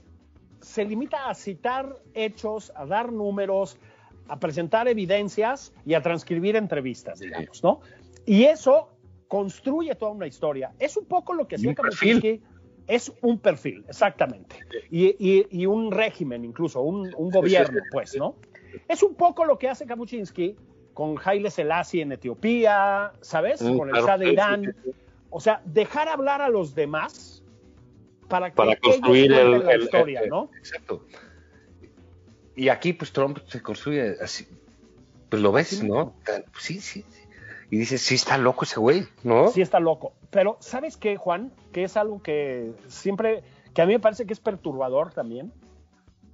se 0.62 0.86
limita 0.86 1.30
a 1.30 1.34
citar 1.34 1.98
hechos, 2.14 2.72
a 2.76 2.86
dar 2.86 3.12
números, 3.12 3.78
a 4.28 4.40
presentar 4.40 4.88
evidencias 4.88 5.74
y 5.86 5.94
a 5.94 6.02
transcribir 6.02 6.56
entrevistas, 6.56 7.20
digamos, 7.20 7.64
¿no? 7.64 7.82
Y 8.26 8.44
eso 8.44 8.90
construye 9.28 9.96
toda 9.96 10.12
una 10.12 10.28
historia. 10.28 10.74
Es 10.78 10.98
un 10.98 11.06
poco 11.06 11.34
lo 11.34 11.48
que 11.48 11.56
hacía. 11.56 11.74
Kapuscinski, 11.74 12.42
es 12.88 13.12
un 13.22 13.40
perfil, 13.40 13.86
exactamente. 13.88 14.58
Y, 14.90 15.16
y- 15.20 15.48
y 15.50 15.66
un 15.66 15.92
régimen, 15.92 16.44
incluso, 16.46 16.82
un, 16.82 17.14
un 17.16 17.30
gobierno, 17.30 17.82
pues, 17.92 18.16
¿no? 18.16 18.36
Es 18.88 19.04
un 19.04 19.16
poco 19.16 19.46
lo 19.46 19.58
que 19.58 19.70
hace 19.70 19.86
Kapuscinski 19.86 20.56
con 20.94 21.16
Haile 21.24 21.50
Selassie 21.52 22.02
en 22.02 22.12
Etiopía, 22.12 23.14
¿sabes? 23.22 23.62
Mm, 23.62 23.78
con 23.78 23.90
el. 23.96 24.04
Shah 24.04 24.18
de 24.18 24.32
Irán. 24.34 24.76
O 25.30 25.40
sea, 25.40 25.62
dejar 25.66 26.10
hablar 26.10 26.42
a 26.42 26.50
los 26.50 26.76
demás 26.76 27.44
para 28.28 28.50
que 28.50 28.56
Para 28.56 28.76
construir 28.78 29.32
el, 29.32 29.52
la 29.66 29.72
el- 29.74 29.82
historia, 29.84 30.22
el- 30.22 30.30
¿no? 30.30 30.50
Exacto. 30.58 31.06
Y 32.56 32.68
aquí, 32.70 32.94
pues 32.94 33.12
Trump 33.14 33.40
se 33.48 33.62
construye 33.62 34.16
así. 34.22 34.46
Pues 35.30 35.42
lo 35.42 35.52
ves, 35.54 35.68
Sí. 35.70 35.88
¿no? 35.88 36.14
Sí, 36.60 36.82
sí. 36.82 37.06
sí. 37.10 37.21
Y 37.72 37.78
dices, 37.78 38.02
sí, 38.02 38.16
está 38.16 38.38
loco 38.38 38.66
ese 38.66 38.80
güey, 38.80 39.08
¿no? 39.24 39.48
Sí 39.48 39.62
está 39.62 39.80
loco. 39.80 40.14
Pero, 40.30 40.58
¿sabes 40.60 40.98
qué, 40.98 41.16
Juan? 41.16 41.52
Que 41.72 41.86
es 41.86 41.98
algo 41.98 42.22
que 42.22 42.74
siempre, 42.88 43.44
que 43.74 43.82
a 43.82 43.86
mí 43.86 43.94
me 43.94 44.00
parece 44.00 44.26
que 44.28 44.34
es 44.34 44.40
perturbador 44.40 45.14
también. 45.14 45.52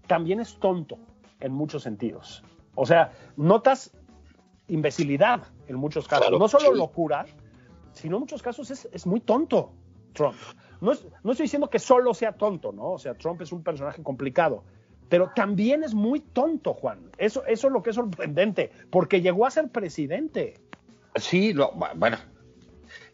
También 0.07 0.39
es 0.39 0.57
tonto 0.59 0.97
en 1.39 1.53
muchos 1.53 1.83
sentidos. 1.83 2.43
O 2.73 2.85
sea, 2.85 3.11
notas 3.35 3.91
imbecilidad 4.67 5.43
en 5.67 5.75
muchos 5.75 6.07
casos. 6.07 6.25
Claro, 6.27 6.39
no 6.39 6.47
solo 6.47 6.71
sí. 6.71 6.77
locura, 6.77 7.25
sino 7.93 8.17
en 8.17 8.21
muchos 8.21 8.41
casos 8.41 8.71
es, 8.71 8.89
es 8.91 9.05
muy 9.05 9.19
tonto 9.19 9.71
Trump. 10.13 10.35
No, 10.81 10.91
es- 10.91 11.05
no 11.23 11.31
estoy 11.31 11.45
diciendo 11.45 11.69
que 11.69 11.79
solo 11.79 12.13
sea 12.13 12.33
tonto, 12.33 12.71
¿no? 12.71 12.93
O 12.93 12.97
sea, 12.97 13.13
Trump 13.13 13.41
es 13.41 13.51
un 13.51 13.63
personaje 13.63 14.01
complicado. 14.03 14.63
Pero 15.09 15.31
también 15.35 15.83
es 15.83 15.93
muy 15.93 16.19
tonto, 16.19 16.73
Juan. 16.73 17.11
Eso, 17.17 17.45
eso 17.45 17.67
es 17.67 17.73
lo 17.73 17.81
que 17.81 17.91
es 17.91 17.95
sorprendente, 17.95 18.71
porque 18.89 19.21
llegó 19.21 19.45
a 19.45 19.51
ser 19.51 19.69
presidente. 19.69 20.55
Sí, 21.19 21.53
lo- 21.53 21.71
bueno. 21.95 22.17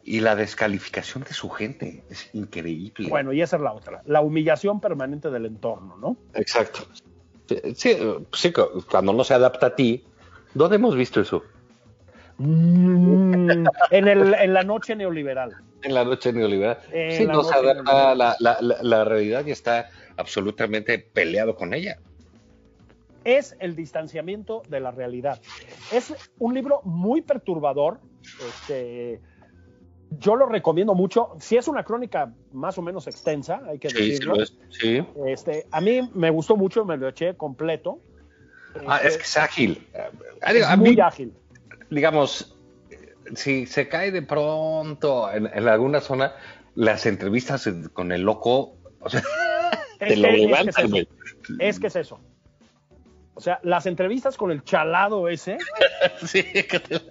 Y 0.05 0.19
la 0.19 0.35
descalificación 0.35 1.23
de 1.23 1.33
su 1.33 1.49
gente 1.49 2.03
es 2.09 2.29
increíble. 2.33 3.09
Bueno, 3.09 3.31
y 3.31 3.41
esa 3.41 3.55
es 3.55 3.61
la 3.61 3.71
otra, 3.71 4.01
la 4.05 4.19
humillación 4.21 4.81
permanente 4.81 5.29
del 5.29 5.45
entorno, 5.45 5.95
¿no? 5.97 6.17
Exacto. 6.33 6.81
Sí, 7.47 7.59
sí, 7.75 7.97
sí, 8.33 8.51
cu- 8.51 8.83
cuando 8.89 9.13
no 9.13 9.23
se 9.23 9.33
adapta 9.33 9.67
a 9.67 9.75
ti, 9.75 10.03
¿dónde 10.53 10.75
hemos 10.75 10.95
visto 10.95 11.21
eso? 11.21 11.43
Mm, 12.37 13.15
en, 13.91 14.07
el, 14.07 14.33
en 14.33 14.53
la 14.53 14.63
noche 14.63 14.95
neoliberal. 14.95 15.55
En 15.81 15.93
la 15.93 16.03
noche 16.03 16.33
neoliberal. 16.33 16.79
En 16.91 17.11
sí, 17.17 17.25
la 17.25 17.33
no 17.33 17.43
se 17.43 17.55
adapta 17.55 17.71
a 18.11 18.15
neoliberal. 18.15 18.17
la, 18.17 18.35
la, 18.39 18.57
la, 18.61 18.77
la 18.83 19.03
realidad 19.05 19.45
y 19.45 19.51
está 19.51 19.87
absolutamente 20.17 20.99
peleado 20.99 21.55
con 21.55 21.73
ella. 21.73 21.97
Es 23.25 23.55
el 23.59 23.75
distanciamiento 23.75 24.63
de 24.69 24.79
la 24.79 24.91
realidad. 24.91 25.39
Es 25.91 26.13
un 26.39 26.53
libro 26.53 26.81
muy 26.83 27.21
perturbador. 27.21 27.99
Este, 28.47 29.21
yo 30.19 30.35
lo 30.35 30.45
recomiendo 30.45 30.93
mucho. 30.93 31.35
Si 31.39 31.55
es 31.57 31.67
una 31.67 31.83
crónica 31.83 32.33
más 32.51 32.77
o 32.77 32.81
menos 32.81 33.07
extensa, 33.07 33.61
hay 33.67 33.79
que 33.79 33.89
Sí, 33.89 33.95
sí 33.97 34.09
decirlo. 34.11 34.35
lo 34.35 34.43
es. 34.43 34.57
Sí. 34.69 35.05
Este, 35.27 35.65
a 35.71 35.81
mí 35.81 36.09
me 36.13 36.29
gustó 36.29 36.55
mucho, 36.57 36.85
me 36.85 36.97
lo 36.97 37.07
eché 37.07 37.35
completo. 37.35 37.99
Ah, 38.87 38.97
Este, 38.97 39.07
es 39.07 39.17
que 39.17 39.23
es 39.23 39.37
ágil. 39.37 39.87
Ah, 40.41 40.51
es 40.51 40.65
a 40.65 40.75
muy 40.75 40.95
mí, 40.95 41.01
ágil. 41.01 41.33
digamos, 41.89 42.57
si 43.35 43.65
se 43.67 43.87
cae 43.87 44.11
de 44.11 44.21
pronto 44.23 45.31
en, 45.31 45.47
en 45.47 45.67
alguna 45.67 46.01
zona, 46.01 46.33
las 46.75 47.05
entrevistas 47.05 47.69
con 47.93 48.11
el 48.11 48.21
loco, 48.23 48.75
o 48.99 49.09
sea, 49.09 49.21
te 49.99 50.13
Es 50.13 50.19
lo 50.19 50.27
que- 50.27 50.33
es 50.33 50.39
que 50.39 50.69
es 50.69 50.89
levantan. 50.89 51.07
Es 51.59 51.79
que 51.79 51.87
es 51.87 51.95
eso. 51.95 52.19
O 53.35 53.41
sea, 53.41 53.59
las 53.63 53.85
entrevistas 53.87 54.37
con 54.37 54.51
el 54.51 54.63
chalado 54.63 55.27
ese, 55.27 55.57
Sí, 56.25 56.43
que 56.43 56.79
te- 56.79 57.01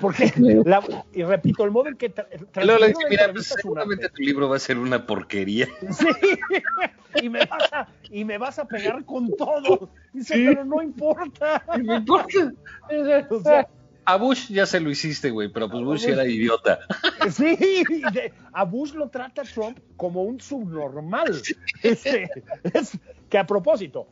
porque, 0.00 0.32
la- 0.66 0.82
y 1.14 1.22
repito, 1.22 1.64
el 1.64 1.70
modo 1.70 1.88
en 1.88 1.96
que 1.96 2.12
tra- 2.12 2.26
le 2.64 2.74
una 2.76 3.08
mira, 3.08 3.32
pues, 3.32 3.46
seguramente 3.46 4.06
arte". 4.06 4.16
tu 4.16 4.22
libro 4.22 4.48
va 4.48 4.56
a 4.56 4.58
ser 4.58 4.78
una 4.78 5.06
porquería. 5.06 5.68
Sí, 5.92 6.06
y 7.22 7.28
me 7.28 7.44
vas 7.46 7.72
a, 7.72 7.88
y 8.10 8.24
me 8.24 8.38
vas 8.38 8.58
a 8.58 8.64
pegar 8.66 9.04
con 9.04 9.30
todo. 9.36 9.90
Dice, 10.12 10.34
pero 10.34 10.64
no 10.64 10.82
importa. 10.82 11.62
No 11.82 11.96
importa. 11.96 12.52
O 13.30 13.40
sea, 13.40 13.68
A 14.04 14.16
Bush 14.16 14.48
ya 14.48 14.66
se 14.66 14.80
lo 14.80 14.90
hiciste, 14.90 15.30
güey, 15.30 15.48
pero 15.52 15.68
pues 15.70 15.84
Bush 15.84 16.06
era 16.08 16.24
idiota. 16.26 16.80
Sí, 17.30 17.56
de- 18.12 18.32
a 18.52 18.64
Bush 18.64 18.92
lo 18.94 19.08
trata 19.08 19.42
Trump 19.42 19.78
como 19.96 20.22
un 20.24 20.40
subnormal. 20.40 21.40
Este, 21.82 22.28
es 22.72 22.98
que 23.28 23.38
a 23.38 23.46
propósito, 23.46 24.08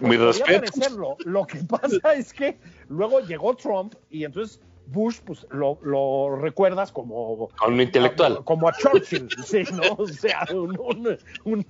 Mi 0.00 0.16
podría 0.16 0.26
respeto. 0.26 0.60
parecerlo. 0.72 1.16
Lo 1.24 1.46
que 1.46 1.58
pasa 1.68 2.14
es 2.14 2.32
que 2.32 2.58
luego 2.88 3.20
llegó 3.20 3.54
Trump 3.56 3.94
y 4.10 4.24
entonces 4.24 4.60
Bush 4.86 5.20
pues 5.24 5.46
lo, 5.50 5.78
lo 5.82 6.36
recuerdas 6.36 6.92
como 6.92 7.48
Con 7.56 7.72
un 7.72 7.80
intelectual. 7.80 8.44
como 8.44 8.68
a 8.68 8.72
Churchill, 8.74 9.28
sí, 9.46 9.62
¿no? 9.72 9.94
O 9.96 10.06
sea, 10.06 10.46
un- 10.52 10.78
un- 10.78 11.18
un- 11.44 11.66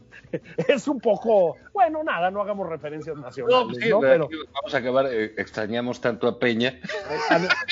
es 0.66 0.88
un 0.88 0.98
poco, 1.00 1.56
bueno, 1.72 2.02
nada, 2.02 2.32
no 2.32 2.42
hagamos 2.42 2.68
referencias 2.68 3.16
nacionales, 3.16 3.66
pues 3.78 3.88
¿no? 3.88 4.00
sí, 4.00 4.04
Pero 4.04 4.28
vamos 4.52 4.74
a 4.74 4.78
acabar, 4.78 5.06
eh, 5.12 5.32
extrañamos 5.36 6.00
tanto 6.00 6.26
a 6.26 6.40
Peña. 6.40 6.80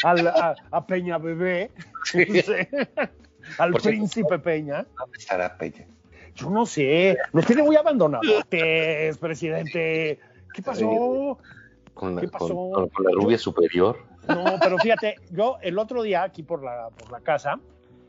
a, 0.05 0.55
a 0.71 0.87
Peña 0.87 1.19
Bebé, 1.19 1.73
Sí. 2.05 2.25
sí, 2.25 2.53
al 3.59 3.73
Por 3.73 3.81
cierto. 3.81 3.89
príncipe 3.99 4.39
Peña. 4.39 4.87
¿Dónde 4.97 5.19
estará 5.19 5.57
Peña? 5.59 5.87
Yo 6.37 6.51
no 6.51 6.67
sé, 6.67 7.19
nos 7.33 7.45
tiene 7.47 7.65
muy 7.65 7.75
abandonados, 7.75 8.45
presidente. 9.21 10.21
¿Qué 10.55 10.63
pasó? 10.63 11.39
Con 11.95 12.15
la, 12.15 12.21
¿Qué 12.23 12.29
pasó? 12.29 12.49
con- 12.49 12.73
con- 12.73 12.89
con 12.89 13.05
la 13.05 13.11
rubia 13.13 13.39
superior. 13.39 13.99
No, 14.29 14.45
pero 14.63 14.79
fíjate, 14.79 15.17
yo 15.31 15.57
el 15.63 15.79
otro 15.79 16.03
día 16.03 16.23
aquí 16.23 16.43
por 16.43 16.63
la, 16.63 16.89
por 16.97 17.11
la 17.11 17.21
casa 17.21 17.59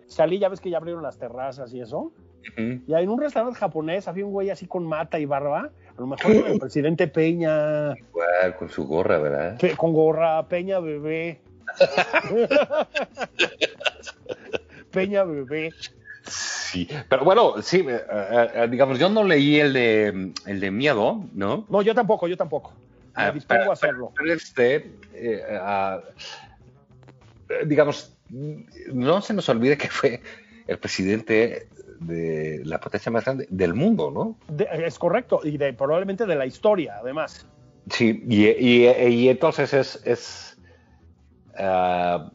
salí, 0.07 0.39
ya 0.39 0.47
ves 0.49 0.61
que 0.61 0.69
ya 0.69 0.77
abrieron 0.77 1.01
las 1.03 1.17
terrazas 1.17 1.73
y 1.73 1.81
eso, 1.81 2.11
Ujú. 2.57 2.81
y 2.87 2.93
en 2.93 3.09
un 3.09 3.19
restaurante 3.19 3.59
japonés 3.59 4.07
había 4.07 4.25
un 4.25 4.31
güey 4.31 4.49
así 4.51 4.67
con 4.67 4.85
mata 4.85 5.19
y 5.19 5.25
barba, 5.25 5.69
a 5.97 6.01
lo 6.01 6.07
mejor 6.07 6.31
el 6.31 6.31
presidente 6.59 7.07
Peña, 7.07 7.93
Igual, 7.97 8.55
con 8.57 8.69
su 8.69 8.85
gorra, 8.85 9.17
¿verdad? 9.17 9.57
Pe- 9.59 9.75
con 9.75 9.93
gorra, 9.93 10.47
Peña 10.47 10.79
bebé. 10.79 11.41
Peña 14.91 15.23
bebé. 15.23 15.71
Sí, 16.25 16.87
pero 17.09 17.23
bueno, 17.25 17.61
sí, 17.61 17.85
eh, 17.87 18.01
eh, 18.09 18.47
eh, 18.55 18.67
digamos, 18.69 18.97
yo 18.97 19.09
no 19.09 19.23
leí 19.23 19.59
el 19.59 19.73
de, 19.73 20.31
el 20.45 20.59
de 20.59 20.71
miedo, 20.71 21.25
¿no? 21.33 21.65
No, 21.69 21.81
yo 21.81 21.93
tampoco, 21.93 22.27
yo 22.27 22.37
tampoco. 22.37 22.73
Me 23.15 23.23
Ah, 23.23 23.31
dispongo 23.31 23.59
pero- 23.61 23.69
a 23.71 23.73
hacerlo. 23.73 24.11
Pero 24.17 24.33
este, 24.33 24.75
eh, 25.13 25.43
ah, 25.59 25.99
eh, 27.49 27.63
digamos, 27.65 28.15
no 28.29 29.21
se 29.21 29.33
nos 29.33 29.47
olvide 29.49 29.77
que 29.77 29.89
fue 29.89 30.21
el 30.65 30.77
presidente 30.79 31.67
de 31.99 32.61
la 32.65 32.79
potencia 32.79 33.11
más 33.11 33.23
grande 33.25 33.47
del 33.49 33.73
mundo, 33.73 34.09
¿no? 34.11 34.37
De- 34.47 34.67
es 34.85 34.97
correcto, 34.97 35.41
y 35.43 35.57
de, 35.57 35.73
probablemente 35.73 36.25
de 36.25 36.35
la 36.35 36.45
historia, 36.45 36.97
además. 37.01 37.45
Sí, 37.91 38.23
y, 38.27 38.45
y- 38.47 38.87
y 39.07 39.29
entonces 39.29 39.73
es, 39.73 40.01
es 40.05 40.57
ah, 41.57 42.31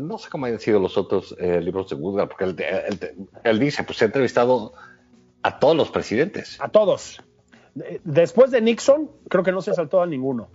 no 0.00 0.18
sé 0.18 0.28
cómo 0.30 0.46
han 0.46 0.58
sido 0.60 0.80
los 0.80 0.96
otros 0.98 1.34
eh, 1.38 1.60
libros 1.60 1.88
de 1.90 1.96
Woodward, 1.96 2.28
porque 2.28 2.44
él, 2.44 2.56
él- 2.60 3.28
él 3.44 3.58
dice, 3.58 3.82
pues 3.84 4.00
he 4.02 4.06
entrevistado 4.06 4.72
a 5.42 5.58
todos 5.58 5.76
los 5.76 5.90
presidentes. 5.90 6.60
A 6.60 6.68
todos. 6.68 7.20
De- 7.74 8.00
Después 8.04 8.50
de 8.50 8.60
Nixon, 8.60 9.10
creo 9.28 9.42
que 9.44 9.52
no 9.52 9.62
se 9.62 9.74
saltó 9.74 10.02
a 10.02 10.06
ninguno. 10.06 10.48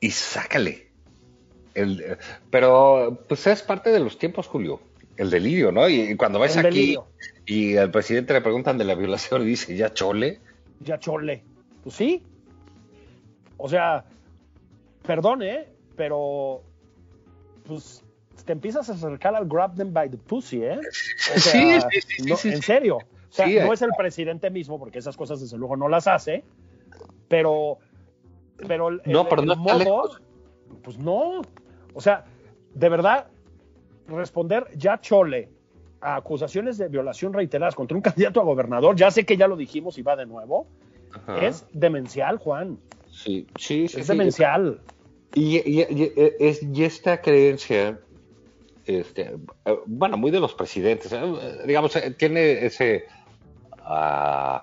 y 0.00 0.10
sácale. 0.10 0.88
El, 1.74 2.00
eh, 2.00 2.16
pero 2.50 3.24
pues 3.28 3.46
es 3.46 3.62
parte 3.62 3.90
de 3.90 4.00
los 4.00 4.18
tiempos, 4.18 4.46
Julio. 4.46 4.80
El 5.16 5.30
delirio, 5.30 5.72
¿no? 5.72 5.88
Y, 5.88 6.16
cuando 6.16 6.38
ves 6.38 6.56
El 6.56 6.66
aquí 6.66 6.76
delirio. 6.78 7.06
y 7.46 7.76
al 7.76 7.90
presidente 7.90 8.32
le 8.32 8.40
preguntan 8.40 8.78
de 8.78 8.84
la 8.84 8.94
violación 8.94 9.42
y 9.42 9.46
dice, 9.46 9.76
ya 9.76 9.92
chole. 9.92 10.40
Ya 10.80 10.98
chole. 11.00 11.42
Pues 11.82 11.96
sí. 11.96 12.22
O 13.56 13.68
sea, 13.68 14.04
perdón, 15.04 15.42
¿eh? 15.42 15.68
Pero, 15.96 16.62
pues, 17.68 18.02
te 18.44 18.52
empiezas 18.52 18.88
a 18.90 18.94
acercar 18.94 19.34
al 19.36 19.46
grab 19.46 19.76
them 19.76 19.92
by 19.92 20.08
the 20.10 20.16
pussy, 20.16 20.62
¿eh? 20.64 20.78
O 20.78 20.82
sea, 21.38 21.52
Sí, 21.52 21.80
sí, 22.00 22.00
sí, 22.16 22.22
no, 22.28 22.36
sí, 22.36 22.48
sí. 22.50 22.54
En 22.56 22.62
serio. 22.62 22.96
O 22.96 23.02
sea, 23.32 23.46
Sí, 23.46 23.54
no 23.56 23.70
eh. 23.70 23.74
es 23.74 23.82
el 23.82 23.90
presidente 23.96 24.50
mismo, 24.50 24.78
porque 24.78 24.98
esas 24.98 25.16
cosas 25.16 25.40
desde 25.40 25.56
luego 25.58 25.76
no 25.76 25.88
las 25.88 26.08
hace, 26.08 26.42
pero, 27.28 27.78
pero 28.66 28.88
el, 28.88 29.02
No, 29.04 29.22
el- 29.22 29.28
pero 29.28 29.42
el 29.42 29.48
no 29.48 29.56
modo, 29.56 29.78
lejos. 29.78 30.22
pues 30.82 30.98
no. 30.98 31.42
O 31.94 32.00
sea, 32.00 32.24
de 32.74 32.88
verdad, 32.88 33.26
responder 34.06 34.66
ya 34.76 35.00
chole 35.00 35.50
a 36.00 36.16
acusaciones 36.16 36.78
de 36.78 36.88
violación 36.88 37.32
reiteradas 37.34 37.74
contra 37.74 37.96
un 37.96 38.02
candidato 38.02 38.40
a 38.40 38.44
gobernador, 38.44 38.96
ya 38.96 39.10
sé 39.10 39.26
que 39.26 39.36
ya 39.36 39.46
lo 39.48 39.56
dijimos 39.56 39.98
y 39.98 40.02
va 40.02 40.16
de 40.16 40.24
nuevo, 40.26 40.66
Ajá. 41.12 41.44
es 41.44 41.66
demencial, 41.72 42.38
Juan. 42.38 42.78
Sí, 43.10 43.46
sí, 43.58 43.88
sí, 43.88 44.00
Es 44.00 44.06
sí. 44.06 44.12
demencial. 44.12 44.80
Y- 45.34 45.58
y- 45.80 46.12
es, 46.40 46.62
y 46.62 46.84
esta 46.84 47.20
creencia, 47.20 47.98
este, 48.86 49.36
eh, 49.64 49.78
bueno, 49.86 50.16
muy 50.16 50.30
de 50.30 50.40
los 50.40 50.54
presidentes, 50.54 51.12
eh, 51.12 51.20
digamos, 51.66 51.94
eh, 51.96 52.10
tiene 52.18 52.64
ese, 52.64 53.04
eh, 53.90 54.58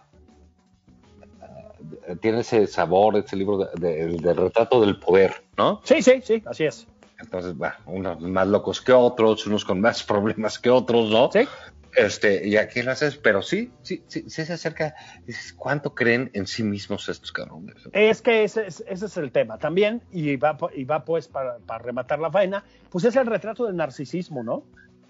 tiene 2.21 2.39
ese 2.39 2.67
sabor, 2.67 3.17
ese 3.17 3.35
libro 3.35 3.57
de- 3.57 3.67
de- 3.79 4.01
el 4.01 4.17
del 4.17 4.35
retrato 4.37 4.81
del 4.81 4.97
poder, 4.99 5.43
¿no? 5.57 5.81
Sí, 5.83 6.01
sí, 6.01 6.21
sí, 6.23 6.41
así 6.45 6.65
es. 6.65 6.87
Entonces, 7.19 7.55
bueno, 7.57 7.75
unos 7.85 8.19
más 8.21 8.47
locos 8.47 8.81
que 8.81 8.91
otros, 8.91 9.47
unos 9.47 9.63
con 9.63 9.79
más 9.79 10.03
problemas 10.03 10.59
que 10.59 10.69
otros, 10.69 11.09
¿no? 11.09 11.29
Sí. 11.31 11.47
Este, 11.95 12.47
y 12.47 12.57
aquí 12.57 12.81
lo 12.81 12.91
haces, 12.91 13.15
pero 13.17 13.41
sí, 13.41 13.71
sí, 13.81 14.03
sí, 14.07 14.25
sí 14.29 14.45
se 14.45 14.53
acerca. 14.53 14.95
Dices, 15.25 15.53
¿cuánto 15.53 15.95
creen 15.95 16.29
en 16.33 16.45
sí 16.47 16.63
mismos 16.63 17.07
estos 17.09 17.31
cabrones? 17.31 17.75
Es 17.93 18.21
que 18.21 18.43
ese 18.43 18.67
es, 18.67 18.83
ese 18.87 19.05
es 19.05 19.17
el 19.17 19.31
tema 19.31 19.57
también, 19.57 20.01
y 20.11 20.35
va, 20.35 20.57
y 20.75 20.83
va 20.83 21.05
pues 21.05 21.27
para, 21.27 21.57
para 21.59 21.79
rematar 21.83 22.19
la 22.19 22.31
faena, 22.31 22.63
pues 22.89 23.05
es 23.05 23.15
el 23.15 23.25
retrato 23.25 23.65
del 23.65 23.75
narcisismo, 23.75 24.43
¿no? 24.43 24.63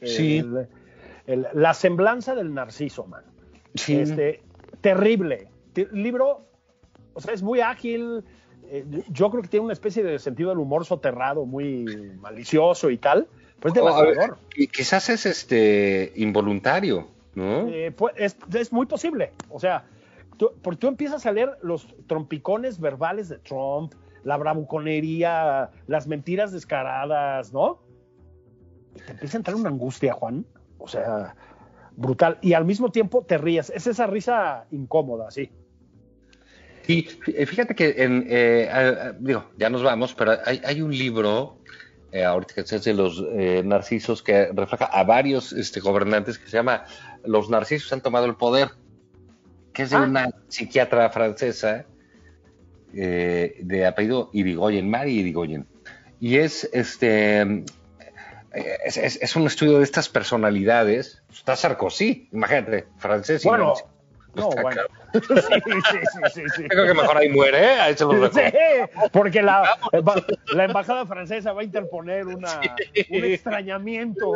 Sí. 0.04 0.38
El- 0.38 0.68
el- 1.28 1.48
la 1.54 1.74
semblanza 1.74 2.36
del 2.36 2.54
narciso, 2.54 3.06
man. 3.08 3.24
Sí. 3.74 3.96
Este, 4.00 4.42
terrible. 4.82 5.48
Ti- 5.74 5.88
libro, 5.92 6.46
o 7.14 7.22
sea, 7.22 7.34
es 7.34 7.42
muy 7.42 7.62
ágil. 7.62 8.24
eh, 8.68 8.84
yo 9.10 9.30
creo 9.30 9.44
que 9.44 9.48
tiene 9.48 9.64
una 9.66 9.74
especie 9.74 10.04
de 10.04 10.18
sentido 10.18 10.50
del 10.50 10.58
humor 10.60 10.86
soterrado, 10.86 11.46
muy 11.46 11.86
malicioso 12.20 12.90
y 12.90 12.98
tal. 12.98 13.28
Pues 13.60 13.74
devastador. 13.74 14.38
y 14.56 14.68
quizás 14.68 15.10
es 15.10 15.26
este 15.26 16.12
involuntario, 16.16 17.08
¿no? 17.34 17.68
Eh, 17.70 17.92
pues, 17.96 18.14
es, 18.18 18.38
es 18.54 18.72
muy 18.72 18.86
posible. 18.86 19.32
O 19.50 19.60
sea, 19.60 19.86
tú, 20.38 20.52
porque 20.62 20.78
tú 20.80 20.88
empiezas 20.88 21.26
a 21.26 21.32
leer 21.32 21.58
los 21.62 21.88
trompicones 22.08 22.80
verbales 22.80 23.30
de 23.30 23.38
Trump, 23.40 23.94
la 24.24 24.38
bravuconería, 24.38 25.70
las 25.88 26.08
mentiras 26.08 26.52
descaradas, 26.52 27.54
¿no? 27.54 27.80
Y 28.96 29.00
te 29.00 29.12
empieza 29.14 29.38
a 29.38 29.40
entrar 29.40 29.56
una 29.56 29.70
angustia, 29.70 30.14
Juan. 30.14 30.46
O 30.78 30.88
sea, 30.88 31.36
brutal. 31.96 32.38
Y 32.42 32.54
al 32.54 32.66
mismo 32.66 32.92
tiempo 32.92 33.24
te 33.24 33.38
ríes. 33.38 33.70
Es 33.70 33.88
esa 33.88 34.06
risa 34.08 34.66
incómoda, 34.72 35.32
sí. 35.32 35.50
Y 36.88 37.04
fí- 37.04 37.46
fíjate 37.48 37.74
que 37.74 37.96
en, 38.04 38.26
eh, 38.30 39.14
digo, 39.20 39.46
ya 39.58 39.70
nos 39.72 39.82
vamos, 39.82 40.14
pero 40.14 40.34
hay, 40.46 40.62
hay 40.64 40.82
un 40.84 40.92
libro, 40.96 41.58
eh, 42.12 42.24
ahorita 42.24 42.54
que 42.56 42.64
se 42.66 42.76
hace 42.78 42.94
los 42.94 43.24
eh, 43.34 43.62
narcisos, 43.66 44.22
que 44.24 44.50
refleja 44.54 44.86
a 44.86 45.04
varios 45.04 45.52
este, 45.54 45.80
gobernantes 45.80 46.38
que 46.38 46.46
se 46.50 46.58
llama 46.58 46.86
Los 47.26 47.50
narcisos 47.50 47.92
han 47.94 48.02
tomado 48.02 48.26
el 48.26 48.36
poder, 48.36 48.70
que 49.74 49.84
es 49.84 49.90
de 49.90 49.98
Ah. 49.98 50.02
una 50.02 50.30
psiquiatra 50.48 51.10
francesa 51.10 51.86
eh, 52.94 53.58
de 53.62 53.86
apellido 53.86 54.30
Irigoyen, 54.34 54.90
Mari 54.90 55.20
Irigoyen. 55.20 55.68
Y 56.20 56.38
es 56.38 56.70
este 56.72 57.64
es, 58.86 58.96
es- 58.96 59.20
es 59.22 59.36
un 59.36 59.46
estudio 59.48 59.80
de 59.80 59.84
estas 59.84 60.08
personalidades. 60.08 61.22
Está 61.30 61.58
Sarkozy, 61.58 62.30
imagínate, 62.32 62.88
francés. 62.98 63.44
y 63.44 63.50
Bueno, 63.50 63.74
no, 64.34 64.50
Está 64.50 64.62
bueno. 64.62 64.82
Sí, 65.22 65.54
sí, 65.92 66.20
sí, 66.34 66.42
sí, 66.56 66.64
creo 66.68 66.86
que 66.88 66.94
mejor 66.94 67.18
ahí 67.18 67.30
muere, 67.30 67.58
¿eh? 67.64 67.80
Ahí 67.80 67.96
se 67.96 68.04
los 68.06 68.34
dejo. 68.34 68.50
Sí, 68.50 69.10
porque 69.12 69.42
la, 69.42 69.78
la 70.54 70.66
embajada 70.66 71.06
francesa 71.06 71.54
va 71.54 71.62
a 71.62 71.64
interponer 71.64 72.28
una, 72.28 72.60
un 73.10 73.24
extrañamiento 73.26 74.34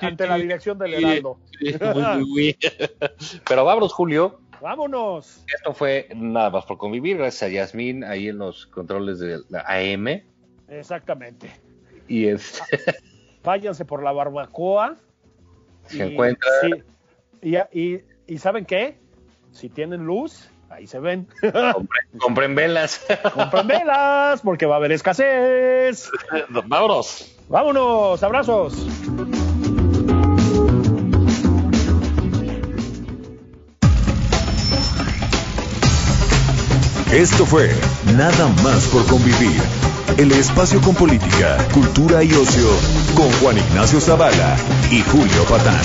ante 0.00 0.26
la 0.26 0.36
dirección 0.36 0.78
del 0.78 0.94
Heraldo. 0.94 1.38
Pero 3.48 3.64
vámonos, 3.64 3.92
Julio, 3.92 4.40
Vámonos. 4.60 5.44
Esto 5.54 5.74
fue 5.74 6.08
nada 6.14 6.48
más 6.48 6.64
por 6.64 6.78
convivir, 6.78 7.18
gracias 7.18 7.42
a 7.50 7.52
Yasmín 7.52 8.02
ahí 8.02 8.28
en 8.28 8.38
los 8.38 8.66
controles 8.68 9.18
de 9.18 9.40
la 9.50 9.60
AM. 9.68 10.22
Exactamente. 10.68 11.50
Y 12.08 12.28
es, 12.28 12.62
Váyanse 13.44 13.84
por 13.84 14.02
la 14.02 14.12
barbacoa. 14.12 14.96
se 15.86 15.98
y- 15.98 16.00
encuentra. 16.00 16.48
sí. 16.62 16.70
y, 17.42 17.56
y- 17.78 18.04
y 18.26 18.38
¿saben 18.38 18.64
qué? 18.64 18.96
Si 19.54 19.68
tienen 19.68 20.04
luz, 20.04 20.48
ahí 20.68 20.88
se 20.88 20.98
ven. 20.98 21.28
Compren, 21.40 22.06
compren 22.18 22.54
velas. 22.56 23.06
Compren 23.34 23.68
velas, 23.68 24.40
porque 24.42 24.66
va 24.66 24.74
a 24.74 24.78
haber 24.78 24.92
escasez. 24.92 26.10
Vámonos. 26.66 27.36
Vámonos, 27.48 28.22
abrazos. 28.22 28.74
Esto 37.12 37.46
fue 37.46 37.70
Nada 38.16 38.48
más 38.64 38.88
por 38.88 39.06
convivir. 39.06 39.62
El 40.18 40.32
espacio 40.32 40.80
con 40.80 40.96
política, 40.96 41.58
cultura 41.72 42.24
y 42.24 42.32
ocio 42.32 42.68
con 43.14 43.30
Juan 43.40 43.56
Ignacio 43.56 44.00
Zavala 44.00 44.56
y 44.90 45.00
Julio 45.02 45.44
Patán. 45.48 45.84